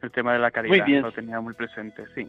El 0.00 0.10
tema 0.10 0.32
de 0.32 0.38
la 0.38 0.50
caridad 0.50 0.86
lo 0.86 1.12
tenía 1.12 1.40
muy 1.40 1.54
presente, 1.54 2.04
sí. 2.14 2.28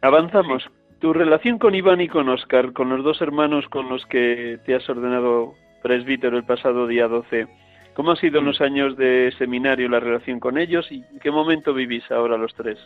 Avanzamos 0.00 0.68
tu 1.00 1.12
relación 1.12 1.58
con 1.58 1.74
Iván 1.74 2.00
y 2.00 2.08
con 2.08 2.28
Oscar, 2.28 2.72
con 2.72 2.88
los 2.88 3.04
dos 3.04 3.20
hermanos 3.20 3.66
con 3.68 3.88
los 3.88 4.04
que 4.06 4.58
te 4.64 4.74
has 4.74 4.88
ordenado 4.88 5.54
presbítero 5.82 6.36
el 6.36 6.44
pasado 6.44 6.86
día 6.86 7.08
12, 7.08 7.46
¿cómo 7.94 8.12
ha 8.12 8.16
sido 8.16 8.40
en 8.40 8.46
los 8.46 8.60
años 8.60 8.96
de 8.96 9.32
seminario 9.38 9.88
la 9.88 10.00
relación 10.00 10.40
con 10.40 10.58
ellos 10.58 10.90
y 10.90 11.04
en 11.12 11.18
qué 11.20 11.30
momento 11.30 11.74
vivís 11.74 12.08
ahora 12.10 12.36
los 12.36 12.54
tres? 12.54 12.78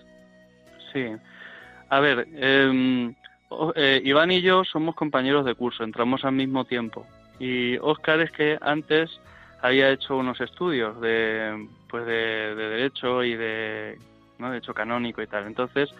Sí, 0.93 1.07
a 1.89 2.01
ver, 2.01 2.27
em, 2.37 3.15
eh, 3.75 4.01
Iván 4.05 4.31
y 4.31 4.41
yo 4.41 4.65
somos 4.65 4.95
compañeros 4.95 5.45
de 5.45 5.55
curso, 5.55 5.85
entramos 5.85 6.25
al 6.25 6.33
mismo 6.33 6.65
tiempo. 6.65 7.07
Y 7.39 7.77
Oscar 7.79 8.21
es 8.21 8.31
que 8.31 8.59
antes 8.61 9.11
había 9.61 9.91
hecho 9.91 10.17
unos 10.17 10.41
estudios 10.41 11.01
de, 11.01 11.69
pues 11.89 12.07
de, 12.07 12.55
de 12.55 12.69
derecho 12.69 13.23
y 13.25 13.37
de, 13.37 13.99
¿no? 14.39 14.51
de 14.51 14.59
hecho 14.59 14.75
canónico 14.75 15.23
y 15.23 15.27
tal. 15.27 15.47
Entonces, 15.47 15.91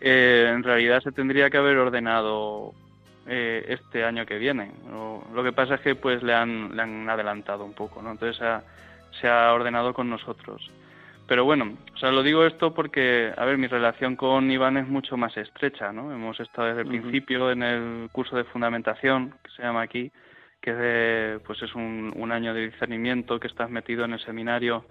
eh, 0.00 0.50
en 0.54 0.62
realidad 0.62 1.02
se 1.02 1.12
tendría 1.12 1.50
que 1.50 1.56
haber 1.58 1.76
ordenado 1.76 2.72
eh, 3.26 3.64
este 3.68 4.04
año 4.04 4.26
que 4.26 4.38
viene. 4.38 4.70
Lo, 4.90 5.42
que 5.42 5.52
pasa 5.52 5.76
es 5.76 5.80
que 5.80 5.94
pues 5.94 6.22
le 6.22 6.34
han, 6.34 6.74
le 6.76 6.82
han 6.82 7.08
adelantado 7.08 7.64
un 7.64 7.72
poco, 7.72 8.02
¿no? 8.02 8.12
Entonces 8.12 8.42
se 9.20 9.28
ha 9.28 9.52
ordenado 9.52 9.94
con 9.94 10.08
nosotros. 10.08 10.70
Pero 11.26 11.44
bueno, 11.44 11.76
o 11.94 11.98
sea, 11.98 12.12
lo 12.12 12.22
digo 12.22 12.44
esto 12.44 12.72
porque, 12.72 13.32
a 13.36 13.44
ver, 13.44 13.58
mi 13.58 13.66
relación 13.66 14.14
con 14.14 14.50
Iván 14.50 14.76
es 14.76 14.86
mucho 14.86 15.16
más 15.16 15.36
estrecha, 15.36 15.92
¿no? 15.92 16.12
Hemos 16.12 16.38
estado 16.38 16.68
desde 16.68 16.82
el 16.82 16.88
principio 16.88 17.50
en 17.50 17.62
el 17.62 18.08
curso 18.12 18.36
de 18.36 18.44
fundamentación, 18.44 19.34
que 19.42 19.50
se 19.50 19.62
llama 19.62 19.82
aquí, 19.82 20.12
que 20.60 21.40
pues 21.44 21.60
es 21.62 21.74
un, 21.74 22.12
un 22.16 22.32
año 22.32 22.54
de 22.54 22.66
discernimiento, 22.66 23.40
que 23.40 23.48
estás 23.48 23.70
metido 23.70 24.04
en 24.04 24.12
el 24.12 24.20
seminario 24.20 24.84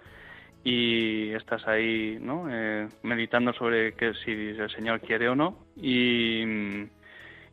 y 0.66 1.30
estás 1.34 1.64
ahí 1.68 2.18
¿no? 2.20 2.46
Eh, 2.50 2.88
meditando 3.04 3.52
sobre 3.52 3.92
que 3.94 4.14
si 4.14 4.32
el 4.32 4.68
Señor 4.70 5.00
quiere 5.00 5.28
o 5.28 5.36
no 5.36 5.56
y, 5.76 6.42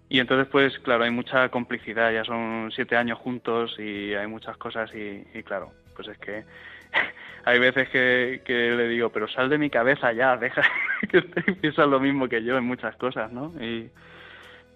y 0.09 0.19
entonces 0.19 0.47
pues 0.51 0.79
claro 0.79 1.03
hay 1.03 1.11
mucha 1.11 1.49
complicidad 1.49 2.11
ya 2.11 2.23
son 2.23 2.71
siete 2.75 2.95
años 2.95 3.19
juntos 3.19 3.75
y 3.77 4.15
hay 4.15 4.25
muchas 4.25 4.57
cosas 4.57 4.89
y, 4.95 5.43
claro 5.43 5.73
pues 5.95 6.07
es 6.07 6.17
que 6.17 6.43
hay 7.45 7.59
veces 7.59 7.89
que, 7.89 8.41
que, 8.45 8.71
le 8.71 8.87
digo 8.87 9.09
pero 9.09 9.27
sal 9.27 9.49
de 9.49 9.57
mi 9.57 9.69
cabeza 9.69 10.11
ya 10.13 10.37
deja 10.37 10.61
que 11.09 11.21
piensas 11.21 11.87
lo 11.87 11.99
mismo 11.99 12.27
que 12.27 12.43
yo 12.43 12.57
en 12.57 12.65
muchas 12.65 12.95
cosas 12.95 13.31
¿no? 13.31 13.53
y, 13.61 13.89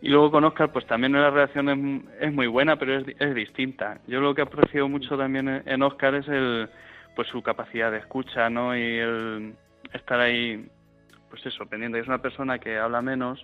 y 0.01 0.09
luego 0.09 0.31
con 0.31 0.43
Oscar, 0.43 0.71
pues 0.71 0.85
también 0.85 1.13
la 1.13 1.31
relación 1.31 1.69
es, 1.69 2.21
es 2.27 2.33
muy 2.33 2.47
buena, 2.47 2.75
pero 2.77 2.99
es, 2.99 3.05
es 3.19 3.33
distinta. 3.33 3.99
Yo 4.07 4.21
lo 4.21 4.35
que 4.35 4.43
aprecio 4.43 4.87
mucho 4.87 5.17
también 5.17 5.63
en 5.65 5.81
Oscar 5.81 6.13
es 6.15 6.27
el, 6.27 6.69
pues 7.15 7.27
su 7.29 7.41
capacidad 7.41 7.91
de 7.91 7.97
escucha, 7.97 8.49
¿no? 8.49 8.77
Y 8.77 8.99
el 8.99 9.55
estar 9.93 10.19
ahí, 10.19 10.69
pues 11.29 11.43
eso, 11.47 11.65
pendiente. 11.65 11.99
Es 11.99 12.07
una 12.07 12.21
persona 12.21 12.59
que 12.59 12.77
habla 12.77 13.01
menos, 13.01 13.43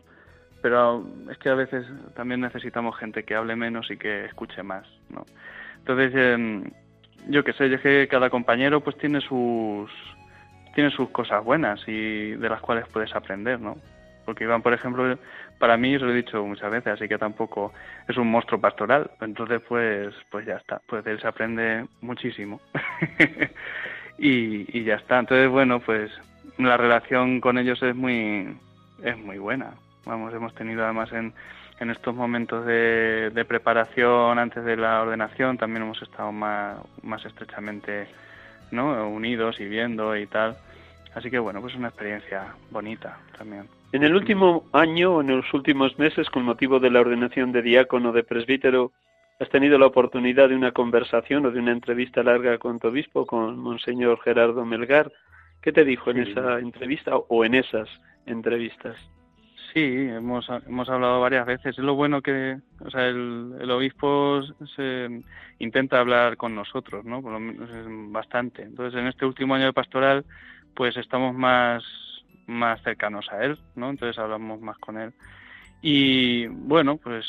pero 0.62 1.08
es 1.32 1.38
que 1.40 1.50
a 1.50 1.56
veces 1.56 1.86
también 2.16 2.42
necesitamos 2.42 2.98
gente 2.98 3.24
que 3.24 3.36
hable 3.36 3.56
menos 3.56 3.90
y 3.90 3.98
que 3.98 4.26
escuche 4.26 4.62
más, 4.62 4.88
¿no? 5.10 5.26
Entonces, 5.80 6.14
em, 6.16 6.64
yo 7.28 7.44
qué 7.44 7.54
sé, 7.54 7.70
yo 7.70 7.82
que 7.82 8.08
cada 8.10 8.30
compañero 8.30 8.82
pues 8.82 8.98
tiene 8.98 9.22
sus 9.22 9.92
tiene 10.76 10.90
sus 10.90 11.10
cosas 11.10 11.44
buenas 11.44 11.82
y 11.88 12.32
de 12.32 12.50
las 12.50 12.60
cuales 12.62 12.88
puedes 12.92 13.16
aprender, 13.16 13.60
¿no? 13.60 13.78
porque 14.26 14.44
Iván, 14.44 14.62
por 14.62 14.74
ejemplo, 14.74 15.18
para 15.60 15.78
mí, 15.78 15.96
os 15.96 16.02
lo 16.02 16.12
he 16.12 16.16
dicho 16.16 16.44
muchas 16.46 16.72
veces, 16.72 16.94
así 16.94 17.08
que 17.08 17.18
tampoco 17.18 17.74
es 18.08 18.18
un 18.18 18.30
monstruo 18.30 18.60
pastoral, 18.60 19.12
entonces 19.22 19.62
pues, 19.68 20.14
pues 20.30 20.46
ya 20.46 20.56
está, 20.56 20.82
pues 20.88 21.06
él 21.06 21.20
se 21.20 21.28
aprende 21.28 21.86
muchísimo. 22.02 22.60
Y, 24.16 24.78
y 24.78 24.84
ya 24.84 24.98
está, 24.98 25.18
entonces 25.18 25.50
bueno, 25.50 25.80
pues 25.80 26.12
la 26.60 26.78
relación 26.78 27.42
con 27.42 27.58
ellos 27.58 27.82
es 27.82 27.96
muy, 27.96 28.56
es 29.04 29.18
muy 29.18 29.40
buena, 29.40 29.72
vamos, 30.06 30.32
hemos 30.36 30.54
tenido 30.54 30.84
además 30.84 31.12
en, 31.14 31.34
en 31.80 31.90
estos 31.90 32.16
momentos 32.16 32.66
de, 32.66 33.32
de, 33.34 33.46
preparación 33.46 34.40
antes 34.40 34.64
de 34.64 34.78
la 34.78 35.02
ordenación 35.02 35.58
también 35.58 35.84
hemos 35.84 36.02
estado 36.02 36.32
más, 36.32 36.78
más 37.02 37.26
estrechamente 37.26 38.08
¿no? 38.72 39.10
unidos 39.10 39.60
y 39.60 39.66
viendo 39.66 40.16
y 40.16 40.28
tal. 40.28 40.58
Así 41.16 41.30
que 41.30 41.40
bueno, 41.40 41.62
pues 41.62 41.74
es 41.74 41.80
una 41.80 41.90
experiencia 41.90 42.56
bonita 42.72 43.20
también. 43.38 43.68
En 43.92 44.04
el 44.04 44.16
último 44.16 44.66
año 44.74 45.16
o 45.16 45.22
en 45.22 45.28
los 45.28 45.54
últimos 45.54 45.98
meses, 46.00 46.30
con 46.30 46.44
motivo 46.44 46.80
de 46.80 46.90
la 46.90 47.02
ordenación 47.02 47.52
de 47.52 47.62
diácono 47.62 48.12
de 48.12 48.24
presbítero, 48.24 48.92
¿has 49.40 49.50
tenido 49.50 49.78
la 49.78 49.86
oportunidad 49.86 50.50
de 50.50 50.56
una 50.56 50.72
conversación 50.72 51.46
o 51.46 51.52
de 51.52 51.60
una 51.60 51.72
entrevista 51.72 52.24
larga 52.24 52.58
con 52.58 52.80
tu 52.80 52.88
obispo, 52.88 53.28
con 53.28 53.60
Monseñor 53.60 54.20
Gerardo 54.22 54.66
Melgar? 54.66 55.12
¿Qué 55.62 55.72
te 55.72 55.86
dijo 55.86 56.10
en 56.10 56.20
esa 56.20 56.60
entrevista 56.60 57.16
o 57.16 57.46
en 57.46 57.54
esas 57.54 57.88
entrevistas? 58.26 58.98
Sí, 59.74 59.82
hemos, 59.82 60.48
hemos 60.68 60.88
hablado 60.88 61.20
varias 61.20 61.48
veces. 61.48 61.78
Es 61.78 61.84
lo 61.84 61.96
bueno 61.96 62.22
que, 62.22 62.60
o 62.80 62.92
sea, 62.92 63.08
el, 63.08 63.56
el 63.60 63.72
obispo 63.72 64.42
se 64.76 65.10
intenta 65.58 66.00
hablar 66.00 66.38
con 66.38 66.54
nosotros, 66.54 67.04
¿no? 67.06 67.24
Por 67.24 67.32
lo 67.32 67.40
menos 67.40 67.70
bastante. 68.12 68.62
Entonces, 68.62 69.00
en 69.00 69.08
este 69.08 69.26
último 69.26 69.56
año 69.56 69.66
de 69.66 69.74
pastoral, 69.74 70.26
pues 70.76 70.96
estamos 70.98 71.34
más, 71.34 71.84
más 72.46 72.84
cercanos 72.84 73.28
a 73.32 73.44
él, 73.44 73.58
¿no? 73.76 73.90
Entonces 73.90 74.20
hablamos 74.20 74.62
más 74.62 74.78
con 74.78 75.00
él. 75.00 75.12
Y 75.82 76.46
bueno, 76.46 76.98
pues, 76.98 77.26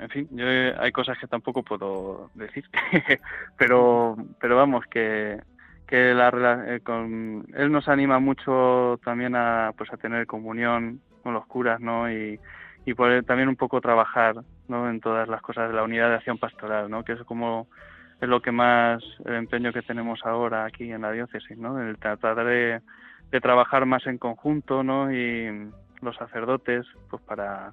en 0.00 0.08
fin, 0.10 0.28
yo 0.32 0.46
hay 0.46 0.90
cosas 0.90 1.16
que 1.18 1.28
tampoco 1.28 1.62
puedo 1.62 2.30
decir, 2.34 2.64
pero, 3.56 4.16
pero 4.40 4.56
vamos, 4.56 4.84
que, 4.86 5.40
que 5.86 6.12
la, 6.12 6.64
eh, 6.66 6.80
con, 6.80 7.46
él 7.54 7.70
nos 7.70 7.88
anima 7.88 8.18
mucho 8.18 8.98
también 9.04 9.36
a, 9.36 9.72
pues 9.76 9.92
a 9.92 9.96
tener 9.96 10.26
comunión 10.26 11.00
con 11.26 11.34
los 11.34 11.46
curas, 11.46 11.80
¿no? 11.80 12.08
Y, 12.08 12.38
poder 12.96 13.24
también 13.24 13.48
un 13.48 13.56
poco 13.56 13.80
trabajar, 13.80 14.36
¿no? 14.68 14.88
En 14.88 15.00
todas 15.00 15.28
las 15.28 15.42
cosas 15.42 15.68
de 15.68 15.74
la 15.74 15.82
unidad 15.82 16.08
de 16.08 16.14
acción 16.14 16.38
pastoral, 16.38 16.88
¿no? 16.88 17.02
Que 17.02 17.14
es 17.14 17.22
como 17.24 17.66
es 18.20 18.28
lo 18.28 18.40
que 18.40 18.52
más 18.52 19.02
el 19.24 19.34
empeño 19.34 19.72
que 19.72 19.82
tenemos 19.82 20.20
ahora 20.24 20.64
aquí 20.64 20.92
en 20.92 21.02
la 21.02 21.10
diócesis, 21.10 21.58
¿no? 21.58 21.82
El 21.82 21.98
tratar 21.98 22.36
de, 22.44 22.80
de 23.32 23.40
trabajar 23.40 23.86
más 23.86 24.06
en 24.06 24.18
conjunto, 24.18 24.84
¿no? 24.84 25.12
Y 25.12 25.68
los 26.00 26.14
sacerdotes, 26.14 26.86
pues 27.10 27.20
para 27.22 27.72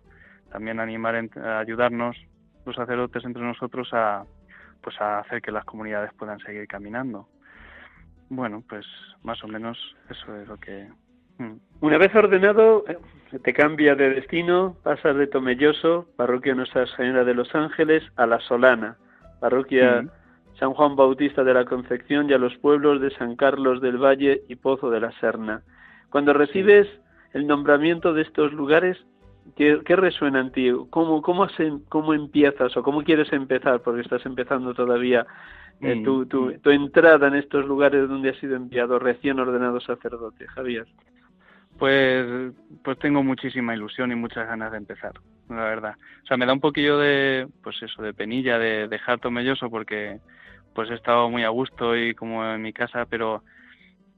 también 0.51 0.80
animar, 0.80 1.16
a 1.16 1.60
ayudarnos 1.60 2.18
los 2.66 2.76
sacerdotes 2.76 3.24
entre 3.24 3.43
nosotros 3.43 3.89
a, 3.93 4.26
pues 4.82 4.99
a 4.99 5.20
hacer 5.20 5.43
que 5.43 5.51
las 5.51 5.66
comunidades 5.66 6.12
puedan 6.16 6.39
seguir 6.39 6.68
caminando. 6.68 7.30
Bueno, 8.30 8.64
pues 8.68 8.88
más 9.22 9.43
o 9.43 9.47
menos 9.47 9.78
eso 10.10 10.36
es 10.38 10.47
lo 10.47 10.58
que. 10.58 10.89
Mm. 11.38 11.53
Una 11.81 11.97
vez 11.97 12.13
ordenado, 12.15 12.86
eh, 12.88 12.97
te 13.43 13.53
cambia 13.53 13.95
de 13.95 14.09
destino, 14.09 14.75
pasas 14.84 15.15
de 15.15 15.27
Tomelloso, 15.27 16.07
parroquia 16.15 16.55
Nuestra 16.55 16.88
Señora 16.88 17.23
de 17.23 17.34
los 17.34 17.53
Ángeles, 17.55 18.03
a 18.15 18.25
La 18.25 18.39
Solana, 18.39 18.97
parroquia. 19.39 20.05
San 20.59 20.73
Juan 20.73 20.95
Bautista 20.95 21.43
de 21.43 21.53
la 21.53 21.65
Concepción 21.65 22.29
y 22.29 22.34
a 22.34 22.38
los 22.38 22.55
pueblos 22.57 23.01
de 23.01 23.11
San 23.11 23.36
Carlos 23.36 23.81
del 23.81 23.97
Valle 23.97 24.43
y 24.47 24.55
Pozo 24.55 24.89
de 24.89 24.99
la 24.99 25.11
Serna. 25.19 25.63
Cuando 26.09 26.34
recibes 26.34 26.88
el 27.34 27.47
nombramiento 27.47 28.13
de 28.13 28.21
estos 28.21 28.53
lugares, 28.53 28.97
¿qué, 29.55 29.81
resuena 29.95 30.41
en 30.41 30.51
ti? 30.51 30.71
¿Cómo, 30.89 31.21
cómo, 31.21 31.47
¿Cómo 31.89 32.13
empiezas 32.13 32.77
o 32.77 32.84
cómo 32.84 33.03
quieres 33.03 33.34
empezar? 33.34 33.81
Porque 33.81 34.01
estás 34.01 34.25
empezando 34.25 34.73
todavía 34.73 35.25
eh, 35.81 35.95
mm, 35.95 36.03
tu, 36.03 36.25
tu, 36.27 36.45
mm. 36.45 36.59
tu 36.59 36.69
entrada 36.69 37.27
en 37.27 37.36
estos 37.36 37.65
lugares 37.65 38.07
donde 38.07 38.29
has 38.29 38.38
sido 38.38 38.55
enviado 38.55 38.99
recién 38.99 39.39
ordenado 39.39 39.79
sacerdote, 39.81 40.47
Javier. 40.47 40.86
Pues, 41.78 42.53
pues 42.84 42.99
tengo 42.99 43.24
muchísima 43.24 43.76
ilusión 43.76 44.11
y 44.11 44.15
muchas 44.15 44.47
ganas 44.47 44.71
de 44.71 44.78
empezar, 44.78 45.13
la 45.49 45.63
verdad. 45.65 45.95
O 46.24 46.28
sea, 46.28 46.38
me 46.38 46.45
da 46.45 46.53
un 46.53 46.59
poquillo 46.61 46.97
de, 46.97 47.47
pues 47.63 47.82
eso, 47.82 48.01
de 48.01 48.13
penilla, 48.13 48.57
de 48.57 48.88
dejar 48.88 49.19
tomelloso 49.19 49.69
porque 49.69 50.19
pues 50.74 50.89
he 50.89 50.95
estado 50.95 51.30
muy 51.30 51.43
a 51.43 51.49
gusto 51.49 51.95
y 51.97 52.15
como 52.15 52.45
en 52.45 52.61
mi 52.61 52.74
casa, 52.74 53.05
pero 53.05 53.43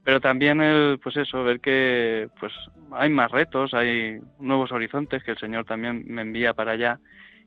pero 0.04 0.20
también 0.20 0.60
el 0.60 1.00
pues 1.02 1.16
eso 1.16 1.42
ver 1.44 1.60
que 1.60 2.28
pues 2.40 2.52
hay 2.92 3.10
más 3.10 3.30
retos, 3.32 3.74
hay 3.74 4.20
nuevos 4.38 4.70
horizontes 4.72 5.24
que 5.24 5.32
el 5.32 5.38
Señor 5.38 5.64
también 5.64 6.04
me 6.06 6.22
envía 6.22 6.54
para 6.54 6.72
allá 6.72 7.00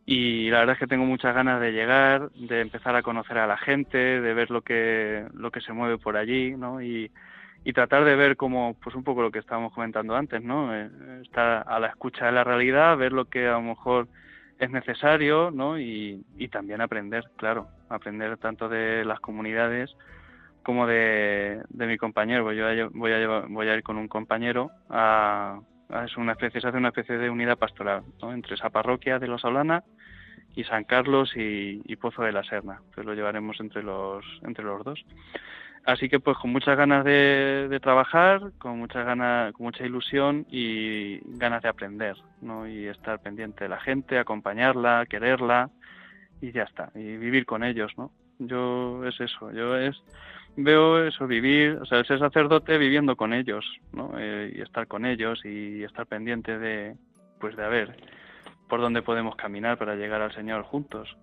y 0.06 0.50
la 0.50 0.60
verdad 0.60 0.74
es 0.74 0.80
que 0.80 0.88
tengo 0.88 1.06
muchas 1.06 1.36
ganas 1.36 1.62
de 1.62 1.72
llegar, 1.72 2.32
de 2.32 2.62
empezar 2.62 2.96
a 2.96 3.04
conocer 3.04 3.38
a 3.38 3.48
la 3.48 3.58
gente, 3.58 3.98
de 3.98 4.34
ver 4.34 4.52
lo 4.52 4.62
que 4.62 5.26
lo 5.34 5.52
que 5.52 5.62
se 5.62 5.74
mueve 5.74 5.98
por 5.98 6.18
allí, 6.18 6.52
¿no? 6.58 6.82
Y, 6.82 7.12
y 7.64 7.74
tratar 7.74 8.06
de 8.06 8.16
ver 8.16 8.38
como 8.38 8.76
pues 8.82 8.96
un 8.96 9.04
poco 9.04 9.22
lo 9.22 9.32
que 9.32 9.40
estábamos 9.40 9.74
comentando 9.74 10.16
antes, 10.16 10.42
¿no? 10.42 10.76
Eh, 10.76 10.90
estar 11.24 11.66
a 11.68 11.80
la 11.80 11.88
escucha 11.88 12.26
de 12.26 12.32
la 12.32 12.44
realidad, 12.44 12.98
ver 12.98 13.12
lo 13.12 13.26
que 13.26 13.48
a 13.48 13.54
lo 13.54 13.62
mejor 13.62 14.08
es 14.60 14.70
necesario, 14.70 15.52
¿no? 15.52 15.80
Y, 15.80 16.24
y 16.38 16.48
también 16.50 16.82
aprender, 16.82 17.26
claro, 17.38 17.68
aprender 17.90 18.38
tanto 18.38 18.70
de 18.70 19.06
las 19.06 19.20
comunidades 19.20 19.96
como 20.64 20.86
de, 20.86 21.62
de 21.70 21.88
mi 21.88 21.98
compañero. 21.98 22.44
Pues 22.44 22.58
yo 22.58 22.90
voy 22.92 23.12
a, 23.12 23.18
llevar, 23.18 23.48
voy 23.48 23.68
a 23.68 23.76
ir 23.76 23.84
con 23.84 23.98
un 23.98 24.08
compañero 24.08 24.72
a, 24.90 25.60
es 26.06 26.16
una 26.18 26.34
especie, 26.34 26.60
hace 26.64 26.78
una 26.78 26.90
especie 26.90 27.18
de 27.18 27.30
unidad 27.30 27.58
pastoral 27.58 28.04
¿no? 28.22 28.34
entre 28.34 28.56
esa 28.56 28.70
parroquia 28.70 29.20
de 29.20 29.28
Los 29.28 29.42
Solana 29.42 29.84
y 30.56 30.64
San 30.66 30.84
Carlos 30.84 31.36
y, 31.36 31.82
y, 31.86 31.96
Pozo 31.96 32.24
de 32.24 32.32
la 32.32 32.44
Serna. 32.44 32.82
Pues 32.94 33.06
lo 33.06 33.14
llevaremos 33.14 33.60
entre 33.60 33.82
los, 33.82 34.26
entre 34.44 34.64
los 34.64 34.84
dos. 34.84 35.04
Así 35.86 36.10
que 36.10 36.20
pues 36.20 36.38
con 36.38 36.52
muchas 36.52 36.78
ganas 36.78 37.04
de, 37.04 37.80
trabajar, 37.82 38.52
con 38.58 38.78
muchas 38.78 39.06
ganas, 39.06 39.54
con 39.54 39.66
mucha 39.66 39.86
ilusión 39.86 40.46
y 40.52 41.20
ganas 41.38 41.64
de 41.64 41.70
aprender, 41.70 42.16
¿no? 42.42 42.68
Y 42.68 42.88
estar 42.88 43.20
pendiente 43.20 43.64
de 43.64 43.70
la 43.70 43.80
gente, 43.80 44.20
acompañarla, 44.20 45.06
quererla 45.10 45.70
y 46.42 46.52
ya 46.52 46.64
está, 46.64 46.92
y 46.96 47.18
vivir 47.18 47.46
con 47.46 47.64
ellos, 47.64 47.92
¿no? 47.98 48.12
Yo 48.40 49.04
es 49.06 49.20
eso, 49.20 49.52
yo 49.52 49.76
es 49.76 50.02
veo 50.56 51.06
eso 51.06 51.28
vivir, 51.28 51.78
o 51.82 51.86
sea, 51.86 52.04
ser 52.04 52.20
sacerdote 52.20 52.78
viviendo 52.78 53.16
con 53.16 53.34
ellos, 53.34 53.66
¿no? 53.94 54.14
Eh, 54.18 54.54
y 54.56 54.62
estar 54.62 54.88
con 54.88 55.06
ellos 55.06 55.44
y 55.46 55.84
estar 55.84 56.06
pendiente 56.06 56.58
de, 56.58 56.96
pues 57.40 57.56
de 57.56 57.64
a 57.64 57.70
ver 57.70 57.96
por 58.68 58.82
dónde 58.82 59.02
podemos 59.02 59.36
caminar 59.36 59.78
para 59.78 59.96
llegar 59.96 60.22
al 60.22 60.34
Señor 60.34 60.64
juntos. 60.64 61.18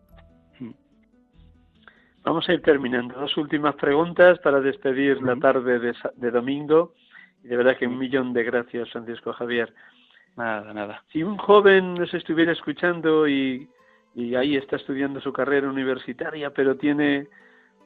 Vamos 2.27 2.49
a 2.49 2.55
ir 2.55 2.61
terminando. 2.61 3.15
Dos 3.21 3.37
últimas 3.37 3.77
preguntas 3.77 4.41
para 4.41 4.61
despedir 4.61 5.23
la 5.23 5.37
tarde 5.37 5.79
de, 5.79 6.31
domingo. 6.33 6.93
Y 7.45 7.47
de 7.47 7.57
verdad 7.57 7.77
que 7.79 7.87
un 7.87 7.97
millón 7.97 8.33
de 8.33 8.43
gracias, 8.43 8.91
Francisco 8.91 9.33
Javier. 9.33 9.73
Nada, 10.37 10.75
nada. 10.75 11.05
Si 11.13 11.23
un 11.23 11.37
joven 11.37 11.95
nos 11.95 12.13
estuviera 12.13 12.51
escuchando 12.51 13.29
y, 13.29 13.69
y 14.17 14.35
ahí 14.35 14.57
está 14.57 14.75
estudiando 14.75 15.21
su 15.21 15.33
carrera 15.33 15.69
universitaria, 15.69 16.51
pero 16.51 16.77
tiene 16.77 17.29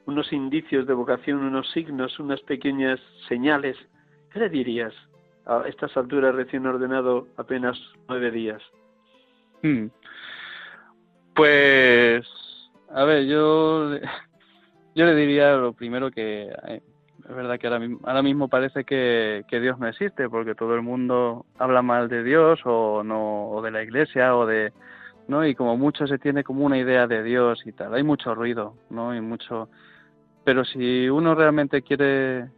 unos 0.07 0.33
indicios 0.33 0.87
de 0.87 0.95
vocación, 0.95 1.41
unos 1.41 1.71
signos, 1.73 2.19
unas 2.19 2.41
pequeñas 2.41 2.99
señales, 3.29 3.77
¿qué 4.33 4.39
le 4.39 4.49
dirías 4.49 4.95
a 5.45 5.65
estas 5.69 5.95
alturas 5.99 6.35
recién 6.35 6.65
ordenado 6.65 7.27
apenas 7.37 7.79
nueve 8.09 8.31
días? 8.31 8.63
Hmm. 9.63 9.89
Pues, 11.35 12.27
a 12.89 13.05
ver, 13.05 13.27
yo 13.27 13.99
yo 15.01 15.07
le 15.07 15.15
diría 15.15 15.53
lo 15.57 15.73
primero 15.73 16.11
que 16.11 16.53
eh, 16.69 16.83
es 17.27 17.35
verdad 17.35 17.59
que 17.59 17.69
ahora 17.69 18.23
mismo, 18.23 18.49
parece 18.49 18.85
que, 18.85 19.45
que, 19.49 19.59
Dios 19.59 19.79
no 19.79 19.89
existe 19.89 20.29
porque 20.29 20.55
todo 20.55 20.75
el 20.75 20.83
mundo 20.83 21.47
habla 21.59 21.81
mal 21.81 22.11
de 22.11 22.23
Dios 22.23 22.61
o 22.67 23.03
no 23.03 23.49
o 23.49 23.63
de 23.63 23.71
la 23.71 23.83
Iglesia 23.83 24.37
o 24.37 24.45
de 24.45 24.75
no 25.27 25.47
y 25.47 25.55
como 25.55 25.79
mucho 25.79 26.07
se 26.07 26.19
tiene 26.19 26.45
como 26.45 26.67
una 26.67 26.77
idea 26.77 27.07
de 27.07 27.23
Dios 27.23 27.63
y 27.65 27.73
tal. 27.73 27.95
Hay 27.95 28.03
mucho 28.03 28.35
ruido 28.35 28.75
no 28.91 29.15
y 29.15 29.23
mucho 29.23 29.71
pero 30.45 30.67
si 30.67 31.09
uno 31.09 31.35
realmente 31.35 31.81
quiere 31.81 32.51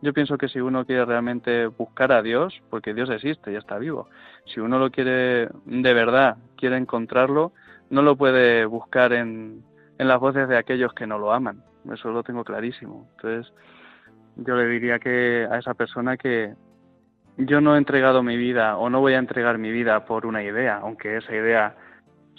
yo 0.00 0.14
pienso 0.14 0.38
que 0.38 0.48
si 0.48 0.62
uno 0.62 0.86
quiere 0.86 1.04
realmente 1.04 1.66
buscar 1.66 2.10
a 2.10 2.22
Dios 2.22 2.58
porque 2.70 2.94
Dios 2.94 3.10
existe 3.10 3.52
y 3.52 3.56
está 3.56 3.76
vivo 3.76 4.08
si 4.46 4.60
uno 4.60 4.78
lo 4.78 4.90
quiere 4.90 5.50
de 5.66 5.94
verdad 5.94 6.38
quiere 6.56 6.78
encontrarlo 6.78 7.52
no 7.90 8.00
lo 8.00 8.16
puede 8.16 8.64
buscar 8.64 9.12
en 9.12 9.62
en 9.98 10.08
las 10.08 10.18
voces 10.18 10.48
de 10.48 10.56
aquellos 10.56 10.94
que 10.94 11.06
no 11.06 11.18
lo 11.18 11.34
aman 11.34 11.62
eso 11.92 12.10
lo 12.10 12.22
tengo 12.22 12.44
clarísimo. 12.44 13.08
Entonces, 13.16 13.52
yo 14.36 14.56
le 14.56 14.66
diría 14.66 14.98
que 14.98 15.46
a 15.50 15.58
esa 15.58 15.74
persona 15.74 16.16
que 16.16 16.54
yo 17.36 17.60
no 17.60 17.74
he 17.74 17.78
entregado 17.78 18.22
mi 18.22 18.36
vida 18.36 18.76
o 18.76 18.90
no 18.90 19.00
voy 19.00 19.14
a 19.14 19.18
entregar 19.18 19.58
mi 19.58 19.70
vida 19.70 20.04
por 20.04 20.26
una 20.26 20.42
idea, 20.42 20.78
aunque 20.78 21.16
esa 21.16 21.34
idea 21.34 21.76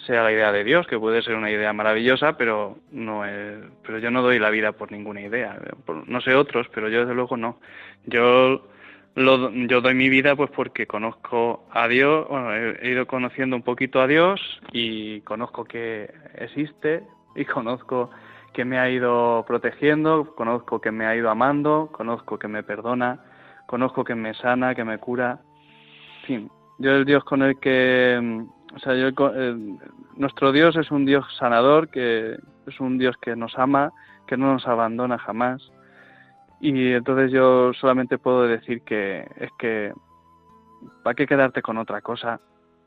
sea 0.06 0.22
la 0.22 0.32
idea 0.32 0.52
de 0.52 0.64
Dios, 0.64 0.86
que 0.86 0.98
puede 0.98 1.22
ser 1.22 1.34
una 1.34 1.50
idea 1.50 1.72
maravillosa, 1.72 2.36
pero 2.36 2.78
no 2.90 3.24
es, 3.24 3.58
pero 3.82 3.98
yo 3.98 4.10
no 4.10 4.22
doy 4.22 4.38
la 4.38 4.50
vida 4.50 4.72
por 4.72 4.92
ninguna 4.92 5.20
idea. 5.20 5.58
no 6.06 6.20
sé 6.20 6.34
otros, 6.34 6.68
pero 6.74 6.88
yo 6.88 7.00
desde 7.00 7.14
luego 7.14 7.36
no. 7.36 7.58
Yo 8.06 8.68
yo 9.16 9.80
doy 9.80 9.94
mi 9.94 10.08
vida 10.08 10.34
pues 10.34 10.50
porque 10.50 10.86
conozco 10.86 11.68
a 11.70 11.86
Dios, 11.86 12.26
bueno, 12.28 12.52
he, 12.52 12.90
ido 12.90 13.06
conociendo 13.06 13.54
un 13.54 13.62
poquito 13.62 14.00
a 14.00 14.08
Dios 14.08 14.40
y 14.72 15.20
conozco 15.20 15.64
que 15.64 16.12
existe 16.36 17.02
y 17.36 17.44
conozco 17.44 18.10
que 18.54 18.64
me 18.64 18.78
ha 18.78 18.88
ido 18.88 19.44
protegiendo, 19.46 20.34
conozco 20.34 20.80
que 20.80 20.90
me 20.90 21.04
ha 21.06 21.14
ido 21.14 21.28
amando, 21.28 21.90
conozco 21.92 22.38
que 22.38 22.48
me 22.48 22.62
perdona, 22.62 23.18
conozco 23.66 24.04
que 24.04 24.14
me 24.14 24.32
sana, 24.32 24.74
que 24.74 24.84
me 24.84 24.98
cura. 24.98 25.40
En 26.20 26.26
fin, 26.26 26.50
yo 26.78 26.92
el 26.92 27.04
Dios 27.04 27.22
con 27.24 27.42
el 27.42 27.58
que, 27.60 28.46
o 28.74 28.78
sea, 28.78 28.94
yo, 28.94 29.08
eh, 29.34 29.56
nuestro 30.16 30.52
Dios 30.52 30.76
es 30.76 30.90
un 30.90 31.04
Dios 31.04 31.26
sanador, 31.38 31.90
que 31.90 32.38
es 32.66 32.80
un 32.80 32.96
Dios 32.96 33.16
que 33.20 33.36
nos 33.36 33.58
ama, 33.58 33.92
que 34.26 34.38
no 34.38 34.54
nos 34.54 34.66
abandona 34.66 35.18
jamás 35.18 35.70
y 36.64 36.92
entonces 36.92 37.30
yo 37.30 37.74
solamente 37.74 38.16
puedo 38.16 38.44
decir 38.44 38.80
que 38.82 39.28
es 39.36 39.50
que 39.58 39.92
¿para 41.02 41.14
qué 41.14 41.26
quedarte 41.26 41.60
con 41.60 41.76
otra 41.76 42.00
cosa 42.00 42.40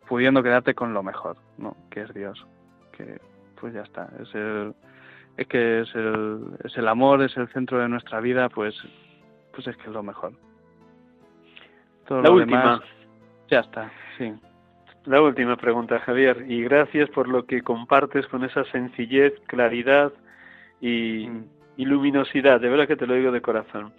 pudiendo 0.08 0.42
quedarte 0.42 0.74
con 0.74 0.96
lo 0.96 1.04
mejor, 1.04 1.38
¿no? 1.60 1.78
Que 1.92 2.02
es 2.02 2.14
Dios. 2.14 2.44
Que 2.92 3.22
pues 3.62 3.76
ya 3.76 3.82
está, 3.82 4.10
es 4.20 4.34
el 4.34 4.74
que 5.46 5.82
es 5.82 5.96
el, 5.96 6.40
es 6.64 6.76
el 6.78 6.88
amor, 6.88 7.22
es 7.22 7.36
el 7.38 7.48
centro 7.50 7.80
de 7.80 7.90
nuestra 7.90 8.20
vida, 8.20 8.50
pues 8.50 8.76
pues 9.54 9.68
es 9.68 9.78
que 9.78 9.88
es 9.88 9.94
lo 9.94 10.04
mejor. 10.04 10.34
Todo 12.08 12.22
la 12.22 12.32
última. 12.32 12.82
ya 13.50 13.60
está, 13.60 13.92
sí. 14.18 14.34
La 15.06 15.22
última 15.22 15.56
pregunta, 15.56 16.00
Javier, 16.00 16.46
y 16.48 16.64
gracias 16.64 17.10
por 17.10 17.28
lo 17.28 17.46
que 17.46 17.62
compartes 17.62 18.28
con 18.28 18.44
esa 18.44 18.64
sencillez, 18.66 19.34
claridad 19.48 20.12
y, 20.82 21.28
mm 21.28 21.58
y 21.78 21.86
luminosidad, 21.86 22.60
de 22.60 22.70
verdad 22.70 22.88
que 22.88 22.96
te 22.96 23.06
lo 23.06 23.14
digo 23.14 23.32
de 23.32 23.42
corazón. 23.42 23.94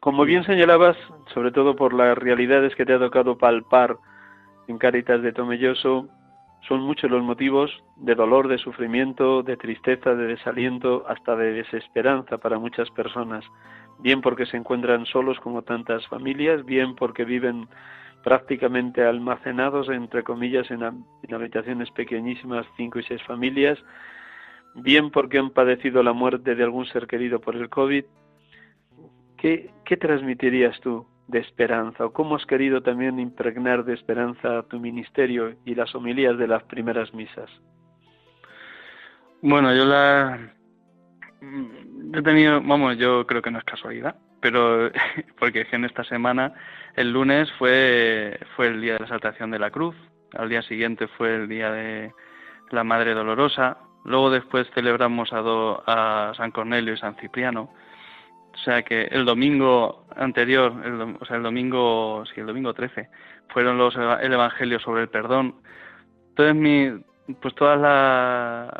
Como 0.00 0.24
bien 0.24 0.44
señalabas, 0.44 0.96
sobre 1.34 1.50
todo 1.50 1.76
por 1.76 1.92
las 1.92 2.16
realidades 2.16 2.74
que 2.76 2.86
te 2.86 2.94
ha 2.94 2.98
tocado 2.98 3.36
palpar 3.36 3.96
en 4.68 4.78
Caritas 4.78 5.20
de 5.22 5.32
Tomelloso, 5.32 6.08
son 6.68 6.80
muchos 6.82 7.10
los 7.10 7.22
motivos 7.22 7.70
de 7.96 8.14
dolor, 8.14 8.48
de 8.48 8.58
sufrimiento, 8.58 9.42
de 9.42 9.56
tristeza, 9.56 10.14
de 10.14 10.26
desaliento, 10.26 11.04
hasta 11.08 11.34
de 11.36 11.52
desesperanza 11.52 12.38
para 12.38 12.58
muchas 12.58 12.90
personas, 12.90 13.44
bien 13.98 14.20
porque 14.20 14.46
se 14.46 14.56
encuentran 14.56 15.04
solos 15.06 15.38
como 15.40 15.62
tantas 15.62 16.06
familias, 16.06 16.64
bien 16.64 16.94
porque 16.94 17.24
viven 17.24 17.68
prácticamente 18.22 19.02
almacenados, 19.02 19.88
entre 19.88 20.22
comillas, 20.22 20.70
en, 20.70 20.82
habitaciones 21.32 21.90
pequeñísimas, 21.90 22.66
cinco 22.76 23.00
y 23.00 23.02
seis 23.02 23.22
familias, 23.24 23.78
bien 24.76 25.10
porque 25.10 25.38
han 25.38 25.50
padecido 25.50 26.02
la 26.04 26.12
muerte 26.12 26.54
de 26.54 26.62
algún 26.62 26.86
ser 26.86 27.08
querido 27.08 27.40
por 27.40 27.56
el 27.56 27.68
COVID, 27.68 28.04
¿qué, 29.36 29.70
qué 29.84 29.96
transmitirías 29.96 30.78
tú 30.80 31.04
de 31.32 31.40
esperanza 31.40 32.04
o 32.04 32.12
cómo 32.12 32.36
has 32.36 32.46
querido 32.46 32.82
también 32.82 33.18
impregnar 33.18 33.84
de 33.84 33.94
esperanza 33.94 34.62
tu 34.68 34.78
ministerio 34.78 35.56
y 35.64 35.74
las 35.74 35.92
homilías 35.94 36.38
de 36.38 36.46
las 36.46 36.62
primeras 36.64 37.12
misas? 37.12 37.50
Bueno, 39.40 39.74
yo 39.74 39.84
la 39.84 40.38
he 42.14 42.22
tenido, 42.22 42.60
vamos, 42.62 42.96
yo 42.98 43.26
creo 43.26 43.42
que 43.42 43.50
no 43.50 43.58
es 43.58 43.64
casualidad, 43.64 44.14
pero 44.40 44.90
porque 45.40 45.66
en 45.72 45.84
esta 45.84 46.04
semana, 46.04 46.54
el 46.94 47.12
lunes 47.12 47.50
fue, 47.58 48.38
fue 48.54 48.68
el 48.68 48.80
día 48.80 48.92
de 48.92 49.00
la 49.00 49.06
exaltación 49.06 49.50
de 49.50 49.58
la 49.58 49.72
cruz, 49.72 49.96
al 50.34 50.48
día 50.48 50.62
siguiente 50.62 51.08
fue 51.08 51.34
el 51.34 51.48
día 51.48 51.72
de 51.72 52.12
la 52.70 52.84
Madre 52.84 53.14
Dolorosa, 53.14 53.78
Luego 54.04 54.30
después 54.30 54.68
celebramos 54.74 55.32
a, 55.32 55.40
a 55.86 56.34
San 56.34 56.50
Cornelio 56.50 56.94
y 56.94 56.98
San 56.98 57.16
Cipriano. 57.16 57.72
O 58.54 58.58
sea 58.58 58.82
que 58.82 59.04
el 59.04 59.24
domingo 59.24 60.06
anterior, 60.14 60.72
o 61.20 61.24
sea, 61.24 61.36
el 61.36 61.42
domingo, 61.42 62.24
sí, 62.26 62.40
el 62.40 62.46
domingo 62.46 62.74
13, 62.74 63.08
fueron 63.48 63.78
los 63.78 63.96
el 63.96 64.32
evangelio 64.32 64.78
sobre 64.78 65.02
el 65.02 65.08
perdón. 65.08 65.54
Entonces, 66.30 66.54
mi, 66.54 67.02
pues 67.40 67.54
todas 67.54 67.78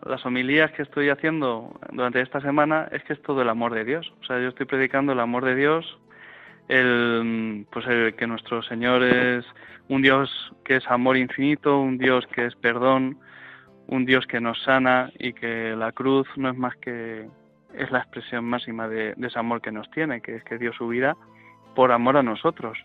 las 0.06 0.26
homilías 0.26 0.72
que 0.72 0.82
estoy 0.82 1.08
haciendo 1.08 1.78
durante 1.92 2.20
esta 2.20 2.40
semana 2.40 2.88
es 2.92 3.02
que 3.04 3.14
es 3.14 3.22
todo 3.22 3.42
el 3.42 3.48
amor 3.48 3.74
de 3.74 3.84
Dios. 3.84 4.12
O 4.20 4.24
sea, 4.24 4.40
yo 4.40 4.48
estoy 4.48 4.66
predicando 4.66 5.12
el 5.12 5.20
amor 5.20 5.44
de 5.44 5.54
Dios, 5.54 5.98
el, 6.68 7.66
pues 7.70 7.86
el 7.86 8.14
que 8.14 8.26
nuestro 8.26 8.62
Señor 8.62 9.02
es 9.02 9.44
un 9.88 10.02
Dios 10.02 10.30
que 10.64 10.76
es 10.76 10.86
amor 10.90 11.16
infinito, 11.16 11.78
un 11.78 11.98
Dios 11.98 12.26
que 12.28 12.46
es 12.46 12.54
perdón, 12.56 13.18
un 13.86 14.04
Dios 14.04 14.26
que 14.26 14.40
nos 14.40 14.60
sana 14.62 15.10
y 15.18 15.32
que 15.32 15.74
la 15.76 15.92
cruz 15.92 16.26
no 16.36 16.50
es 16.50 16.56
más 16.56 16.76
que 16.76 17.28
es 17.74 17.90
la 17.90 17.98
expresión 17.98 18.44
máxima 18.44 18.88
de, 18.88 19.14
ese 19.20 19.38
amor 19.38 19.60
que 19.60 19.72
nos 19.72 19.90
tiene, 19.90 20.20
que 20.20 20.36
es 20.36 20.44
que 20.44 20.58
dio 20.58 20.72
su 20.72 20.88
vida 20.88 21.16
por 21.74 21.92
amor 21.92 22.16
a 22.16 22.22
nosotros. 22.22 22.78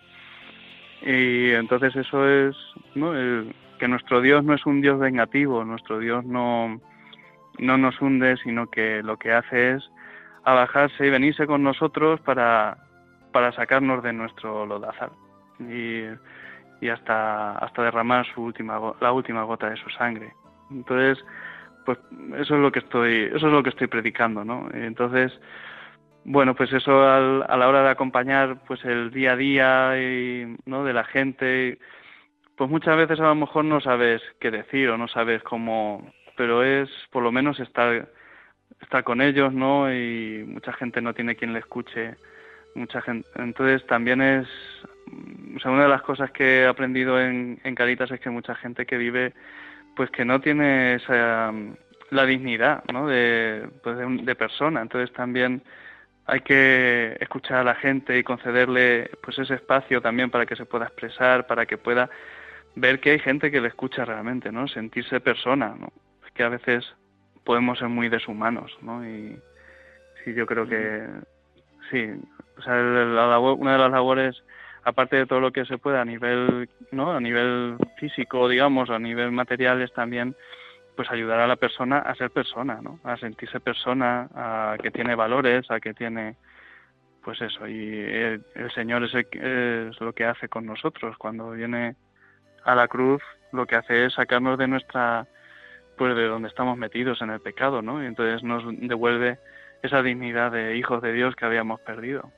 Y 1.01 1.51
entonces 1.51 1.95
eso 1.95 2.27
es 2.27 2.55
¿no? 2.95 3.11
que 3.77 3.87
nuestro 3.87 4.21
Dios 4.21 4.43
no 4.43 4.53
es 4.53 4.65
un 4.65 4.81
Dios 4.81 4.99
vengativo, 4.99 5.63
nuestro 5.63 5.99
Dios 5.99 6.25
no, 6.25 6.81
no 7.59 7.77
nos 7.77 8.01
hunde, 8.01 8.37
sino 8.37 8.67
que 8.67 9.03
lo 9.03 9.17
que 9.17 9.31
hace 9.31 9.73
es 9.73 9.91
abajarse 10.43 11.05
y 11.05 11.09
venirse 11.09 11.45
con 11.45 11.63
nosotros 11.63 12.19
para, 12.21 12.77
para 13.31 13.51
sacarnos 13.51 14.01
de 14.03 14.13
nuestro 14.13 14.65
lodazal 14.65 15.11
y, 15.59 16.03
y 16.81 16.89
hasta, 16.89 17.57
hasta 17.57 17.83
derramar 17.83 18.25
su 18.33 18.41
última, 18.41 18.79
la 18.99 19.11
última 19.11 19.43
gota 19.43 19.69
de 19.69 19.77
su 19.77 19.89
sangre. 19.89 20.33
Entonces, 20.71 21.23
pues 21.87 21.99
eso 22.37 22.55
es 22.55 22.61
lo 22.61 22.69
que 22.69 22.79
estoy, 22.79 23.31
eso 23.33 23.47
es 23.47 23.53
lo 23.53 23.63
que 23.63 23.69
estoy 23.69 23.87
predicando, 23.87 24.43
¿no? 24.43 24.67
Entonces, 24.73 25.31
bueno, 26.25 26.53
pues 26.53 26.73
eso 26.73 27.01
a 27.01 27.55
la 27.55 27.67
hora 27.69 27.81
de 27.81 27.91
acompañar, 27.91 28.57
pues 28.67 28.83
el 28.83 29.09
día 29.09 29.31
a 29.31 29.35
día 29.37 30.01
y, 30.01 30.57
¿no? 30.65 30.83
de 30.83 30.91
la 30.91 31.05
gente, 31.05 31.79
pues 32.57 32.69
muchas 32.69 32.97
veces 32.97 33.21
a 33.21 33.27
lo 33.27 33.35
mejor 33.35 33.63
no 33.63 33.79
sabes 33.79 34.21
qué 34.41 34.51
decir 34.51 34.89
o 34.89 34.97
no 34.97 35.07
sabes 35.07 35.41
cómo, 35.43 36.11
pero 36.35 36.61
es 36.61 36.89
por 37.09 37.23
lo 37.23 37.31
menos 37.31 37.57
estar, 37.61 38.09
estar 38.81 39.05
con 39.05 39.21
ellos, 39.21 39.53
¿no? 39.53 39.89
Y 39.89 40.43
mucha 40.45 40.73
gente 40.73 40.99
no 40.99 41.13
tiene 41.13 41.37
quien 41.37 41.53
le 41.53 41.59
escuche, 41.59 42.15
mucha 42.75 43.01
gente, 43.01 43.29
entonces 43.35 43.87
también 43.87 44.21
es, 44.21 44.45
o 45.55 45.59
sea, 45.61 45.71
una 45.71 45.83
de 45.83 45.89
las 45.89 46.01
cosas 46.01 46.31
que 46.31 46.63
he 46.63 46.67
aprendido 46.67 47.17
en, 47.17 47.61
en 47.63 47.75
Caritas 47.75 48.11
es 48.11 48.19
que 48.19 48.29
mucha 48.29 48.55
gente 48.55 48.85
que 48.85 48.97
vive 48.97 49.33
pues 49.97 50.11
que 50.11 50.23
no 50.23 50.39
tiene 50.39 50.95
esa, 50.95 51.51
la 52.11 52.25
dignidad 52.25 52.83
¿no? 52.93 53.07
de, 53.07 53.67
pues 53.83 53.97
de, 53.97 54.35
persona. 54.35 54.81
Entonces 54.81 55.11
también 55.13 55.63
hay 56.27 56.41
que 56.41 57.17
escuchar 57.19 57.57
a 57.57 57.63
la 57.63 57.75
gente 57.75 58.17
y 58.17 58.23
concederle 58.23 59.09
pues 59.23 59.39
ese 59.39 59.55
espacio 59.55 59.99
también 60.01 60.29
para 60.29 60.45
que 60.45 60.55
se 60.55 60.65
pueda 60.65 60.85
expresar, 60.85 61.47
para 61.47 61.65
que 61.65 61.77
pueda 61.77 62.09
ver 62.75 62.99
que 62.99 63.11
hay 63.11 63.19
gente 63.19 63.49
que 63.49 63.59
le 63.59 63.69
escucha 63.69 64.05
realmente, 64.05 64.51
¿no? 64.51 64.67
Sentirse 64.67 65.19
persona, 65.19 65.75
¿no? 65.77 65.91
Es 66.25 66.31
que 66.33 66.43
a 66.43 66.49
veces 66.49 66.85
podemos 67.43 67.79
ser 67.79 67.89
muy 67.89 68.07
deshumanos, 68.07 68.77
¿no? 68.81 69.03
Y 69.03 69.39
sí, 70.23 70.33
yo 70.35 70.45
creo 70.45 70.67
que 70.67 71.07
sí, 71.89 72.07
o 72.57 72.61
sea, 72.61 72.73
una 72.75 73.71
de 73.73 73.77
las 73.79 73.91
labores 73.91 74.43
aparte 74.83 75.17
de 75.17 75.25
todo 75.25 75.39
lo 75.39 75.51
que 75.51 75.65
se 75.65 75.77
pueda 75.77 76.01
a 76.01 76.05
nivel, 76.05 76.69
¿no? 76.91 77.11
A 77.13 77.19
nivel 77.19 77.77
físico, 77.97 78.47
digamos, 78.47 78.89
a 78.89 78.99
nivel 78.99 79.31
materiales 79.31 79.93
también, 79.93 80.35
pues 80.95 81.11
ayudar 81.11 81.39
a 81.39 81.47
la 81.47 81.55
persona 81.55 81.99
a 81.99 82.15
ser 82.15 82.31
persona, 82.31 82.79
¿no? 82.81 82.99
A 83.03 83.17
sentirse 83.17 83.59
persona, 83.59 84.29
a 84.33 84.77
que 84.81 84.91
tiene 84.91 85.15
valores, 85.15 85.69
a 85.69 85.79
que 85.79 85.93
tiene, 85.93 86.35
pues 87.23 87.41
eso. 87.41 87.67
Y 87.67 87.99
el, 87.99 88.43
Señor 88.73 89.03
es, 89.03 89.13
es 89.13 90.01
lo 90.01 90.13
que 90.13 90.25
hace 90.25 90.49
con 90.49 90.65
nosotros 90.65 91.17
cuando 91.17 91.51
viene 91.51 91.95
a 92.63 92.75
la 92.75 92.87
cruz, 92.87 93.21
lo 93.51 93.65
que 93.65 93.75
hace 93.75 94.05
es 94.05 94.13
sacarnos 94.13 94.57
de 94.57 94.67
nuestra, 94.67 95.27
pues 95.97 96.15
de 96.15 96.25
donde 96.25 96.49
estamos 96.49 96.77
metidos 96.77 97.21
en 97.21 97.29
el 97.29 97.39
pecado, 97.39 97.81
¿no? 97.81 98.03
Y 98.03 98.07
entonces 98.07 98.43
nos 98.43 98.63
devuelve 98.79 99.39
esa 99.83 100.01
dignidad 100.01 100.51
de 100.51 100.75
hijos 100.77 101.01
de 101.01 101.13
Dios 101.13 101.35
que 101.35 101.45
habíamos 101.45 101.79
perdido. 101.81 102.31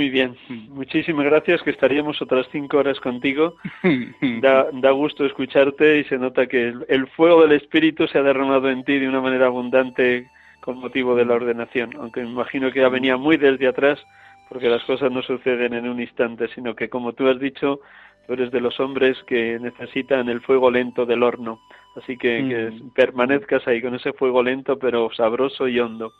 Muy 0.00 0.08
bien, 0.08 0.34
muchísimas 0.70 1.26
gracias, 1.26 1.60
que 1.60 1.68
estaríamos 1.68 2.22
otras 2.22 2.46
cinco 2.50 2.78
horas 2.78 2.98
contigo. 3.00 3.56
Da, 4.40 4.68
da 4.72 4.92
gusto 4.92 5.26
escucharte 5.26 5.98
y 5.98 6.04
se 6.04 6.16
nota 6.16 6.46
que 6.46 6.72
el, 6.88 7.06
fuego 7.08 7.42
del 7.42 7.52
Espíritu 7.52 8.08
se 8.08 8.16
ha 8.16 8.22
derramado 8.22 8.70
en 8.70 8.82
ti 8.82 8.98
de 8.98 9.06
una 9.06 9.20
manera 9.20 9.48
abundante 9.48 10.26
con 10.62 10.78
motivo 10.78 11.14
de 11.14 11.26
la 11.26 11.34
ordenación, 11.34 11.90
aunque 11.98 12.22
me 12.22 12.30
imagino 12.30 12.72
que 12.72 12.80
ya 12.80 12.88
venía 12.88 13.18
muy 13.18 13.36
desde 13.36 13.68
atrás, 13.68 14.02
porque 14.48 14.70
las 14.70 14.82
cosas 14.84 15.12
no 15.12 15.20
suceden 15.20 15.74
en 15.74 15.86
un 15.86 16.00
instante, 16.00 16.48
sino 16.54 16.74
que 16.74 16.88
como 16.88 17.12
tú 17.12 17.28
has 17.28 17.38
dicho, 17.38 17.80
tú 18.26 18.32
eres 18.32 18.50
de 18.50 18.62
los 18.62 18.80
hombres 18.80 19.22
que 19.24 19.58
necesitan 19.60 20.30
el 20.30 20.40
fuego 20.40 20.70
lento 20.70 21.04
del 21.04 21.22
horno. 21.22 21.60
Así 21.94 22.16
que, 22.16 22.38
que 22.48 22.72
permanezcas 22.94 23.68
ahí 23.68 23.82
con 23.82 23.94
ese 23.94 24.14
fuego 24.14 24.42
lento 24.42 24.78
pero 24.78 25.10
sabroso 25.12 25.68
y 25.68 25.78
hondo. 25.78 26.10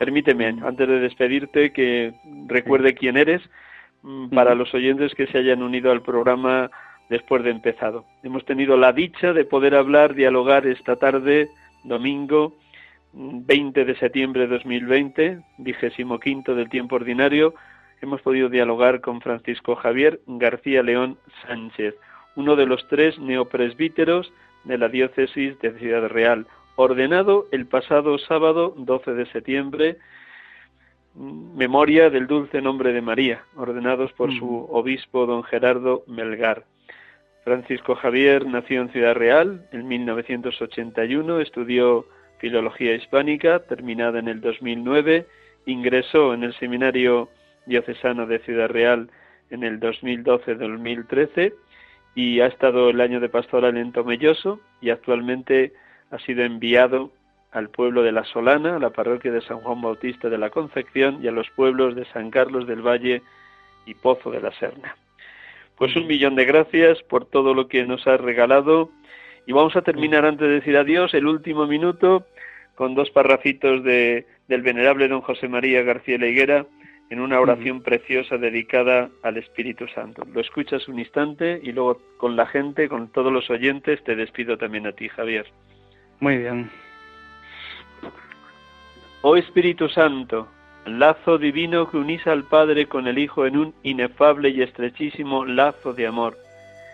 Permíteme, 0.00 0.46
antes 0.64 0.88
de 0.88 0.98
despedirte, 0.98 1.74
que 1.74 2.14
recuerde 2.46 2.94
quién 2.94 3.18
eres 3.18 3.42
mm, 4.00 4.30
para 4.30 4.54
los 4.54 4.72
oyentes 4.72 5.14
que 5.14 5.26
se 5.26 5.36
hayan 5.36 5.62
unido 5.62 5.92
al 5.92 6.00
programa 6.00 6.70
después 7.10 7.44
de 7.44 7.50
empezado. 7.50 8.06
Hemos 8.22 8.46
tenido 8.46 8.78
la 8.78 8.94
dicha 8.94 9.34
de 9.34 9.44
poder 9.44 9.74
hablar, 9.74 10.14
dialogar 10.14 10.66
esta 10.66 10.96
tarde, 10.96 11.50
domingo, 11.84 12.54
20 13.12 13.84
de 13.84 13.94
septiembre 13.96 14.46
de 14.46 14.54
2020, 14.54 15.42
vigésimo 15.58 16.18
quinto 16.18 16.54
del 16.54 16.70
tiempo 16.70 16.96
ordinario, 16.96 17.52
hemos 18.00 18.22
podido 18.22 18.48
dialogar 18.48 19.02
con 19.02 19.20
Francisco 19.20 19.76
Javier 19.76 20.20
García 20.26 20.82
León 20.82 21.18
Sánchez, 21.46 21.94
uno 22.36 22.56
de 22.56 22.64
los 22.64 22.88
tres 22.88 23.18
neopresbíteros 23.18 24.32
de 24.64 24.78
la 24.78 24.88
diócesis 24.88 25.58
de 25.58 25.78
Ciudad 25.78 26.08
Real, 26.08 26.46
ordenado 26.80 27.46
el 27.52 27.66
pasado 27.66 28.18
sábado 28.18 28.74
12 28.76 29.12
de 29.12 29.26
septiembre, 29.26 29.98
memoria 31.14 32.08
del 32.08 32.26
dulce 32.26 32.62
nombre 32.62 32.92
de 32.92 33.02
María, 33.02 33.44
ordenados 33.54 34.12
por 34.14 34.32
su 34.32 34.46
mm. 34.46 34.74
obispo 34.74 35.26
don 35.26 35.42
Gerardo 35.44 36.04
Melgar. 36.06 36.64
Francisco 37.44 37.94
Javier 37.96 38.46
nació 38.46 38.80
en 38.80 38.90
Ciudad 38.90 39.14
Real 39.14 39.66
en 39.72 39.88
1981, 39.88 41.40
estudió 41.40 42.06
filología 42.38 42.94
hispánica, 42.94 43.58
terminada 43.60 44.18
en 44.18 44.28
el 44.28 44.40
2009, 44.40 45.26
ingresó 45.66 46.32
en 46.32 46.44
el 46.44 46.54
seminario 46.54 47.28
diocesano 47.66 48.26
de 48.26 48.38
Ciudad 48.38 48.68
Real 48.68 49.10
en 49.50 49.64
el 49.64 49.80
2012-2013 49.80 51.52
y 52.14 52.40
ha 52.40 52.46
estado 52.46 52.88
el 52.88 53.00
año 53.00 53.20
de 53.20 53.28
pastoral 53.28 53.76
en 53.76 53.92
Tomelloso 53.92 54.60
y 54.80 54.90
actualmente 54.90 55.72
ha 56.10 56.18
sido 56.20 56.42
enviado 56.42 57.10
al 57.52 57.68
pueblo 57.68 58.02
de 58.02 58.12
La 58.12 58.24
Solana, 58.24 58.76
a 58.76 58.78
la 58.78 58.90
parroquia 58.90 59.32
de 59.32 59.40
San 59.40 59.60
Juan 59.60 59.80
Bautista 59.80 60.28
de 60.28 60.38
la 60.38 60.50
Concepción 60.50 61.22
y 61.22 61.28
a 61.28 61.32
los 61.32 61.48
pueblos 61.50 61.96
de 61.96 62.04
San 62.06 62.30
Carlos 62.30 62.66
del 62.66 62.82
Valle 62.82 63.22
y 63.86 63.94
Pozo 63.94 64.30
de 64.30 64.40
la 64.40 64.52
Serna. 64.52 64.96
Pues 65.76 65.96
un 65.96 66.06
millón 66.06 66.36
de 66.36 66.44
gracias 66.44 67.02
por 67.04 67.24
todo 67.24 67.54
lo 67.54 67.66
que 67.66 67.84
nos 67.86 68.06
has 68.06 68.20
regalado 68.20 68.90
y 69.46 69.52
vamos 69.52 69.74
a 69.74 69.82
terminar 69.82 70.26
antes 70.26 70.46
de 70.46 70.54
decir 70.54 70.76
adiós 70.76 71.14
el 71.14 71.26
último 71.26 71.66
minuto 71.66 72.26
con 72.74 72.94
dos 72.94 73.10
parrafitos 73.10 73.82
de, 73.82 74.26
del 74.46 74.62
venerable 74.62 75.08
don 75.08 75.22
José 75.22 75.48
María 75.48 75.82
García 75.82 76.18
Leguera 76.18 76.66
en 77.10 77.20
una 77.20 77.40
oración 77.40 77.82
preciosa 77.82 78.36
dedicada 78.36 79.10
al 79.22 79.36
Espíritu 79.36 79.88
Santo. 79.88 80.22
Lo 80.32 80.40
escuchas 80.40 80.86
un 80.86 81.00
instante 81.00 81.60
y 81.60 81.72
luego 81.72 82.00
con 82.18 82.36
la 82.36 82.46
gente, 82.46 82.88
con 82.88 83.08
todos 83.08 83.32
los 83.32 83.50
oyentes, 83.50 84.02
te 84.04 84.14
despido 84.14 84.56
también 84.56 84.86
a 84.86 84.92
ti, 84.92 85.08
Javier. 85.08 85.46
Muy 86.20 86.36
bien. 86.36 86.70
Oh 89.22 89.36
Espíritu 89.36 89.88
Santo, 89.88 90.48
lazo 90.84 91.38
divino 91.38 91.90
que 91.90 91.96
unís 91.96 92.26
al 92.26 92.44
Padre 92.44 92.86
con 92.86 93.06
el 93.06 93.18
Hijo 93.18 93.46
en 93.46 93.56
un 93.56 93.74
inefable 93.82 94.50
y 94.50 94.60
estrechísimo 94.60 95.46
lazo 95.46 95.94
de 95.94 96.06
amor. 96.06 96.36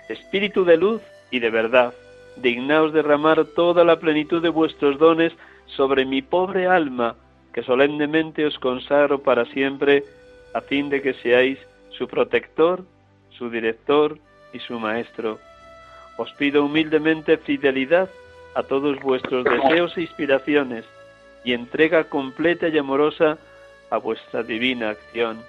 Espíritu 0.08 0.64
de 0.64 0.76
luz 0.76 1.02
y 1.32 1.40
de 1.40 1.50
verdad, 1.50 1.92
dignaos 2.36 2.92
derramar 2.92 3.44
toda 3.56 3.84
la 3.84 3.98
plenitud 3.98 4.40
de 4.40 4.48
vuestros 4.48 4.98
dones 4.98 5.32
sobre 5.66 6.04
mi 6.04 6.22
pobre 6.22 6.68
alma, 6.68 7.16
que 7.52 7.64
solemnemente 7.64 8.46
os 8.46 8.58
consagro 8.60 9.22
para 9.22 9.44
siempre, 9.46 10.04
a 10.54 10.60
fin 10.60 10.88
de 10.88 11.02
que 11.02 11.14
seáis 11.14 11.58
su 11.90 12.06
protector, 12.06 12.84
su 13.30 13.50
director 13.50 14.18
y 14.52 14.60
su 14.60 14.78
maestro. 14.78 15.40
Os 16.16 16.32
pido 16.34 16.64
humildemente 16.64 17.38
fidelidad 17.38 18.08
a 18.56 18.62
todos 18.62 18.98
vuestros 19.00 19.44
deseos 19.44 19.94
e 19.98 20.00
inspiraciones 20.00 20.86
y 21.44 21.52
entrega 21.52 22.04
completa 22.04 22.68
y 22.68 22.78
amorosa 22.78 23.36
a 23.90 23.98
vuestra 23.98 24.42
divina 24.42 24.90
acción. 24.90 25.42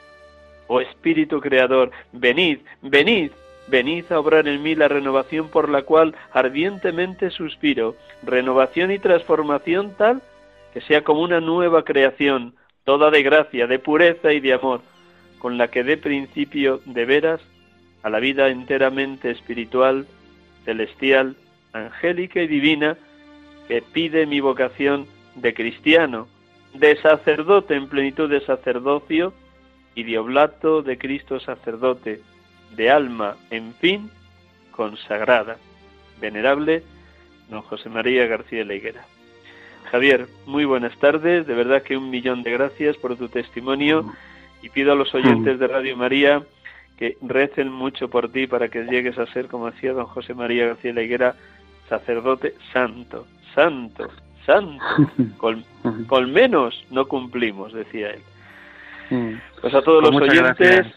Oh 0.68 0.82
Espíritu 0.82 1.40
Creador, 1.40 1.92
venid, 2.12 2.60
venid, 2.82 3.32
venid 3.68 4.12
a 4.12 4.20
obrar 4.20 4.46
en 4.50 4.62
mí 4.62 4.76
la 4.76 4.90
renovación 4.90 5.48
por 5.48 5.70
la 5.70 5.84
cual 5.84 6.16
ardientemente 6.34 7.30
suspiro, 7.30 7.96
renovación 8.24 8.92
y 8.92 9.00
transformación 9.00 9.96
tal 9.98 10.22
que 10.74 10.82
sea 10.82 11.06
como 11.06 11.22
una 11.22 11.40
nueva 11.40 11.86
creación, 11.86 12.56
toda 12.84 13.10
de 13.10 13.24
gracia, 13.24 13.68
de 13.68 13.80
pureza 13.80 14.34
y 14.34 14.42
de 14.42 14.54
amor, 14.54 14.82
con 15.40 15.58
la 15.58 15.70
que 15.70 15.86
dé 15.86 15.96
principio 15.96 16.82
de 16.84 17.06
veras 17.06 17.40
a 18.04 18.10
la 18.10 18.20
vida 18.20 18.50
enteramente 18.50 19.32
espiritual, 19.32 20.06
celestial, 20.66 21.38
angélica 21.86 22.42
y 22.42 22.48
divina 22.48 22.98
que 23.68 23.82
pide 23.82 24.26
mi 24.26 24.40
vocación 24.40 25.08
de 25.36 25.54
cristiano, 25.54 26.28
de 26.74 26.96
sacerdote 27.02 27.76
en 27.76 27.88
plenitud 27.88 28.30
de 28.30 28.42
sacerdocio 28.42 29.34
y 29.96 30.04
de 30.04 30.18
oblato 30.18 30.82
de 30.82 30.98
Cristo 30.98 31.40
sacerdote, 31.40 32.22
de 32.76 32.90
alma, 32.90 33.36
en 33.50 33.74
fin, 33.76 34.10
consagrada. 34.72 35.58
Venerable 36.22 36.84
don 37.50 37.62
José 37.62 37.90
María 37.90 38.28
García 38.28 38.64
Leiguera. 38.64 39.06
Javier, 39.92 40.28
muy 40.46 40.66
buenas 40.66 40.98
tardes. 41.00 41.48
De 41.48 41.54
verdad 41.54 41.82
que 41.82 41.98
un 41.98 42.10
millón 42.10 42.44
de 42.44 42.52
gracias 42.52 42.98
por 42.98 43.16
tu 43.16 43.30
testimonio 43.30 44.06
y 44.62 44.70
pido 44.70 44.92
a 44.92 44.96
los 44.96 45.14
oyentes 45.16 45.60
de 45.60 45.68
Radio 45.68 45.96
María 45.96 46.44
que 46.98 47.18
recen 47.22 47.72
mucho 47.72 48.10
por 48.10 48.32
ti 48.32 48.48
para 48.48 48.70
que 48.70 48.84
llegues 48.84 49.18
a 49.18 49.28
ser, 49.28 49.48
como 49.48 49.70
decía 49.70 49.94
don 49.94 50.08
José 50.08 50.34
María 50.34 50.68
García 50.68 50.92
Higuera, 50.92 51.36
sacerdote 51.90 52.56
santo, 52.74 53.28
santo, 53.54 54.10
santo. 54.46 54.84
Con, 55.38 56.34
menos 56.34 56.86
no 56.90 57.08
cumplimos, 57.08 57.74
decía 57.74 58.12
él. 58.12 59.40
Pues 59.62 59.74
a 59.74 59.82
todos 59.82 60.10
pues 60.10 60.14
los 60.14 60.30
oyentes. 60.30 60.88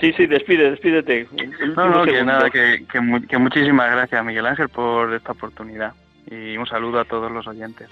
Sí, 0.00 0.12
sí, 0.14 0.26
despide, 0.26 0.70
despídete. 0.70 1.28
No, 1.76 1.90
no, 1.90 2.04
que 2.04 2.24
nada, 2.24 2.48
que, 2.48 2.86
que 2.88 3.38
muchísimas 3.38 3.90
gracias, 3.90 4.24
Miguel 4.24 4.46
Ángel, 4.46 4.70
por 4.70 5.12
esta 5.12 5.32
oportunidad 5.32 5.92
y 6.30 6.56
un 6.56 6.66
saludo 6.66 7.00
a 7.00 7.04
todos 7.04 7.30
los 7.30 7.46
oyentes. 7.46 7.88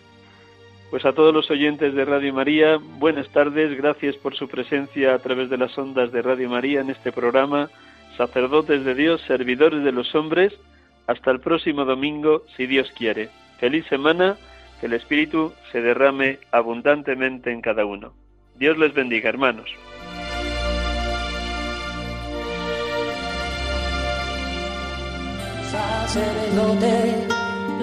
Pues 0.90 1.04
a 1.04 1.12
todos 1.12 1.34
los 1.34 1.50
oyentes 1.50 1.94
de 1.94 2.04
Radio 2.04 2.32
María, 2.32 2.78
buenas 2.78 3.28
tardes, 3.28 3.76
gracias 3.76 4.16
por 4.16 4.34
su 4.34 4.48
presencia 4.48 5.14
a 5.14 5.18
través 5.18 5.50
de 5.50 5.58
las 5.58 5.76
ondas 5.76 6.12
de 6.12 6.22
Radio 6.22 6.48
María 6.48 6.80
en 6.80 6.88
este 6.88 7.12
programa, 7.12 7.68
sacerdotes 8.16 8.84
de 8.84 8.94
Dios, 8.94 9.20
servidores 9.26 9.84
de 9.84 9.92
los 9.92 10.14
hombres, 10.14 10.54
hasta 11.08 11.32
el 11.32 11.40
próximo 11.40 11.84
domingo, 11.84 12.44
si 12.56 12.66
Dios 12.66 12.92
quiere. 12.96 13.30
Feliz 13.58 13.84
semana, 13.86 14.36
que 14.78 14.86
el 14.86 14.92
Espíritu 14.92 15.52
se 15.72 15.80
derrame 15.80 16.38
abundantemente 16.52 17.50
en 17.50 17.60
cada 17.60 17.84
uno. 17.84 18.12
Dios 18.54 18.78
les 18.78 18.94
bendiga, 18.94 19.28
hermanos. 19.28 19.68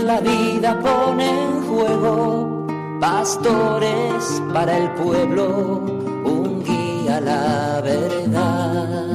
la 0.04 0.20
vida 0.20 0.80
pone 0.80 1.30
en 1.30 1.62
juego 1.64 2.68
pastores 3.00 4.42
para 4.54 4.78
el 4.78 4.90
pueblo, 4.92 5.84
un 6.26 6.64
guía 6.64 7.22
la 7.22 7.82
verdad. 7.82 9.15